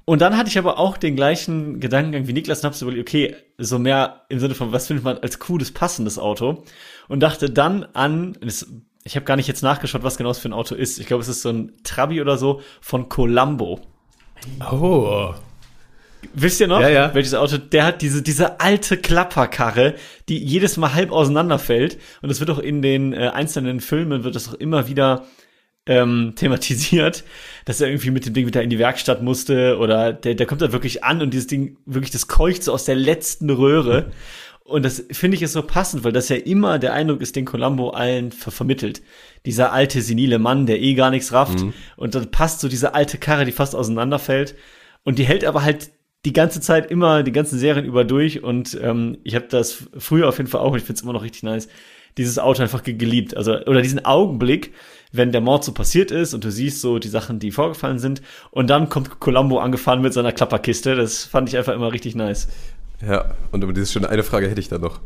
Und 0.03 0.21
dann 0.21 0.37
hatte 0.37 0.49
ich 0.49 0.57
aber 0.57 0.77
auch 0.77 0.97
den 0.97 1.15
gleichen 1.15 1.79
Gedankengang 1.79 2.27
wie 2.27 2.33
Niklas 2.33 2.59
und 2.59 2.65
hab's 2.65 2.81
überlegt, 2.81 3.07
okay, 3.07 3.35
so 3.57 3.79
mehr 3.79 4.25
im 4.27 4.39
Sinne 4.39 4.53
von, 4.53 4.71
was 4.73 4.87
findet 4.87 5.05
man 5.05 5.17
als 5.17 5.39
cooles, 5.39 5.71
passendes 5.71 6.19
Auto? 6.19 6.63
Und 7.07 7.21
dachte 7.21 7.49
dann 7.49 7.85
an, 7.93 8.37
ich 9.05 9.15
habe 9.15 9.25
gar 9.25 9.37
nicht 9.37 9.47
jetzt 9.47 9.63
nachgeschaut, 9.63 10.03
was 10.03 10.17
genau 10.17 10.29
es 10.29 10.39
für 10.39 10.49
ein 10.49 10.53
Auto 10.53 10.75
ist. 10.75 10.99
Ich 10.99 11.07
glaube, 11.07 11.21
es 11.21 11.29
ist 11.29 11.41
so 11.41 11.49
ein 11.49 11.71
Trabi 11.83 12.21
oder 12.21 12.37
so 12.37 12.61
von 12.81 13.07
Columbo. 13.07 13.79
Oh. 14.71 15.33
Wisst 16.33 16.59
ihr 16.59 16.67
noch? 16.67 16.81
Ja, 16.81 16.89
ja. 16.89 17.13
Welches 17.13 17.33
Auto? 17.33 17.57
Der 17.57 17.85
hat 17.85 18.01
diese, 18.01 18.21
diese 18.21 18.59
alte 18.59 18.97
Klapperkarre, 18.97 19.95
die 20.27 20.43
jedes 20.43 20.75
Mal 20.75 20.93
halb 20.93 21.11
auseinanderfällt. 21.11 21.97
Und 22.21 22.29
es 22.29 22.41
wird 22.41 22.49
auch 22.49 22.59
in 22.59 22.81
den 22.81 23.13
äh, 23.13 23.29
einzelnen 23.33 23.79
Filmen, 23.79 24.23
wird 24.23 24.35
das 24.35 24.49
auch 24.49 24.55
immer 24.55 24.87
wieder 24.87 25.23
ähm, 25.87 26.33
thematisiert, 26.35 27.23
dass 27.65 27.81
er 27.81 27.87
irgendwie 27.87 28.11
mit 28.11 28.25
dem 28.25 28.33
Ding 28.33 28.47
wieder 28.47 28.63
in 28.63 28.69
die 28.69 28.79
Werkstatt 28.79 29.21
musste 29.21 29.77
oder 29.77 30.13
der, 30.13 30.35
der 30.35 30.45
kommt 30.45 30.61
da 30.61 30.71
wirklich 30.71 31.03
an 31.03 31.21
und 31.21 31.31
dieses 31.33 31.47
Ding, 31.47 31.77
wirklich, 31.85 32.11
das 32.11 32.27
keucht 32.27 32.63
so 32.63 32.73
aus 32.73 32.85
der 32.85 32.95
letzten 32.95 33.49
Röhre. 33.49 34.11
Und 34.63 34.83
das 34.83 35.05
finde 35.11 35.37
ich 35.37 35.43
ist 35.43 35.53
so 35.53 35.61
passend, 35.61 36.03
weil 36.03 36.11
das 36.11 36.27
ja 36.29 36.37
immer 36.37 36.79
der 36.79 36.93
Eindruck 36.93 37.21
ist, 37.21 37.35
den 37.35 37.45
Columbo 37.45 37.91
allen 37.91 38.31
ver 38.31 38.49
vermittelt. 38.49 39.03
Dieser 39.45 39.71
alte, 39.71 40.01
senile 40.01 40.39
Mann, 40.39 40.65
der 40.65 40.81
eh 40.81 40.95
gar 40.95 41.11
nichts 41.11 41.31
rafft. 41.31 41.59
Und 41.97 42.15
dann 42.15 42.31
passt 42.31 42.61
so 42.61 42.67
diese 42.67 42.95
alte 42.95 43.19
Karre, 43.19 43.45
die 43.45 43.51
fast 43.51 43.75
auseinanderfällt. 43.75 44.55
Und 45.03 45.19
die 45.19 45.25
hält 45.25 45.45
aber 45.45 45.63
halt 45.63 45.91
die 46.25 46.33
ganze 46.33 46.61
Zeit 46.61 46.89
immer, 46.89 47.21
die 47.21 47.31
ganzen 47.31 47.59
Serien 47.59 47.85
über 47.85 48.03
durch. 48.05 48.41
Und 48.41 48.75
ähm, 48.81 49.19
ich 49.23 49.35
habe 49.35 49.45
das 49.47 49.83
früher 49.99 50.27
auf 50.27 50.39
jeden 50.39 50.49
Fall 50.49 50.61
auch, 50.61 50.71
und 50.71 50.77
ich 50.77 50.83
finde 50.83 50.97
es 50.97 51.03
immer 51.03 51.13
noch 51.13 51.21
richtig 51.23 51.43
nice, 51.43 51.67
dieses 52.17 52.39
Auto 52.39 52.63
einfach 52.63 52.81
ge 52.81 52.95
geliebt. 52.95 53.37
Also, 53.37 53.59
oder 53.65 53.83
diesen 53.83 54.03
Augenblick, 54.03 54.73
wenn 55.11 55.31
der 55.31 55.41
Mord 55.41 55.63
so 55.63 55.71
passiert 55.71 56.11
ist 56.11 56.33
und 56.33 56.43
du 56.43 56.51
siehst 56.51 56.81
so 56.81 56.99
die 56.99 57.07
Sachen, 57.07 57.39
die 57.39 57.51
vorgefallen 57.51 57.99
sind. 57.99 58.21
Und 58.51 58.69
dann 58.69 58.89
kommt 58.89 59.19
Columbo 59.19 59.59
angefahren 59.59 60.01
mit 60.01 60.13
seiner 60.13 60.31
Klapperkiste. 60.31 60.95
Das 60.95 61.23
fand 61.25 61.49
ich 61.49 61.57
einfach 61.57 61.73
immer 61.73 61.91
richtig 61.91 62.15
nice. 62.15 62.47
Ja, 63.05 63.33
und 63.51 63.63
über 63.63 63.73
dieses 63.73 63.91
schöne 63.91 64.09
eine 64.09 64.23
Frage 64.23 64.49
hätte 64.49 64.59
ich 64.59 64.67
da 64.69 64.77
noch. 64.77 64.99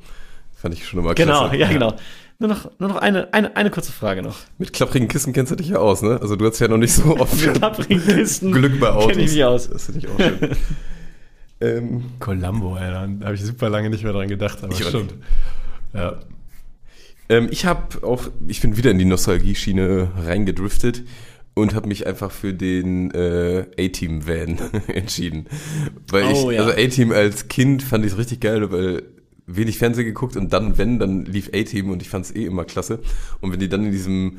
Fand 0.56 0.74
ich 0.74 0.86
schon 0.88 1.00
immer 1.00 1.14
Genau, 1.16 1.42
klasse. 1.44 1.56
ja, 1.58 1.68
genau. 1.70 1.96
Nur 2.38 2.50
noch, 2.50 2.72
nur 2.80 2.90
noch 2.90 2.96
eine, 2.98 3.34
eine, 3.34 3.56
eine 3.58 3.70
kurze 3.70 3.92
Frage 3.92 4.22
noch. 4.22 4.38
Mit 4.58 4.72
klapprigen 4.74 5.08
Kissen 5.08 5.34
kennst 5.34 5.52
du 5.52 5.56
dich 5.56 5.70
ja 5.70 5.78
aus, 5.78 6.02
ne? 6.02 6.20
Also 6.22 6.36
du 6.36 6.46
hast 6.46 6.60
ja 6.60 6.68
noch 6.68 6.78
nicht 6.78 6.94
so 6.94 7.18
oft 7.20 7.38
Klapprigen 7.54 8.02
Kisten. 8.06 8.52
Glück 8.52 8.80
bei 8.80 8.90
Autos. 8.90 9.12
Kenn 9.12 9.20
ich 9.20 9.32
mich 9.32 9.44
aus. 9.44 9.70
Das 9.70 9.86
finde 9.86 10.00
ich 10.00 10.08
auch 10.08 10.18
schön. 10.20 10.56
ähm, 11.62 12.04
Columbo, 12.20 12.76
Alter. 12.76 13.08
Da 13.20 13.26
habe 13.26 13.36
ich 13.36 13.44
super 13.44 13.70
lange 13.70 13.90
nicht 13.90 14.04
mehr 14.04 14.14
dran 14.14 14.28
gedacht, 14.28 14.64
aber 14.64 14.74
stimmt. 14.76 15.14
Ja. 15.94 16.18
Ähm, 17.30 17.48
ich 17.52 17.66
habe 17.66 18.04
auch, 18.06 18.28
ich 18.48 18.62
bin 18.62 18.76
wieder 18.76 18.92
in 18.92 18.98
die 18.98 19.06
Nostalgie-Schiene 19.06 20.12
reingedriftet 20.18 21.04
und 21.54 21.76
habe 21.76 21.88
mich 21.88 22.08
einfach 22.08 22.32
für 22.32 22.54
den 22.54 23.12
äh, 23.12 23.66
A-Team-Van 23.78 24.58
entschieden. 24.88 25.46
Weil 26.08 26.26
Oh, 26.34 26.50
ich, 26.50 26.58
ja. 26.58 26.64
also 26.64 26.78
A-Team 26.78 27.12
als 27.12 27.48
Kind 27.48 27.84
fand 27.84 28.06
ich 28.06 28.14
es 28.14 28.18
richtig 28.18 28.42
geil, 28.42 28.72
weil 28.72 29.04
wenig 29.46 29.78
Fernsehen 29.78 30.06
geguckt 30.06 30.36
und 30.38 30.54
dann, 30.54 30.78
wenn, 30.78 31.00
dann 31.00 31.26
lief 31.26 31.50
A-Team 31.54 31.90
und 31.90 32.02
ich 32.02 32.10
fand 32.10 32.26
es 32.26 32.36
eh 32.36 32.46
immer 32.46 32.66
klasse. 32.66 33.00
Und 33.42 33.52
wenn 33.52 33.60
die 33.60 33.70
dann 33.70 33.86
in 33.86 33.92
diesem 33.92 34.38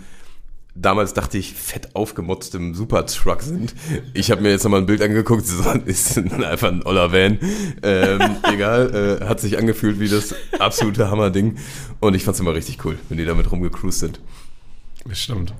damals 0.74 1.14
dachte 1.14 1.38
ich, 1.38 1.52
fett 1.54 1.94
aufgemotztem 1.94 2.74
Supertruck 2.74 3.42
sind. 3.42 3.74
Ich 4.14 4.30
habe 4.30 4.40
mir 4.42 4.50
jetzt 4.50 4.64
nochmal 4.64 4.80
ein 4.80 4.86
Bild 4.86 5.02
angeguckt, 5.02 5.44
ist 5.86 6.18
einfach 6.42 6.68
ein 6.68 6.82
oller 6.84 7.12
Van. 7.12 7.38
Ähm, 7.82 8.20
egal, 8.52 9.18
äh, 9.22 9.24
hat 9.26 9.40
sich 9.40 9.58
angefühlt 9.58 10.00
wie 10.00 10.08
das 10.08 10.34
absolute 10.58 11.10
Hammerding. 11.10 11.56
Und 12.00 12.14
ich 12.14 12.24
fand's 12.24 12.40
immer 12.40 12.54
richtig 12.54 12.84
cool, 12.84 12.98
wenn 13.08 13.18
die 13.18 13.24
damit 13.24 13.50
rumgecruised 13.50 14.00
sind. 14.00 14.20
Bestimmt. 15.04 15.52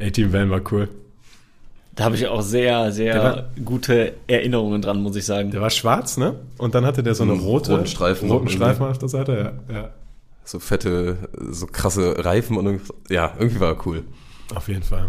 A-Team 0.00 0.32
Van 0.32 0.50
war 0.50 0.60
cool. 0.72 0.88
Da 1.94 2.04
habe 2.04 2.16
ich 2.16 2.26
auch 2.26 2.42
sehr, 2.42 2.90
sehr 2.90 3.22
war- 3.22 3.50
gute 3.64 4.14
Erinnerungen 4.26 4.82
dran, 4.82 5.00
muss 5.00 5.14
ich 5.14 5.24
sagen. 5.24 5.52
Der 5.52 5.60
war 5.60 5.70
schwarz, 5.70 6.16
ne? 6.16 6.34
Und 6.58 6.74
dann 6.74 6.84
hatte 6.84 7.04
der 7.04 7.14
so 7.14 7.22
eine 7.22 7.32
Einen 7.34 7.40
rote, 7.42 7.72
roten 7.72 7.86
Streifen 7.86 8.28
roten 8.30 8.48
Streifen 8.48 8.84
auf 8.86 8.98
der 8.98 9.08
Seite, 9.08 9.54
ja. 9.68 9.74
ja. 9.74 9.90
So 10.44 10.58
fette, 10.58 11.28
so 11.50 11.66
krasse 11.66 12.24
Reifen 12.24 12.56
und 12.56 12.80
ja, 13.08 13.34
irgendwie 13.38 13.60
war 13.60 13.74
er 13.74 13.86
cool. 13.86 14.04
Auf 14.54 14.68
jeden 14.68 14.82
Fall. 14.82 15.08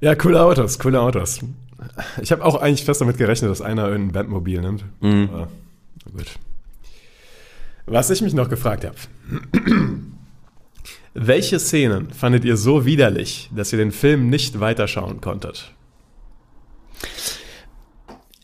Ja, 0.00 0.14
coole 0.14 0.42
Autos, 0.42 0.78
coole 0.78 1.00
Autos. 1.00 1.40
Ich 2.20 2.32
habe 2.32 2.44
auch 2.44 2.56
eigentlich 2.60 2.84
fest 2.84 3.00
damit 3.00 3.16
gerechnet, 3.16 3.50
dass 3.50 3.62
einer 3.62 3.88
irgendein 3.88 4.12
Bandmobil 4.12 4.60
nimmt. 4.60 4.84
Aber, 5.00 5.48
na 6.04 6.12
gut. 6.12 6.26
Was 7.86 8.10
ich 8.10 8.22
mich 8.22 8.34
noch 8.34 8.48
gefragt 8.48 8.84
habe. 8.84 8.96
Welche 11.14 11.58
Szenen 11.58 12.10
fandet 12.12 12.44
ihr 12.44 12.56
so 12.56 12.84
widerlich, 12.84 13.50
dass 13.54 13.72
ihr 13.72 13.78
den 13.78 13.90
Film 13.90 14.28
nicht 14.30 14.60
weiterschauen 14.60 15.20
konntet? 15.20 15.72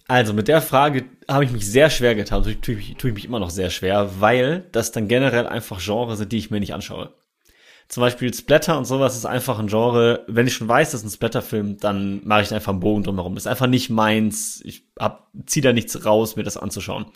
Also 0.09 0.33
mit 0.35 0.47
der 0.49 0.63
Frage 0.63 1.05
habe 1.29 1.45
ich 1.45 1.51
mich 1.51 1.67
sehr 1.67 1.91
schwer 1.91 2.15
getan. 2.15 2.45
Tue, 2.63 2.75
ich- 2.75 2.95
tue 2.97 3.11
ich 3.11 3.15
mich 3.15 3.25
immer 3.25 3.41
noch 3.41 3.51
sehr 3.51 3.71
schwer, 3.71 4.21
weil 4.21 4.67
das 4.73 4.93
dann 4.93 5.09
generell 5.09 5.47
einfach 5.47 5.81
Genres 5.85 6.19
sind, 6.19 6.31
die 6.33 6.39
ich 6.39 6.51
mir 6.51 6.61
nicht 6.61 6.75
anschaue. 6.75 7.13
Zum 7.89 8.01
Beispiel 8.01 8.33
Splatter 8.35 8.79
und 8.79 8.85
sowas 8.85 9.17
ist 9.17 9.27
einfach 9.27 9.59
ein 9.59 9.69
Genre. 9.69 10.25
Wenn 10.27 10.47
ich 10.47 10.55
schon 10.55 10.69
weiß, 10.69 10.91
das 10.91 11.01
ist 11.03 11.07
ein 11.07 11.15
Splatterfilm, 11.15 11.79
dann 11.79 12.21
mache 12.25 12.43
ich 12.43 12.53
einfach 12.53 12.73
einen 12.73 12.81
Bogen 12.81 13.05
drumherum. 13.05 13.35
Das 13.35 13.45
ist 13.45 13.51
einfach 13.51 13.69
nicht 13.69 13.91
meins. 13.91 14.61
Ich 14.65 14.85
hab, 14.99 15.29
zieh 15.47 15.61
da 15.61 15.73
nichts 15.73 16.05
raus, 16.05 16.35
mir 16.37 16.43
das 16.43 16.57
anzuschauen. 16.57 17.07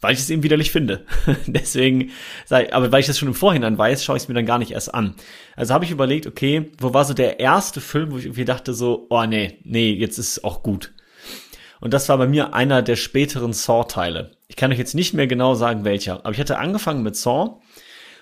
Weil 0.00 0.12
ich 0.12 0.18
es 0.20 0.28
eben 0.28 0.42
widerlich 0.42 0.70
finde. 0.70 1.06
Deswegen, 1.46 2.10
aber 2.50 2.92
weil 2.92 3.00
ich 3.00 3.06
das 3.06 3.18
schon 3.18 3.28
im 3.28 3.34
Vorhinein 3.34 3.78
weiß, 3.78 4.04
schaue 4.04 4.16
ich 4.16 4.24
es 4.24 4.28
mir 4.28 4.34
dann 4.34 4.44
gar 4.44 4.58
nicht 4.58 4.72
erst 4.72 4.92
an. 4.94 5.14
Also 5.56 5.72
habe 5.72 5.86
ich 5.86 5.90
überlegt, 5.90 6.26
okay, 6.26 6.70
wo 6.78 6.92
war 6.92 7.06
so 7.06 7.14
der 7.14 7.40
erste 7.40 7.80
Film, 7.80 8.12
wo 8.12 8.18
ich 8.18 8.26
irgendwie 8.26 8.44
dachte 8.44 8.74
so, 8.74 9.06
oh 9.08 9.24
nee, 9.24 9.58
nee, 9.64 9.92
jetzt 9.92 10.18
ist 10.18 10.36
es 10.36 10.44
auch 10.44 10.62
gut. 10.62 10.92
Und 11.80 11.92
das 11.92 12.08
war 12.08 12.18
bei 12.18 12.26
mir 12.26 12.54
einer 12.54 12.82
der 12.82 12.96
späteren 12.96 13.52
Saw-Teile. 13.52 14.32
Ich 14.48 14.56
kann 14.56 14.72
euch 14.72 14.78
jetzt 14.78 14.94
nicht 14.94 15.14
mehr 15.14 15.26
genau 15.26 15.54
sagen, 15.54 15.84
welcher. 15.84 16.24
Aber 16.24 16.32
ich 16.32 16.40
hatte 16.40 16.58
angefangen 16.58 17.02
mit 17.02 17.16
Saw 17.16 17.60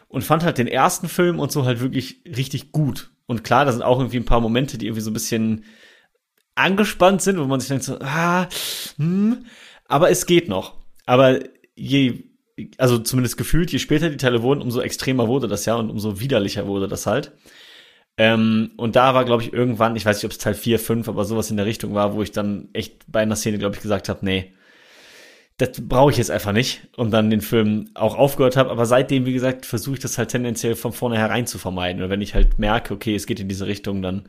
und 0.08 0.22
fand 0.22 0.44
halt 0.44 0.58
den 0.58 0.66
ersten 0.66 1.08
Film 1.08 1.38
und 1.38 1.52
so 1.52 1.64
halt 1.64 1.80
wirklich 1.80 2.20
richtig 2.26 2.72
gut. 2.72 3.10
Und 3.26 3.44
klar, 3.44 3.64
da 3.64 3.72
sind 3.72 3.82
auch 3.82 3.98
irgendwie 3.98 4.18
ein 4.18 4.24
paar 4.24 4.40
Momente, 4.40 4.78
die 4.78 4.86
irgendwie 4.86 5.02
so 5.02 5.10
ein 5.10 5.14
bisschen 5.14 5.64
angespannt 6.54 7.22
sind, 7.22 7.38
wo 7.38 7.44
man 7.44 7.60
sich 7.60 7.68
denkt 7.68 7.84
so, 7.84 7.98
ah, 8.00 8.48
hm, 8.96 9.46
aber 9.86 10.10
es 10.10 10.26
geht 10.26 10.48
noch. 10.48 10.74
Aber 11.06 11.40
je, 11.74 12.24
also 12.76 12.98
zumindest 12.98 13.36
gefühlt, 13.36 13.72
je 13.72 13.78
später 13.78 14.10
die 14.10 14.16
Teile 14.16 14.42
wurden, 14.42 14.60
umso 14.60 14.80
extremer 14.80 15.28
wurde 15.28 15.48
das 15.48 15.64
ja 15.64 15.76
und 15.76 15.90
umso 15.90 16.20
widerlicher 16.20 16.66
wurde 16.66 16.88
das 16.88 17.06
halt. 17.06 17.32
Ähm, 18.16 18.72
und 18.76 18.96
da 18.96 19.14
war, 19.14 19.24
glaube 19.24 19.42
ich, 19.42 19.52
irgendwann, 19.52 19.96
ich 19.96 20.04
weiß 20.04 20.16
nicht, 20.18 20.24
ob 20.26 20.32
es 20.32 20.38
Teil 20.38 20.54
4, 20.54 20.78
5, 20.78 21.08
aber 21.08 21.24
sowas 21.24 21.50
in 21.50 21.56
der 21.56 21.66
Richtung 21.66 21.94
war, 21.94 22.14
wo 22.14 22.22
ich 22.22 22.32
dann 22.32 22.68
echt 22.72 23.10
bei 23.10 23.20
einer 23.20 23.36
Szene, 23.36 23.58
glaube 23.58 23.76
ich, 23.76 23.82
gesagt 23.82 24.08
habe, 24.08 24.24
nee, 24.24 24.52
das 25.58 25.80
brauche 25.86 26.10
ich 26.10 26.16
jetzt 26.16 26.30
einfach 26.30 26.52
nicht 26.52 26.88
und 26.96 27.10
dann 27.10 27.30
den 27.30 27.40
Film 27.40 27.90
auch 27.94 28.16
aufgehört 28.16 28.56
habe. 28.56 28.70
Aber 28.70 28.86
seitdem, 28.86 29.26
wie 29.26 29.32
gesagt, 29.32 29.66
versuche 29.66 29.94
ich 29.94 30.00
das 30.00 30.18
halt 30.18 30.30
tendenziell 30.30 30.74
von 30.74 30.92
vornherein 30.92 31.46
zu 31.46 31.58
vermeiden. 31.58 32.02
Und 32.02 32.10
wenn 32.10 32.20
ich 32.20 32.34
halt 32.34 32.58
merke, 32.58 32.94
okay, 32.94 33.14
es 33.14 33.26
geht 33.26 33.40
in 33.40 33.48
diese 33.48 33.66
Richtung, 33.66 34.02
dann 34.02 34.28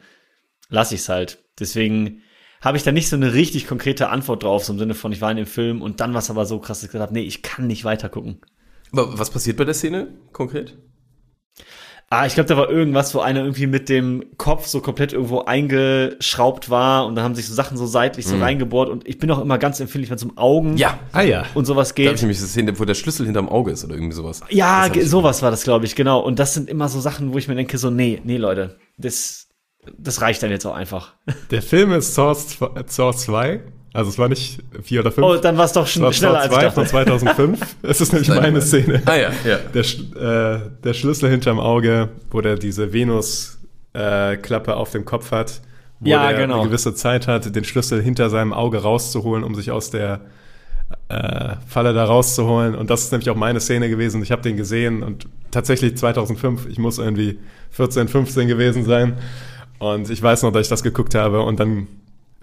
lasse 0.69 0.95
ich 0.95 1.01
es 1.01 1.09
halt. 1.09 1.39
Deswegen 1.59 2.21
habe 2.61 2.77
ich 2.77 2.83
da 2.83 2.91
nicht 2.91 3.09
so 3.09 3.15
eine 3.15 3.33
richtig 3.33 3.67
konkrete 3.67 4.09
Antwort 4.09 4.43
drauf, 4.43 4.63
so 4.63 4.73
im 4.73 4.79
Sinne 4.79 4.93
von, 4.93 5.11
ich 5.11 5.21
war 5.21 5.31
in 5.31 5.37
dem 5.37 5.45
Film 5.45 5.81
und 5.81 5.99
dann 5.99 6.13
was 6.13 6.29
aber 6.29 6.45
so 6.45 6.59
krass, 6.59 6.79
dass 6.79 6.85
ich 6.85 6.91
gesagt 6.91 7.09
habe, 7.09 7.13
nee, 7.13 7.25
ich 7.25 7.41
kann 7.41 7.67
nicht 7.67 7.83
weiter 7.83 8.09
gucken. 8.09 8.39
Aber 8.91 9.17
was 9.17 9.31
passiert 9.31 9.57
bei 9.57 9.65
der 9.65 9.73
Szene 9.73 10.07
konkret? 10.31 10.77
Ah, 12.13 12.25
ich 12.27 12.35
glaube, 12.35 12.47
da 12.47 12.57
war 12.57 12.69
irgendwas, 12.69 13.15
wo 13.15 13.19
einer 13.19 13.39
irgendwie 13.41 13.65
mit 13.67 13.89
dem 13.89 14.23
Kopf 14.37 14.67
so 14.67 14.81
komplett 14.81 15.13
irgendwo 15.13 15.39
eingeschraubt 15.41 16.69
war 16.69 17.05
und 17.05 17.15
dann 17.15 17.23
haben 17.23 17.35
sich 17.35 17.47
so 17.47 17.53
Sachen 17.53 17.77
so 17.77 17.85
seitlich 17.85 18.27
so 18.27 18.37
reingebohrt 18.37 18.89
und 18.89 19.07
ich 19.07 19.17
bin 19.17 19.31
auch 19.31 19.39
immer 19.41 19.57
ganz 19.57 19.79
empfindlich, 19.79 20.09
wenn 20.09 20.17
es 20.17 20.23
um 20.23 20.37
Augen 20.37 20.75
Ah 21.11 21.21
ja. 21.21 21.45
und 21.53 21.65
sowas 21.65 21.89
Da 21.89 21.93
habe 22.03 22.03
geht. 22.09 22.15
ich 22.15 22.21
nämlich 22.21 22.37
eine 22.39 22.47
Szene, 22.47 22.79
wo 22.79 22.85
der 22.85 22.93
Schlüssel 22.93 23.25
hinterm 23.25 23.49
Auge 23.49 23.71
ist 23.71 23.83
oder 23.83 23.95
irgendwie 23.95 24.15
sowas. 24.15 24.41
Ja, 24.49 24.89
Das 24.89 25.05
sowas 25.09 25.41
war 25.41 25.51
das, 25.51 25.63
glaube 25.63 25.85
ich, 25.85 25.95
genau. 25.95 26.19
Und 26.19 26.39
das 26.39 26.53
sind 26.53 26.69
immer 26.69 26.87
so 26.89 26.99
Sachen, 26.99 27.33
wo 27.33 27.37
ich 27.37 27.47
mir 27.47 27.55
denke, 27.55 27.77
so, 27.77 27.89
nee, 27.89 28.21
nee, 28.23 28.37
Leute, 28.37 28.77
das, 28.97 29.47
das 29.97 30.21
reicht 30.21 30.43
dann 30.43 30.51
jetzt 30.51 30.65
auch 30.65 30.75
einfach. 30.75 31.13
Der 31.51 31.61
Film 31.61 31.91
ist 31.93 32.17
zw- 32.17 32.83
Saw 32.87 33.11
2. 33.15 33.61
Also 33.93 34.09
es 34.09 34.17
war 34.17 34.27
nicht 34.27 34.59
4 34.81 35.01
oder 35.01 35.11
5. 35.11 35.27
Oh, 35.27 35.35
dann 35.37 35.55
war 35.57 35.65
es 35.65 35.73
doch 35.73 35.83
es 35.85 35.91
schn 35.91 36.01
war 36.01 36.11
schneller 36.13 36.39
als 36.39 36.51
ich 36.51 36.57
2 36.59 36.71
von 36.71 36.83
dachte. 36.83 36.89
2005. 36.89 37.59
Es 37.83 38.01
ist 38.01 38.11
nämlich 38.11 38.29
meine. 38.29 38.59
Szene. 38.61 39.01
Ah 39.05 39.15
ja, 39.15 39.29
ja. 39.45 39.57
Der, 39.73 39.85
Sch- 39.85 40.15
äh, 40.15 40.61
der 40.83 40.93
Schlüssel 40.93 41.29
hinterm 41.29 41.59
Auge, 41.59 42.09
wo 42.31 42.41
der 42.41 42.55
diese 42.57 42.91
Venus-Klappe 42.91 44.75
auf 44.75 44.91
dem 44.91 45.05
Kopf 45.05 45.31
hat, 45.31 45.61
wo 45.99 46.09
Ja, 46.09 46.29
der 46.29 46.39
genau. 46.39 46.61
eine 46.61 46.69
gewisse 46.69 46.95
Zeit 46.95 47.27
hat, 47.27 47.55
den 47.55 47.63
Schlüssel 47.63 48.01
hinter 48.01 48.29
seinem 48.29 48.51
Auge 48.53 48.79
rauszuholen, 48.79 49.43
um 49.43 49.53
sich 49.55 49.69
aus 49.71 49.91
der 49.91 50.21
äh, 51.09 51.55
Falle 51.67 51.93
da 51.93 52.05
rauszuholen. 52.05 52.75
Und 52.75 52.89
das 52.89 53.03
ist 53.03 53.11
nämlich 53.11 53.29
auch 53.29 53.35
meine 53.35 53.59
Szene 53.59 53.89
gewesen. 53.89 54.21
Ich 54.23 54.31
habe 54.31 54.41
den 54.41 54.57
gesehen 54.57 55.03
und 55.03 55.27
tatsächlich 55.51 55.97
2005, 55.97 56.67
ich 56.67 56.79
muss 56.79 56.97
irgendwie 56.97 57.39
14, 57.71 58.07
15 58.07 58.47
gewesen 58.47 58.85
sein. 58.85 59.13
Und 59.79 60.09
ich 60.09 60.21
weiß 60.21 60.43
noch, 60.43 60.51
dass 60.51 60.63
ich 60.63 60.69
das 60.69 60.83
geguckt 60.83 61.13
habe 61.15 61.41
und 61.41 61.59
dann 61.59 61.87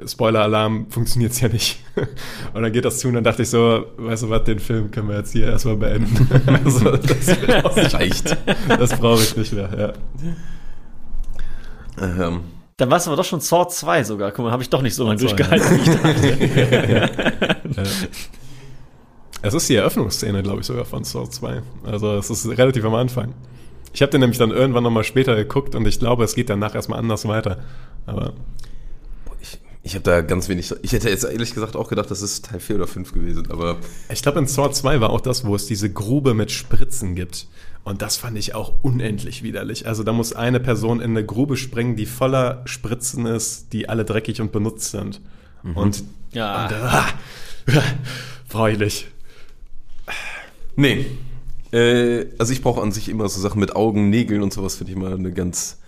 Spoiler-Alarm 0.06 0.86
funktioniert 0.90 1.32
es 1.32 1.40
ja 1.40 1.48
nicht. 1.48 1.78
Und 2.54 2.62
dann 2.62 2.72
geht 2.72 2.84
das 2.84 2.98
zu 2.98 3.08
und 3.08 3.14
dann 3.14 3.24
dachte 3.24 3.42
ich 3.42 3.50
so, 3.50 3.86
weißt 3.96 4.22
du 4.24 4.30
was, 4.30 4.44
den 4.44 4.58
Film 4.58 4.90
können 4.90 5.08
wir 5.08 5.16
jetzt 5.16 5.32
hier 5.32 5.46
erstmal 5.46 5.76
beenden. 5.76 6.28
Also, 6.64 6.96
das, 6.96 7.28
Reicht. 7.94 8.36
das 8.68 8.98
brauche 8.98 9.22
ich 9.22 9.36
nicht 9.36 9.52
mehr, 9.52 9.68
ja. 9.76 9.92
Ähm, 12.26 12.40
Dann 12.76 12.90
war 12.90 12.96
es 12.98 13.06
aber 13.06 13.16
doch 13.16 13.24
schon 13.24 13.40
Saw 13.40 13.68
2 13.68 14.04
sogar. 14.04 14.32
Guck 14.32 14.44
mal, 14.44 14.52
habe 14.52 14.62
ich 14.62 14.70
doch 14.70 14.82
nicht 14.82 14.94
so 14.94 15.06
lange 15.06 15.18
Saw 15.18 15.28
2, 15.28 15.36
durchgehalten. 15.36 15.78
wie 15.78 16.44
ich 16.44 17.74
dachte. 17.74 18.08
Es 19.42 19.54
ist 19.54 19.68
die 19.68 19.76
Eröffnungsszene, 19.76 20.42
glaube 20.42 20.60
ich, 20.60 20.66
sogar 20.66 20.84
von 20.84 21.04
Saw 21.04 21.28
2. 21.28 21.62
Also 21.84 22.16
es 22.16 22.30
ist 22.30 22.46
relativ 22.48 22.84
am 22.84 22.94
Anfang. 22.94 23.34
Ich 23.92 24.02
habe 24.02 24.10
den 24.10 24.20
nämlich 24.20 24.38
dann 24.38 24.50
irgendwann 24.50 24.84
nochmal 24.84 25.04
später 25.04 25.34
geguckt 25.34 25.74
und 25.74 25.86
ich 25.86 25.98
glaube, 25.98 26.24
es 26.24 26.34
geht 26.34 26.50
danach 26.50 26.74
erstmal 26.74 26.98
anders 26.98 27.26
weiter. 27.26 27.58
Aber 28.06 28.34
ich 29.82 29.94
habe 29.94 30.02
da 30.02 30.20
ganz 30.20 30.48
wenig. 30.48 30.74
Ich 30.82 30.92
hätte 30.92 31.08
jetzt 31.08 31.24
ehrlich 31.24 31.54
gesagt 31.54 31.74
auch 31.76 31.88
gedacht, 31.88 32.10
das 32.10 32.20
ist 32.22 32.46
Teil 32.46 32.60
4 32.60 32.76
oder 32.76 32.86
5 32.86 33.12
gewesen, 33.12 33.50
aber 33.50 33.78
ich 34.12 34.22
glaube, 34.22 34.38
in 34.38 34.46
Saw 34.46 34.70
2 34.70 35.00
war 35.00 35.10
auch 35.10 35.20
das, 35.22 35.44
wo 35.44 35.54
es 35.54 35.66
diese 35.66 35.90
Grube 35.90 36.34
mit 36.34 36.50
Spritzen 36.50 37.14
gibt. 37.14 37.46
Und 37.82 38.02
das 38.02 38.18
fand 38.18 38.36
ich 38.36 38.54
auch 38.54 38.74
unendlich 38.82 39.42
widerlich. 39.42 39.86
Also 39.86 40.02
da 40.04 40.12
muss 40.12 40.34
eine 40.34 40.60
Person 40.60 41.00
in 41.00 41.12
eine 41.12 41.24
Grube 41.24 41.56
springen, 41.56 41.96
die 41.96 42.04
voller 42.04 42.60
Spritzen 42.66 43.24
ist, 43.24 43.72
die 43.72 43.88
alle 43.88 44.04
dreckig 44.04 44.40
und 44.42 44.52
benutzt 44.52 44.90
sind. 44.90 45.20
Und, 45.74 46.04
Ja. 46.32 46.66
und 46.66 46.72
ah, 46.74 47.04
freulich. 48.48 49.06
Nee. 50.76 51.06
Äh, 51.72 52.26
also 52.38 52.52
ich 52.52 52.62
brauche 52.62 52.82
an 52.82 52.92
sich 52.92 53.08
immer 53.08 53.28
so 53.28 53.40
Sachen 53.40 53.60
mit 53.60 53.74
Augen, 53.74 54.10
Nägeln 54.10 54.42
und 54.42 54.52
sowas, 54.52 54.76
finde 54.76 54.92
ich 54.92 54.98
mal 54.98 55.14
eine 55.14 55.32
ganz 55.32 55.78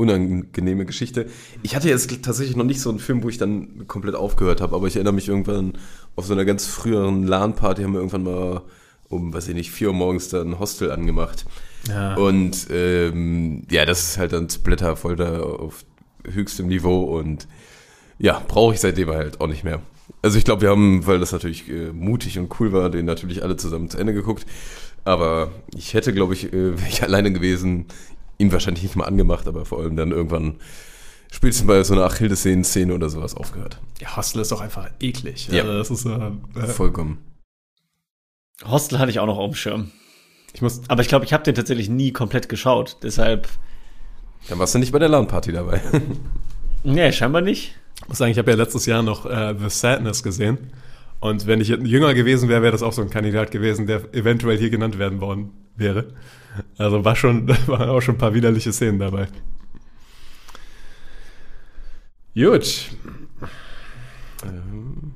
unangenehme 0.00 0.86
Geschichte. 0.86 1.26
Ich 1.62 1.76
hatte 1.76 1.88
jetzt 1.88 2.22
tatsächlich 2.22 2.56
noch 2.56 2.64
nicht 2.64 2.80
so 2.80 2.90
einen 2.90 2.98
Film, 2.98 3.22
wo 3.22 3.28
ich 3.28 3.38
dann 3.38 3.86
komplett 3.86 4.14
aufgehört 4.14 4.60
habe, 4.60 4.74
aber 4.74 4.86
ich 4.86 4.96
erinnere 4.96 5.14
mich 5.14 5.28
irgendwann 5.28 5.74
auf 6.16 6.26
so 6.26 6.32
einer 6.32 6.44
ganz 6.44 6.66
früheren 6.66 7.26
LAN-Party 7.26 7.82
haben 7.82 7.92
wir 7.92 8.00
irgendwann 8.00 8.24
mal 8.24 8.62
um, 9.08 9.34
weiß 9.34 9.48
ich 9.48 9.54
nicht, 9.54 9.70
vier 9.70 9.88
Uhr 9.88 9.94
morgens 9.94 10.28
dann 10.28 10.52
ein 10.52 10.58
Hostel 10.58 10.90
angemacht. 10.90 11.44
Ja. 11.88 12.14
Und 12.14 12.68
ähm, 12.70 13.64
ja, 13.70 13.84
das 13.84 14.02
ist 14.02 14.18
halt 14.18 14.32
dann 14.32 14.48
Splatter-Folter 14.48 15.44
auf 15.44 15.84
höchstem 16.24 16.68
Niveau 16.68 17.18
und 17.18 17.46
ja, 18.18 18.40
brauche 18.46 18.74
ich 18.74 18.80
seitdem 18.80 19.08
halt 19.10 19.40
auch 19.40 19.48
nicht 19.48 19.64
mehr. 19.64 19.80
Also 20.22 20.38
ich 20.38 20.44
glaube, 20.44 20.62
wir 20.62 20.70
haben, 20.70 21.06
weil 21.06 21.18
das 21.18 21.32
natürlich 21.32 21.68
äh, 21.68 21.92
mutig 21.92 22.38
und 22.38 22.60
cool 22.60 22.72
war, 22.72 22.90
den 22.90 23.06
natürlich 23.06 23.42
alle 23.42 23.56
zusammen 23.56 23.90
zu 23.90 23.98
Ende 23.98 24.12
geguckt. 24.14 24.46
Aber 25.04 25.50
ich 25.74 25.94
hätte, 25.94 26.12
glaube 26.12 26.34
ich, 26.34 26.52
äh, 26.52 26.52
wäre 26.78 26.88
ich 26.88 27.02
alleine 27.02 27.32
gewesen, 27.32 27.86
ihn 28.40 28.52
wahrscheinlich 28.52 28.82
nicht 28.82 28.96
mal 28.96 29.04
angemacht, 29.04 29.46
aber 29.46 29.64
vor 29.64 29.80
allem 29.80 29.96
dann 29.96 30.10
irgendwann 30.10 30.56
spätestens 31.30 31.66
bei 31.66 31.82
so 31.84 31.94
einer 31.94 32.04
Achillessehnen-Szene 32.04 32.92
oder 32.94 33.08
sowas 33.08 33.34
aufgehört. 33.34 33.78
Ja, 34.00 34.16
Hostel 34.16 34.42
ist 34.42 34.50
doch 34.50 34.60
einfach 34.60 34.90
eklig. 35.00 35.48
Ja. 35.48 35.62
Also 35.62 35.78
das 35.78 35.90
ist, 35.90 36.06
äh, 36.06 36.60
äh, 36.60 36.66
Vollkommen. 36.66 37.18
Hostel 38.64 38.98
hatte 38.98 39.10
ich 39.10 39.20
auch 39.20 39.26
noch 39.26 39.38
auf 39.38 39.50
dem 39.50 39.54
Schirm. 39.54 39.90
ich 40.52 40.62
muss, 40.62 40.80
Aber 40.88 41.02
ich 41.02 41.08
glaube, 41.08 41.24
ich 41.24 41.32
habe 41.32 41.44
den 41.44 41.54
tatsächlich 41.54 41.88
nie 41.88 42.12
komplett 42.12 42.48
geschaut. 42.48 42.96
Deshalb, 43.02 43.48
Dann 44.48 44.58
warst 44.58 44.74
du 44.74 44.78
nicht 44.78 44.92
bei 44.92 44.98
der 44.98 45.08
LAN-Party 45.08 45.52
dabei. 45.52 45.80
nee, 46.84 47.12
scheinbar 47.12 47.42
nicht. 47.42 47.76
muss 48.08 48.18
sagen, 48.18 48.32
ich 48.32 48.38
habe 48.38 48.50
ja 48.50 48.56
letztes 48.56 48.86
Jahr 48.86 49.02
noch 49.02 49.26
äh, 49.26 49.54
The 49.58 49.68
Sadness 49.68 50.22
gesehen. 50.22 50.72
Und 51.20 51.46
wenn 51.46 51.60
ich 51.60 51.68
jünger 51.68 52.14
gewesen 52.14 52.48
wäre, 52.48 52.62
wäre 52.62 52.72
das 52.72 52.82
auch 52.82 52.94
so 52.94 53.02
ein 53.02 53.10
Kandidat 53.10 53.50
gewesen, 53.50 53.86
der 53.86 54.14
eventuell 54.14 54.56
hier 54.58 54.70
genannt 54.70 54.98
werden 54.98 55.20
worden 55.20 55.50
wäre. 55.76 56.14
Also 56.78 57.04
war 57.04 57.16
schon, 57.16 57.48
waren 57.66 57.88
auch 57.88 58.00
schon 58.00 58.16
ein 58.16 58.18
paar 58.18 58.34
widerliche 58.34 58.72
Szenen 58.72 58.98
dabei. 58.98 59.28
Gut, 62.34 62.90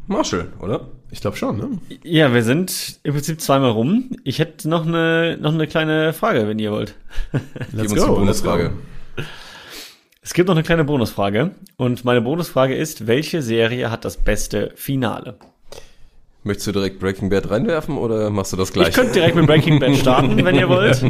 Marshall, 0.07 0.53
oder? 0.61 0.89
ich 1.15 1.21
glaube 1.21 1.37
schon, 1.37 1.57
ne? 1.57 1.69
Ja, 2.03 2.35
wir 2.35 2.43
sind 2.43 2.99
im 3.05 3.15
Prinzip 3.15 3.41
zweimal 3.41 3.71
rum. 3.71 4.11
Ich 4.25 4.41
hätte 4.41 4.69
noch 4.69 4.85
eine, 4.85 5.39
noch 5.41 5.55
eine 5.55 5.69
kleine 5.69 6.13
Frage, 6.13 6.49
wenn 6.49 6.59
ihr 6.59 6.73
wollt. 6.73 6.97
Gib 7.71 7.83
uns 7.83 7.93
die 7.93 8.01
Bonusfrage. 8.01 8.73
Es 10.21 10.35
gibt 10.35 10.49
noch 10.49 10.57
eine 10.57 10.65
kleine 10.65 10.83
Bonusfrage. 10.85 11.53
Und 11.77 12.05
meine 12.05 12.21
Bonusfrage 12.21 12.75
ist, 12.75 13.07
welche 13.07 13.43
Serie 13.43 13.93
hat 13.93 14.05
das 14.05 14.17
beste 14.17 14.73
Finale? 14.75 15.39
Möchtest 16.47 16.67
du 16.67 16.73
direkt 16.73 16.99
Breaking 16.99 17.31
Bad 17.31 17.49
reinwerfen 17.49 17.97
oder 17.97 18.29
machst 18.29 18.53
du 18.53 18.59
das 18.59 18.71
gleich? 18.71 18.89
Ich 18.89 18.95
könnte 18.95 19.15
direkt 19.15 19.35
mit 19.35 19.47
Breaking 19.47 19.79
Bad 19.79 19.97
starten, 19.97 20.37
wenn 20.45 20.55
ihr 20.55 20.69
wollt. 20.69 21.03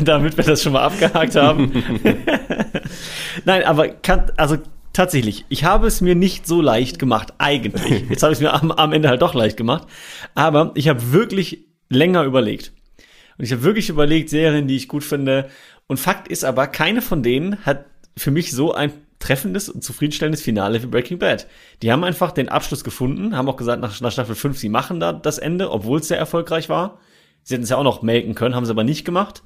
Damit 0.06 0.36
wir 0.36 0.44
das 0.44 0.62
schon 0.62 0.74
mal 0.74 0.82
abgehakt 0.82 1.34
haben. 1.36 1.72
Nein, 3.46 3.64
aber 3.64 3.88
kann, 3.88 4.30
also 4.36 4.58
tatsächlich, 4.92 5.46
ich 5.48 5.64
habe 5.64 5.86
es 5.86 6.02
mir 6.02 6.14
nicht 6.14 6.46
so 6.46 6.60
leicht 6.60 6.98
gemacht, 6.98 7.32
eigentlich. 7.38 8.10
Jetzt 8.10 8.22
habe 8.22 8.34
ich 8.34 8.40
es 8.40 8.42
mir 8.42 8.52
am, 8.52 8.70
am 8.70 8.92
Ende 8.92 9.08
halt 9.08 9.22
doch 9.22 9.32
leicht 9.32 9.56
gemacht. 9.56 9.88
Aber 10.34 10.72
ich 10.74 10.86
habe 10.86 11.12
wirklich 11.12 11.64
länger 11.88 12.24
überlegt. 12.24 12.72
Und 13.38 13.46
ich 13.46 13.52
habe 13.52 13.62
wirklich 13.62 13.88
überlegt, 13.88 14.28
Serien, 14.28 14.68
die 14.68 14.76
ich 14.76 14.86
gut 14.86 15.02
finde. 15.02 15.48
Und 15.86 15.96
Fakt 15.96 16.28
ist 16.28 16.44
aber, 16.44 16.66
keine 16.66 17.00
von 17.00 17.22
denen 17.22 17.64
hat 17.64 17.86
für 18.18 18.30
mich 18.30 18.52
so 18.52 18.74
ein 18.74 18.92
treffendes 19.22 19.68
und 19.68 19.82
zufriedenstellendes 19.84 20.42
Finale 20.42 20.82
wie 20.82 20.86
Breaking 20.86 21.18
Bad. 21.18 21.46
Die 21.82 21.90
haben 21.92 22.04
einfach 22.04 22.32
den 22.32 22.48
Abschluss 22.48 22.84
gefunden, 22.84 23.36
haben 23.36 23.48
auch 23.48 23.56
gesagt, 23.56 23.80
nach, 23.80 24.00
nach 24.00 24.12
Staffel 24.12 24.34
5, 24.34 24.58
sie 24.58 24.68
machen 24.68 25.00
da 25.00 25.12
das 25.12 25.38
Ende, 25.38 25.70
obwohl 25.70 26.00
es 26.00 26.08
sehr 26.08 26.18
erfolgreich 26.18 26.68
war. 26.68 26.98
Sie 27.42 27.54
hätten 27.54 27.64
es 27.64 27.70
ja 27.70 27.76
auch 27.76 27.82
noch 27.84 28.02
melken 28.02 28.34
können, 28.34 28.54
haben 28.54 28.66
sie 28.66 28.70
aber 28.72 28.84
nicht 28.84 29.04
gemacht. 29.04 29.42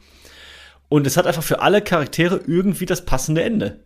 Und 0.89 1.07
es 1.07 1.17
hat 1.17 1.27
einfach 1.27 1.43
für 1.43 1.61
alle 1.61 1.83
Charaktere 1.83 2.41
irgendwie 2.47 2.87
das 2.87 3.05
passende 3.05 3.43
Ende. 3.43 3.85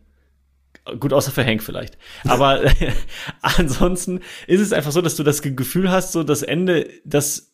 Gut, 0.98 1.12
außer 1.12 1.30
für 1.30 1.44
Hank 1.44 1.62
vielleicht. 1.62 1.98
Aber 2.24 2.60
ansonsten 3.42 4.20
ist 4.46 4.60
es 4.60 4.72
einfach 4.72 4.92
so, 4.92 5.00
dass 5.02 5.16
du 5.16 5.22
das 5.22 5.42
Ge- 5.42 5.54
Gefühl 5.54 5.90
hast, 5.90 6.12
so 6.12 6.22
das 6.22 6.42
Ende, 6.42 6.88
das 7.04 7.52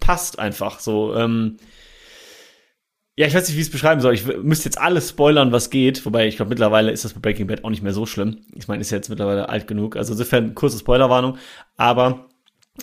passt 0.00 0.38
einfach 0.38 0.80
so. 0.80 1.14
Ähm, 1.14 1.56
ja, 3.18 3.26
ich 3.26 3.34
weiß 3.34 3.48
nicht, 3.48 3.56
wie 3.56 3.60
ich 3.60 3.68
es 3.68 3.72
beschreiben 3.72 4.02
soll. 4.02 4.12
Ich 4.12 4.26
müsste 4.26 4.66
jetzt 4.66 4.78
alles 4.78 5.08
spoilern, 5.08 5.50
was 5.50 5.70
geht. 5.70 6.04
Wobei, 6.04 6.26
ich 6.28 6.36
glaube, 6.36 6.50
mittlerweile 6.50 6.90
ist 6.90 7.04
das 7.04 7.14
bei 7.14 7.20
Breaking 7.20 7.46
Bad 7.46 7.64
auch 7.64 7.70
nicht 7.70 7.82
mehr 7.82 7.94
so 7.94 8.04
schlimm. 8.04 8.42
Ich 8.54 8.68
meine, 8.68 8.82
ist 8.82 8.90
jetzt 8.90 9.08
mittlerweile 9.08 9.48
alt 9.48 9.66
genug. 9.66 9.96
Also 9.96 10.12
insofern 10.12 10.54
kurze 10.54 10.78
Spoilerwarnung. 10.78 11.38
Aber 11.78 12.26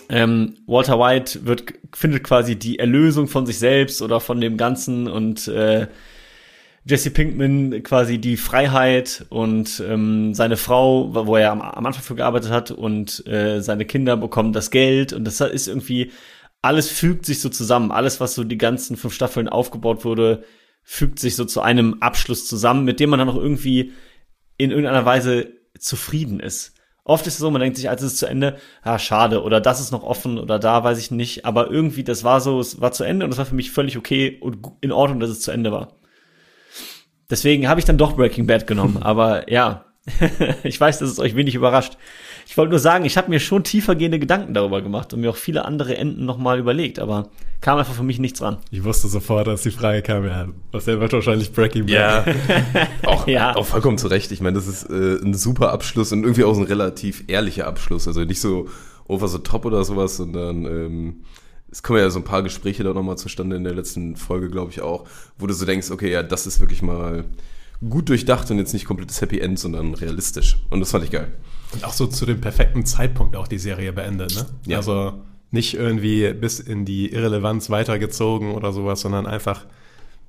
ähm, 0.08 0.56
Walter 0.66 0.98
White 0.98 1.46
wird, 1.46 1.74
findet 1.92 2.24
quasi 2.24 2.56
die 2.56 2.80
Erlösung 2.80 3.28
von 3.28 3.46
sich 3.46 3.60
selbst 3.60 4.02
oder 4.02 4.18
von 4.18 4.40
dem 4.40 4.56
Ganzen 4.56 5.06
und 5.06 5.46
äh, 5.46 5.86
Jesse 6.84 7.10
Pinkman 7.10 7.82
quasi 7.84 8.18
die 8.18 8.36
Freiheit 8.36 9.24
und 9.30 9.82
ähm, 9.88 10.34
seine 10.34 10.56
Frau, 10.56 11.14
wo 11.14 11.36
er 11.36 11.52
am, 11.52 11.62
am 11.62 11.86
Anfang 11.86 12.02
für 12.02 12.14
gearbeitet 12.16 12.50
hat 12.50 12.72
und 12.72 13.26
äh, 13.26 13.60
seine 13.62 13.86
Kinder 13.86 14.16
bekommen 14.16 14.52
das 14.52 14.70
Geld 14.70 15.12
und 15.12 15.24
das 15.24 15.40
ist 15.40 15.68
irgendwie 15.68 16.10
alles 16.64 16.88
fügt 16.88 17.26
sich 17.26 17.40
so 17.40 17.50
zusammen. 17.50 17.92
Alles, 17.92 18.20
was 18.20 18.34
so 18.34 18.42
die 18.42 18.56
ganzen 18.56 18.96
fünf 18.96 19.12
Staffeln 19.12 19.48
aufgebaut 19.48 20.04
wurde, 20.06 20.44
fügt 20.82 21.18
sich 21.18 21.36
so 21.36 21.44
zu 21.44 21.60
einem 21.60 22.00
Abschluss 22.00 22.46
zusammen, 22.46 22.84
mit 22.84 23.00
dem 23.00 23.10
man 23.10 23.18
dann 23.18 23.28
auch 23.28 23.36
irgendwie 23.36 23.92
in 24.56 24.70
irgendeiner 24.70 25.04
Weise 25.04 25.52
zufrieden 25.78 26.40
ist. 26.40 26.72
Oft 27.04 27.26
ist 27.26 27.34
es 27.34 27.40
so, 27.40 27.50
man 27.50 27.60
denkt 27.60 27.76
sich, 27.76 27.90
als 27.90 28.00
ist 28.00 28.14
es 28.14 28.18
zu 28.18 28.26
Ende, 28.26 28.56
ah, 28.82 28.98
schade, 28.98 29.42
oder 29.42 29.60
das 29.60 29.78
ist 29.78 29.90
noch 29.90 30.04
offen, 30.04 30.38
oder 30.38 30.58
da 30.58 30.82
weiß 30.82 30.98
ich 30.98 31.10
nicht, 31.10 31.44
aber 31.44 31.70
irgendwie, 31.70 32.02
das 32.02 32.24
war 32.24 32.40
so, 32.40 32.58
es 32.60 32.80
war 32.80 32.92
zu 32.92 33.04
Ende 33.04 33.26
und 33.26 33.32
es 33.32 33.36
war 33.36 33.44
für 33.44 33.54
mich 33.54 33.70
völlig 33.70 33.98
okay 33.98 34.38
und 34.40 34.66
in 34.80 34.90
Ordnung, 34.90 35.20
dass 35.20 35.28
es 35.28 35.42
zu 35.42 35.50
Ende 35.50 35.70
war. 35.70 35.98
Deswegen 37.28 37.68
habe 37.68 37.78
ich 37.78 37.84
dann 37.84 37.98
doch 37.98 38.16
Breaking 38.16 38.46
Bad 38.46 38.66
genommen, 38.66 38.96
aber 39.02 39.50
ja, 39.52 39.84
ich 40.62 40.80
weiß, 40.80 41.00
dass 41.00 41.10
es 41.10 41.18
euch 41.18 41.36
wenig 41.36 41.54
überrascht. 41.54 41.98
Ich 42.46 42.56
wollte 42.56 42.70
nur 42.70 42.78
sagen, 42.78 43.04
ich 43.04 43.16
habe 43.16 43.30
mir 43.30 43.40
schon 43.40 43.64
tiefergehende 43.64 44.18
Gedanken 44.18 44.54
darüber 44.54 44.82
gemacht 44.82 45.12
und 45.12 45.20
mir 45.20 45.30
auch 45.30 45.36
viele 45.36 45.64
andere 45.64 45.96
Enden 45.96 46.24
nochmal 46.24 46.58
überlegt, 46.58 46.98
aber 46.98 47.28
kam 47.60 47.78
einfach 47.78 47.94
für 47.94 48.02
mich 48.02 48.18
nichts 48.18 48.40
dran. 48.40 48.58
Ich 48.70 48.84
wusste 48.84 49.08
sofort, 49.08 49.46
dass 49.46 49.62
die 49.62 49.70
Frage 49.70 50.02
kam, 50.02 50.26
ja, 50.26 50.46
was 50.70 50.84
der 50.84 51.00
wird 51.00 51.12
wahrscheinlich 51.14 51.52
Breaking 51.52 51.86
Bad. 51.86 51.92
Ja, 51.92 52.24
auch, 53.06 53.26
Ja. 53.26 53.56
auch 53.56 53.64
vollkommen 53.66 53.96
zu 53.98 54.08
Recht. 54.08 54.30
Ich 54.32 54.40
meine, 54.42 54.56
das 54.56 54.66
ist 54.66 54.84
äh, 54.90 55.16
ein 55.22 55.34
super 55.34 55.72
Abschluss 55.72 56.12
und 56.12 56.22
irgendwie 56.22 56.44
auch 56.44 56.56
ein 56.56 56.64
relativ 56.64 57.24
ehrlicher 57.28 57.66
Abschluss. 57.66 58.06
Also 58.06 58.20
nicht 58.24 58.40
so 58.40 58.68
over 59.08 59.28
the 59.28 59.38
top 59.38 59.64
oder 59.64 59.82
sowas, 59.84 60.16
sondern 60.18 60.64
ähm, 60.66 61.24
es 61.70 61.82
kommen 61.82 61.98
ja 61.98 62.10
so 62.10 62.20
ein 62.20 62.24
paar 62.24 62.42
Gespräche 62.42 62.84
da 62.84 62.92
nochmal 62.92 63.16
zustande 63.18 63.56
in 63.56 63.64
der 63.64 63.74
letzten 63.74 64.16
Folge, 64.16 64.48
glaube 64.50 64.70
ich 64.70 64.80
auch, 64.82 65.04
wo 65.38 65.46
du 65.46 65.54
so 65.54 65.64
denkst, 65.64 65.90
okay, 65.90 66.10
ja, 66.12 66.22
das 66.22 66.46
ist 66.46 66.60
wirklich 66.60 66.82
mal 66.82 67.24
gut 67.88 68.08
durchdacht 68.08 68.50
und 68.50 68.58
jetzt 68.58 68.72
nicht 68.74 68.84
komplettes 68.84 69.20
Happy 69.20 69.40
End, 69.40 69.58
sondern 69.58 69.94
realistisch. 69.94 70.58
Und 70.70 70.80
das 70.80 70.90
fand 70.92 71.04
ich 71.04 71.10
geil. 71.10 71.32
Und 71.74 71.84
auch 71.84 71.92
so 71.92 72.06
zu 72.06 72.24
dem 72.24 72.40
perfekten 72.40 72.86
Zeitpunkt 72.86 73.36
auch 73.36 73.48
die 73.48 73.58
Serie 73.58 73.92
beendet, 73.92 74.34
ne? 74.34 74.46
Ja. 74.66 74.78
Also 74.78 75.12
nicht 75.50 75.74
irgendwie 75.74 76.32
bis 76.32 76.58
in 76.58 76.84
die 76.84 77.12
Irrelevanz 77.12 77.70
weitergezogen 77.70 78.52
oder 78.52 78.72
sowas, 78.72 79.00
sondern 79.00 79.26
einfach 79.26 79.66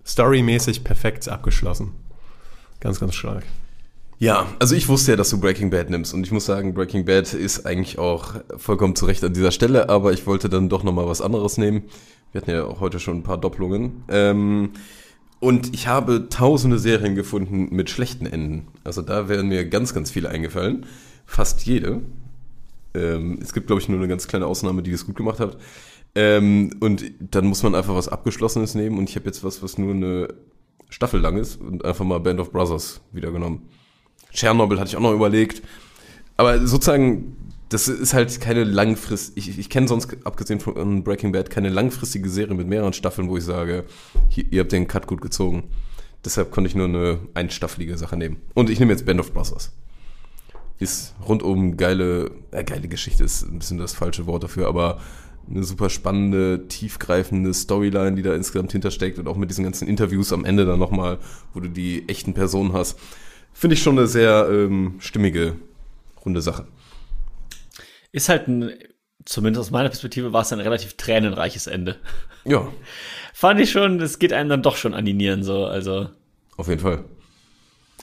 storymäßig 0.06 0.84
perfekt 0.84 1.28
abgeschlossen. 1.30 1.92
Ganz, 2.80 3.00
ganz 3.00 3.16
stark. 3.16 3.44
Ja, 4.18 4.48
also 4.60 4.76
ich 4.76 4.88
wusste 4.88 5.12
ja, 5.12 5.18
dass 5.18 5.30
du 5.30 5.40
Breaking 5.40 5.72
Bad 5.72 5.90
nimmst 5.90 6.14
und 6.14 6.26
ich 6.26 6.32
muss 6.32 6.46
sagen, 6.46 6.74
Breaking 6.74 7.06
Bad 7.06 7.34
ist 7.34 7.66
eigentlich 7.66 8.00
auch 8.00 8.36
vollkommen 8.56 8.96
zu 8.96 9.06
Recht 9.06 9.24
an 9.24 9.34
dieser 9.34 9.52
Stelle, 9.52 9.90
aber 9.90 10.14
ich 10.14 10.26
wollte 10.26 10.48
dann 10.48 10.70
doch 10.70 10.84
nochmal 10.84 11.08
was 11.08 11.22
anderes 11.22 11.58
nehmen. 11.58 11.84
Wir 12.32 12.42
hatten 12.42 12.52
ja 12.52 12.66
auch 12.66 12.80
heute 12.80 13.00
schon 13.00 13.18
ein 13.18 13.24
paar 13.24 13.38
Doppelungen. 13.38 14.04
Ähm, 14.08 14.72
und 15.40 15.74
ich 15.74 15.88
habe 15.88 16.28
tausende 16.30 16.80
Serien 16.80 17.16
gefunden 17.16 17.68
mit 17.72 17.90
schlechten 17.90 18.26
Enden. 18.26 18.68
Also 18.84 19.02
da 19.02 19.28
wären 19.28 19.48
mir 19.48 19.66
ganz, 19.66 19.94
ganz 19.94 20.12
viele 20.12 20.30
eingefallen. 20.30 20.86
Fast 21.26 21.66
jede. 21.66 22.02
Ähm, 22.94 23.40
es 23.42 23.54
gibt, 23.54 23.68
glaube 23.68 23.82
ich, 23.82 23.90
nur 23.90 23.98
eine 23.98 24.08
ganz 24.08 24.28
kleine 24.28 24.48
Ausnahme, 24.48 24.84
die 24.84 24.92
es 24.92 25.06
gut 25.06 25.16
gemacht 25.16 25.40
hat. 25.40 25.58
Ähm, 26.16 26.72
und 26.80 27.04
dann 27.20 27.46
muss 27.46 27.62
man 27.62 27.76
einfach 27.76 27.94
was 27.94 28.08
Abgeschlossenes 28.08 28.74
nehmen 28.74 28.98
und 28.98 29.10
ich 29.10 29.16
habe 29.18 29.26
jetzt 29.26 29.44
was, 29.44 29.62
was 29.62 29.78
nur 29.78 29.94
eine 29.94 30.34
Staffel 30.90 31.20
lang 31.20 31.38
ist 31.38 31.60
und 31.60 31.84
einfach 31.84 32.06
mal 32.06 32.20
Band 32.20 32.40
of 32.40 32.52
Brothers 32.52 33.02
wieder 33.12 33.32
genommen. 33.32 33.68
Tschernobyl 34.32 34.80
hatte 34.80 34.90
ich 34.90 34.98
auch 34.98 35.02
noch 35.02 35.14
überlegt. 35.14 35.62
Aber 36.38 36.66
sozusagen, 36.66 37.36
das 37.70 37.88
ist 37.88 38.14
halt 38.14 38.40
keine 38.40 38.64
langfristige, 38.64 39.40
ich, 39.40 39.60
ich 39.60 39.70
kenne 39.70 39.88
sonst, 39.88 40.16
abgesehen 40.26 40.60
von 40.60 41.04
Breaking 41.04 41.32
Bad, 41.32 41.50
keine 41.50 41.70
langfristige 41.70 42.30
Serie 42.30 42.56
mit 42.56 42.68
mehreren 42.68 42.94
Staffeln, 42.94 43.30
wo 43.30 43.38
ich 43.38 43.44
sage, 43.44 43.86
hier, 44.30 44.46
ihr 44.52 44.62
habt 44.62 44.72
den 44.72 44.88
Cut 44.88 45.08
gut 45.08 45.22
gezogen. 45.22 45.64
Deshalb 46.24 46.52
konnte 46.52 46.70
ich 46.70 46.76
nur 46.76 46.88
eine 46.88 47.20
einstaffelige 47.34 47.98
Sache 47.98 48.18
nehmen. 48.18 48.38
Und 48.54 48.70
ich 48.70 48.80
nehme 48.80 48.92
jetzt 48.92 49.06
Band 49.06 49.20
of 49.20 49.34
Brothers. 49.34 49.72
Ist 50.78 51.16
rundum 51.26 51.78
geile, 51.78 52.32
äh, 52.52 52.64
geile 52.64 52.88
Geschichte 52.88 53.24
ist 53.24 53.44
ein 53.44 53.60
bisschen 53.60 53.78
das 53.78 53.94
falsche 53.94 54.26
Wort 54.26 54.44
dafür, 54.44 54.68
aber 54.68 55.00
eine 55.50 55.64
super 55.64 55.90
spannende, 55.90 56.68
tiefgreifende 56.68 57.54
Storyline, 57.54 58.16
die 58.16 58.24
da 58.24 58.34
insgesamt 58.34 58.72
hintersteckt 58.72 59.20
und 59.20 59.28
auch 59.28 59.38
mit 59.38 59.50
diesen 59.50 59.64
ganzen 59.64 59.88
Interviews 59.88 60.34
am 60.34 60.44
Ende 60.44 60.66
dann 60.66 60.80
nochmal, 60.80 61.20
wo 61.54 61.60
du 61.60 61.70
die 61.70 62.10
echten 62.10 62.34
Personen 62.34 62.74
hast. 62.74 63.00
Finde 63.54 63.76
ich 63.76 63.84
schon 63.84 63.98
eine 63.98 64.08
sehr 64.08 64.48
ähm, 64.50 64.96
stimmige, 65.00 65.56
runde 66.26 66.42
Sache. 66.42 66.68
Ist 68.12 68.28
halt 68.28 68.48
ein, 68.48 68.72
zumindest 69.24 69.68
aus 69.68 69.72
meiner 69.72 69.90
Perspektive, 69.90 70.34
war 70.34 70.42
es 70.42 70.52
ein 70.52 70.60
relativ 70.60 70.96
tränenreiches 70.96 71.68
Ende. 71.68 71.98
Ja, 72.44 72.68
Fand 73.38 73.60
ich 73.60 73.70
schon, 73.70 74.00
es 74.00 74.18
geht 74.18 74.32
einem 74.32 74.48
dann 74.48 74.62
doch 74.62 74.78
schon 74.78 74.94
an 74.94 75.04
die 75.04 75.14
Nieren 75.14 75.44
so. 75.44 75.66
Also, 75.66 76.10
auf 76.56 76.70
jeden 76.70 76.80
Fall. 76.80 77.04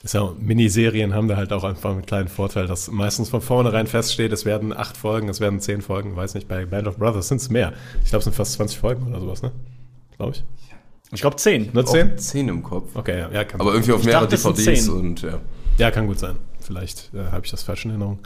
So, 0.05 0.35
Miniserien 0.37 1.13
haben 1.13 1.29
da 1.29 1.37
halt 1.37 1.53
auch 1.53 1.63
einfach 1.63 1.91
einen 1.91 2.05
kleinen 2.05 2.27
Vorteil, 2.27 2.67
dass 2.67 2.91
meistens 2.91 3.29
von 3.29 3.39
vornherein 3.39 3.87
feststeht, 3.87 4.33
es 4.33 4.43
werden 4.43 4.75
acht 4.75 4.97
Folgen, 4.97 5.29
es 5.29 5.39
werden 5.39 5.61
zehn 5.61 5.81
Folgen, 5.81 6.13
weiß 6.13 6.33
nicht, 6.33 6.49
bei 6.49 6.65
Band 6.65 6.87
of 6.87 6.97
Brothers 6.97 7.29
sind 7.29 7.39
es 7.39 7.49
mehr. 7.49 7.71
Ich 8.03 8.09
glaube, 8.09 8.19
es 8.19 8.25
sind 8.25 8.35
fast 8.35 8.53
20 8.53 8.77
Folgen 8.77 9.07
oder 9.07 9.21
sowas, 9.21 9.41
ne? 9.41 9.53
Glaube 10.17 10.33
ich. 10.33 10.43
ich 11.13 11.21
glaube 11.21 11.37
10. 11.37 11.69
Nur 11.71 11.85
zehn? 11.85 12.17
Zehn 12.17 12.49
im 12.49 12.61
Kopf. 12.63 12.93
Okay, 12.95 13.17
ja, 13.17 13.31
ja 13.31 13.43
kann 13.45 13.61
Aber 13.61 13.69
sein. 13.71 13.77
irgendwie 13.77 13.93
auf 13.93 13.99
Ich 14.01 14.05
mehrere 14.07 14.27
dachte, 14.27 14.35
DVDs 14.35 14.85
zehn. 14.85 14.93
und 14.93 15.21
ja. 15.21 15.39
Ja, 15.77 15.89
kann 15.89 16.05
gut 16.07 16.19
sein. 16.19 16.35
Vielleicht 16.59 17.11
äh, 17.13 17.31
habe 17.31 17.45
ich 17.45 17.51
das 17.51 17.63
falsch 17.63 17.85
in 17.85 17.91
Erinnerung. 17.91 18.19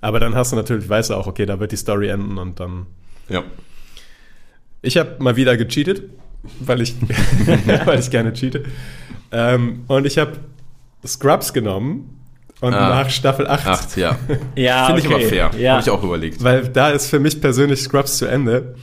Aber 0.00 0.20
dann 0.20 0.36
hast 0.36 0.52
du 0.52 0.56
natürlich, 0.56 0.88
weißt 0.88 1.10
du 1.10 1.14
auch, 1.14 1.26
okay, 1.26 1.46
da 1.46 1.58
wird 1.58 1.72
die 1.72 1.76
Story 1.76 2.08
enden 2.08 2.38
und 2.38 2.60
dann. 2.60 2.86
Ja. 3.28 3.42
Ich 4.82 4.96
habe 4.96 5.16
mal 5.18 5.34
wieder 5.34 5.56
gecheatet, 5.56 6.04
weil 6.60 6.80
ich, 6.80 6.94
weil 7.84 7.98
ich 7.98 8.08
gerne 8.10 8.32
cheate. 8.32 8.64
Ähm, 9.32 9.84
und 9.88 10.06
ich 10.06 10.16
habe 10.18 10.38
Scrubs 11.06 11.52
genommen 11.52 12.14
und 12.60 12.74
Ah. 12.74 12.88
nach 13.02 13.10
Staffel 13.10 13.46
8, 13.46 13.66
Acht, 13.66 13.96
ja. 13.96 14.18
Ja, 14.56 14.86
Finde 14.86 15.00
ich 15.02 15.06
aber 15.06 15.20
fair. 15.20 15.50
Ja. 15.58 15.72
Habe 15.72 15.82
ich 15.82 15.90
auch 15.90 16.02
überlegt. 16.02 16.42
weil 16.42 16.68
da 16.68 16.90
ist 16.90 17.08
für 17.08 17.20
mich 17.20 17.40
persönlich 17.40 17.80
Scrubs 17.80 18.18
zu 18.18 18.26
Ende. 18.26 18.74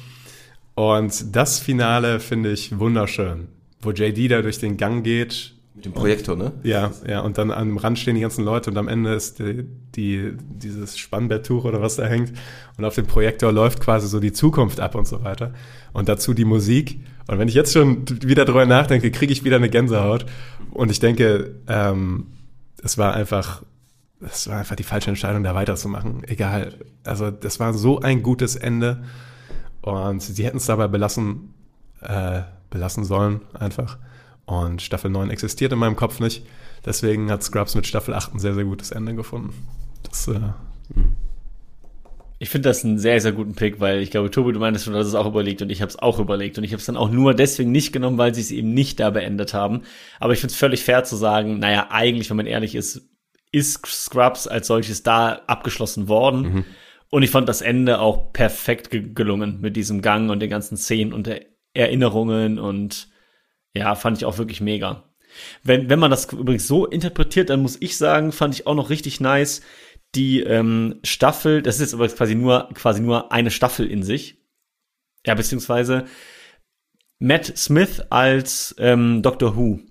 Und 0.75 1.35
das 1.35 1.59
Finale 1.59 2.19
finde 2.19 2.51
ich 2.51 2.77
wunderschön, 2.79 3.47
wo 3.81 3.91
JD 3.91 4.29
da 4.29 4.41
durch 4.41 4.59
den 4.59 4.75
Gang 4.77 5.03
geht 5.03 5.54
Mit 5.75 5.85
dem 5.85 5.93
Projektor, 5.93 6.37
ne? 6.37 6.53
Ja, 6.63 6.91
ja, 7.05 7.19
und 7.19 7.37
dann 7.37 7.51
am 7.51 7.75
Rand 7.77 7.99
stehen 7.99 8.15
die 8.15 8.21
ganzen 8.21 8.45
Leute 8.45 8.71
und 8.71 8.77
am 8.77 8.87
Ende 8.87 9.13
ist 9.13 9.39
die, 9.39 9.65
die, 9.95 10.31
dieses 10.37 10.97
Spannbetttuch 10.97 11.65
oder 11.65 11.81
was 11.81 11.97
da 11.97 12.05
hängt 12.05 12.31
und 12.77 12.85
auf 12.85 12.95
dem 12.95 13.05
Projektor 13.05 13.51
läuft 13.51 13.81
quasi 13.81 14.07
so 14.07 14.21
die 14.21 14.31
Zukunft 14.31 14.79
ab 14.79 14.95
und 14.95 15.05
so 15.05 15.23
weiter. 15.25 15.53
Und 15.91 16.07
dazu 16.07 16.33
die 16.33 16.45
Musik. 16.45 17.01
Und 17.27 17.39
wenn 17.39 17.49
ich 17.49 17.55
jetzt 17.55 17.73
schon 17.73 18.05
wieder 18.23 18.45
drüber 18.45 18.65
nachdenke, 18.65 19.11
kriege 19.11 19.33
ich 19.33 19.43
wieder 19.43 19.57
eine 19.57 19.69
Gänsehaut. 19.69 20.25
Und 20.71 20.91
ich 20.91 20.99
denke, 20.99 21.55
ähm, 21.67 22.27
es 22.81 22.97
war 22.97 23.13
einfach, 23.13 23.63
es 24.21 24.47
war 24.47 24.59
einfach 24.59 24.77
die 24.77 24.83
falsche 24.83 25.09
Entscheidung, 25.09 25.43
da 25.43 25.55
weiterzumachen. 25.55 26.23
Egal. 26.25 26.73
Also, 27.03 27.31
das 27.31 27.59
war 27.59 27.73
so 27.73 27.99
ein 27.99 28.23
gutes 28.23 28.55
Ende. 28.55 29.03
Und 29.81 30.21
sie 30.21 30.45
hätten 30.45 30.57
es 30.57 30.65
dabei 30.67 30.87
belassen, 30.87 31.53
äh, 32.01 32.41
belassen 32.69 33.03
sollen, 33.03 33.41
einfach. 33.53 33.97
Und 34.45 34.81
Staffel 34.81 35.09
9 35.09 35.29
existiert 35.29 35.73
in 35.73 35.79
meinem 35.79 35.95
Kopf 35.95 36.19
nicht. 36.19 36.45
Deswegen 36.85 37.31
hat 37.31 37.43
Scrubs 37.43 37.75
mit 37.75 37.87
Staffel 37.87 38.13
8 38.13 38.35
ein 38.35 38.39
sehr, 38.39 38.53
sehr 38.53 38.65
gutes 38.65 38.91
Ende 38.91 39.15
gefunden. 39.15 39.53
Das, 40.03 40.27
äh, 40.27 40.39
Ich 42.37 42.49
finde 42.49 42.69
das 42.69 42.83
einen 42.83 42.99
sehr, 42.99 43.19
sehr 43.21 43.31
guten 43.31 43.55
Pick, 43.55 43.79
weil 43.79 44.01
ich 44.01 44.11
glaube, 44.11 44.29
Tobi, 44.29 44.51
du 44.53 44.59
meintest 44.59 44.85
schon, 44.85 44.93
du 44.93 44.99
hast 44.99 45.07
es 45.07 45.15
auch 45.15 45.25
überlegt 45.25 45.61
und 45.61 45.71
ich 45.71 45.81
habe 45.81 45.89
es 45.89 45.97
auch 45.97 46.19
überlegt. 46.19 46.57
Und 46.57 46.63
ich 46.63 46.71
habe 46.71 46.79
es 46.79 46.85
dann 46.85 46.97
auch 46.97 47.09
nur 47.09 47.33
deswegen 47.33 47.71
nicht 47.71 47.91
genommen, 47.91 48.17
weil 48.17 48.35
sie 48.35 48.41
es 48.41 48.51
eben 48.51 48.73
nicht 48.73 48.99
da 48.99 49.09
beendet 49.09 49.53
haben. 49.53 49.81
Aber 50.19 50.33
ich 50.33 50.39
finde 50.39 50.51
es 50.51 50.59
völlig 50.59 50.83
fair 50.83 51.03
zu 51.05 51.15
sagen, 51.15 51.57
naja, 51.59 51.87
eigentlich, 51.89 52.29
wenn 52.29 52.37
man 52.37 52.45
ehrlich 52.45 52.75
ist, 52.75 53.09
ist 53.51 53.85
Scrubs 53.85 54.47
als 54.47 54.67
solches 54.67 55.01
da 55.01 55.41
abgeschlossen 55.47 56.07
worden. 56.07 56.65
Und 57.09 57.23
ich 57.23 57.31
fand 57.31 57.47
das 57.47 57.61
Ende 57.61 57.99
auch 57.99 58.33
perfekt 58.33 58.91
ge 58.91 59.01
gelungen 59.13 59.61
mit 59.61 59.75
diesem 59.77 60.01
Gang 60.01 60.29
und 60.29 60.39
den 60.39 60.49
ganzen 60.49 60.75
Szenen 60.77 61.13
und 61.13 61.29
Erinnerungen 61.73 62.59
und 62.59 63.07
ja, 63.75 63.95
fand 63.95 64.17
ich 64.17 64.25
auch 64.25 64.37
wirklich 64.37 64.61
mega. 64.61 65.03
Wenn, 65.63 65.89
wenn 65.89 65.99
man 65.99 66.11
das 66.11 66.31
übrigens 66.31 66.67
so 66.67 66.85
interpretiert, 66.85 67.49
dann 67.49 67.61
muss 67.61 67.77
ich 67.79 67.97
sagen, 67.97 68.31
fand 68.31 68.55
ich 68.55 68.67
auch 68.67 68.75
noch 68.75 68.89
richtig 68.89 69.19
nice, 69.19 69.61
die 70.15 70.41
ähm, 70.41 70.99
Staffel, 71.03 71.61
das 71.61 71.75
ist 71.75 71.81
jetzt 71.81 71.93
aber 71.93 72.07
quasi 72.07 72.35
nur, 72.35 72.69
quasi 72.73 73.01
nur 73.01 73.31
eine 73.33 73.51
Staffel 73.51 73.85
in 73.89 74.01
sich. 74.01 74.37
Ja, 75.25 75.33
beziehungsweise 75.33 76.05
Matt 77.19 77.57
Smith 77.57 78.01
als 78.09 78.75
ähm, 78.77 79.21
Doctor 79.21 79.55
Who. 79.55 79.81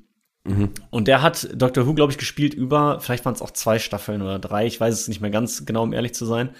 Und 0.90 1.08
der 1.08 1.22
hat 1.22 1.48
Doctor 1.54 1.86
Who, 1.86 1.94
glaube 1.94 2.12
ich, 2.12 2.18
gespielt 2.18 2.54
über, 2.54 3.00
vielleicht 3.00 3.24
waren 3.24 3.34
es 3.34 3.42
auch 3.42 3.50
zwei 3.50 3.78
Staffeln 3.78 4.22
oder 4.22 4.38
drei, 4.38 4.66
ich 4.66 4.80
weiß 4.80 4.94
es 4.94 5.08
nicht 5.08 5.20
mehr 5.20 5.30
ganz 5.30 5.66
genau, 5.66 5.82
um 5.82 5.92
ehrlich 5.92 6.14
zu 6.14 6.24
sein. 6.26 6.50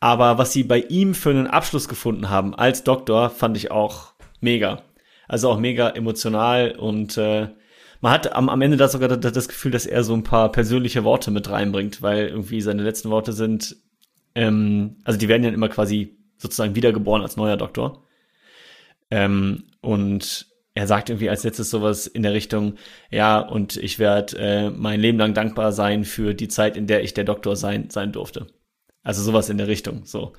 Aber 0.00 0.38
was 0.38 0.52
sie 0.52 0.62
bei 0.62 0.78
ihm 0.78 1.14
für 1.14 1.30
einen 1.30 1.48
Abschluss 1.48 1.88
gefunden 1.88 2.30
haben 2.30 2.54
als 2.54 2.84
Doktor, 2.84 3.30
fand 3.30 3.56
ich 3.56 3.70
auch 3.70 4.12
mega. 4.40 4.82
Also 5.28 5.50
auch 5.50 5.60
mega 5.60 5.90
emotional 5.90 6.72
und 6.72 7.16
äh, 7.18 7.48
man 8.00 8.12
hat 8.12 8.32
am, 8.32 8.48
am 8.48 8.62
Ende 8.62 8.76
da 8.76 8.88
sogar 8.88 9.08
das, 9.08 9.48
Gefühl, 9.48 9.72
dass 9.72 9.86
er 9.86 10.04
so 10.04 10.14
ein 10.14 10.22
paar 10.22 10.50
persönliche 10.52 11.04
Worte 11.04 11.30
mit 11.30 11.50
reinbringt, 11.50 12.00
weil 12.00 12.28
irgendwie 12.28 12.60
seine 12.60 12.82
letzten 12.82 13.10
Worte 13.10 13.32
sind, 13.32 13.76
ähm, 14.34 14.96
also 15.04 15.18
die 15.18 15.28
werden 15.28 15.44
ja 15.44 15.50
immer 15.50 15.68
quasi 15.68 16.16
sozusagen 16.36 16.74
wiedergeboren 16.74 17.22
als 17.22 17.36
neuer 17.36 17.56
Doktor. 17.56 18.04
Ähm, 19.10 19.64
und 19.80 20.46
er 20.74 20.86
sagt 20.86 21.10
irgendwie 21.10 21.28
als 21.28 21.42
letztes 21.42 21.70
sowas 21.70 22.06
in 22.06 22.22
der 22.22 22.34
Richtung, 22.34 22.74
ja, 23.10 23.40
und 23.40 23.76
ich 23.76 23.98
werde 23.98 24.38
äh, 24.38 24.70
mein 24.70 25.00
Leben 25.00 25.18
lang 25.18 25.34
dankbar 25.34 25.72
sein 25.72 26.04
für 26.04 26.34
die 26.34 26.48
Zeit, 26.48 26.76
in 26.76 26.86
der 26.86 27.02
ich 27.02 27.14
der 27.14 27.24
Doktor 27.24 27.56
sein, 27.56 27.90
sein 27.90 28.12
durfte. 28.12 28.46
Also 29.02 29.22
sowas 29.22 29.50
in 29.50 29.58
der 29.58 29.66
Richtung, 29.66 30.04
so. 30.04 30.34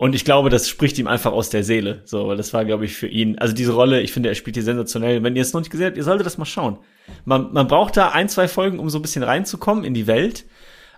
Und 0.00 0.14
ich 0.14 0.24
glaube, 0.24 0.48
das 0.48 0.66
spricht 0.66 0.98
ihm 0.98 1.06
einfach 1.06 1.32
aus 1.32 1.50
der 1.50 1.62
Seele, 1.62 2.00
so, 2.06 2.26
weil 2.26 2.38
das 2.38 2.54
war, 2.54 2.64
glaube 2.64 2.86
ich, 2.86 2.94
für 2.94 3.06
ihn, 3.06 3.38
also 3.38 3.52
diese 3.52 3.74
Rolle, 3.74 4.00
ich 4.00 4.14
finde, 4.14 4.30
er 4.30 4.34
spielt 4.34 4.56
die 4.56 4.62
sensationell. 4.62 5.22
Wenn 5.22 5.36
ihr 5.36 5.42
es 5.42 5.52
noch 5.52 5.60
nicht 5.60 5.68
gesehen 5.68 5.88
habt, 5.88 5.98
ihr 5.98 6.04
solltet 6.04 6.24
das 6.24 6.38
mal 6.38 6.46
schauen. 6.46 6.78
Man, 7.26 7.52
man 7.52 7.68
braucht 7.68 7.98
da 7.98 8.08
ein, 8.08 8.30
zwei 8.30 8.48
Folgen, 8.48 8.78
um 8.78 8.88
so 8.88 8.98
ein 8.98 9.02
bisschen 9.02 9.22
reinzukommen 9.22 9.84
in 9.84 9.92
die 9.92 10.06
Welt, 10.06 10.46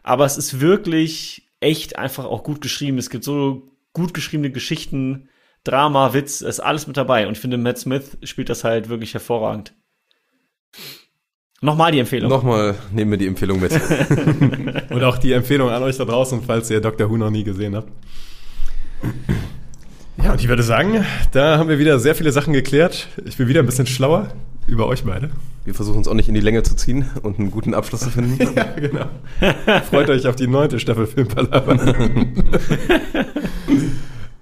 aber 0.04 0.24
es 0.24 0.36
ist 0.36 0.60
wirklich 0.60 1.48
echt 1.58 1.98
einfach 1.98 2.26
auch 2.26 2.44
gut 2.44 2.60
geschrieben. 2.60 2.96
Es 2.96 3.10
gibt 3.10 3.24
so 3.24 3.72
gut 3.92 4.14
geschriebene 4.14 4.52
Geschichten, 4.52 5.28
Drama, 5.64 6.14
Witz, 6.14 6.40
ist 6.40 6.60
alles 6.60 6.86
mit 6.86 6.96
dabei. 6.96 7.26
Und 7.26 7.32
ich 7.32 7.40
finde, 7.40 7.56
Matt 7.56 7.78
Smith 7.78 8.18
spielt 8.22 8.50
das 8.50 8.62
halt 8.62 8.88
wirklich 8.88 9.14
hervorragend. 9.14 9.74
Nochmal 11.60 11.90
die 11.90 11.98
Empfehlung. 11.98 12.30
Nochmal 12.30 12.76
nehmen 12.92 13.10
wir 13.10 13.18
die 13.18 13.26
Empfehlung 13.26 13.58
mit. 13.58 13.72
und 14.90 15.02
auch 15.02 15.18
die 15.18 15.32
Empfehlung 15.32 15.70
an 15.70 15.82
euch 15.82 15.96
da 15.96 16.04
draußen, 16.04 16.42
falls 16.46 16.70
ihr 16.70 16.80
Dr. 16.80 17.10
Who 17.10 17.16
noch 17.16 17.30
nie 17.30 17.42
gesehen 17.42 17.74
habt. 17.74 17.90
Ja, 20.22 20.32
und 20.32 20.40
ich 20.40 20.48
würde 20.48 20.62
sagen, 20.62 21.04
da 21.32 21.58
haben 21.58 21.68
wir 21.68 21.78
wieder 21.78 21.98
sehr 21.98 22.14
viele 22.14 22.32
Sachen 22.32 22.52
geklärt. 22.52 23.08
Ich 23.24 23.36
bin 23.36 23.48
wieder 23.48 23.60
ein 23.60 23.66
bisschen 23.66 23.86
schlauer 23.86 24.28
über 24.66 24.86
euch 24.86 25.04
beide. 25.04 25.30
Wir 25.64 25.74
versuchen 25.74 25.98
uns 25.98 26.08
auch 26.08 26.14
nicht 26.14 26.28
in 26.28 26.34
die 26.34 26.40
Länge 26.40 26.62
zu 26.62 26.74
ziehen 26.74 27.06
und 27.22 27.38
einen 27.38 27.50
guten 27.50 27.74
Abschluss 27.74 28.02
zu 28.02 28.10
finden. 28.10 28.38
Ja, 28.56 28.64
genau. 28.74 29.06
Freut 29.90 30.10
euch 30.10 30.26
auf 30.26 30.36
die 30.36 30.46
neunte 30.46 30.78
Staffel 30.78 31.06
Filmpalava. 31.06 31.72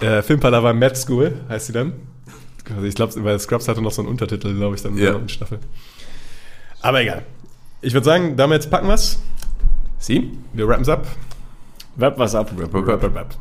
äh, 0.01 0.23
Filmpalava 0.23 0.73
Mad 0.73 0.97
School 0.97 1.35
heißt 1.49 1.67
sie 1.67 1.73
dann. 1.73 1.93
Also 2.75 2.87
ich 2.87 2.95
glaube, 2.95 3.13
weil 3.25 3.39
Scrubs 3.39 3.69
hatte 3.69 3.83
noch 3.83 3.91
so 3.91 4.03
einen 4.03 4.09
Untertitel, 4.09 4.55
glaube 4.55 4.77
ich, 4.77 4.83
dann 4.83 4.93
in 4.93 4.99
der 4.99 5.13
neunten 5.13 5.29
Staffel. 5.29 5.59
Aber 6.81 7.03
egal. 7.03 7.23
Ich 7.83 7.95
würde 7.95 8.05
sagen, 8.05 8.37
damit 8.37 8.71
packen 8.71 8.89
wir's. 8.89 9.19
Sie? 9.99 10.31
Wir 10.53 10.69
rappen's 10.69 10.89
ab. 10.89 11.07
Wrap 11.97 12.19
was 12.19 12.35
ab. 12.35 12.53
Rap, 12.59 12.75
rap, 12.75 12.75
rap. 12.75 12.87
Wrap, 12.87 13.03
wrap, 13.03 13.15
wrap. 13.15 13.35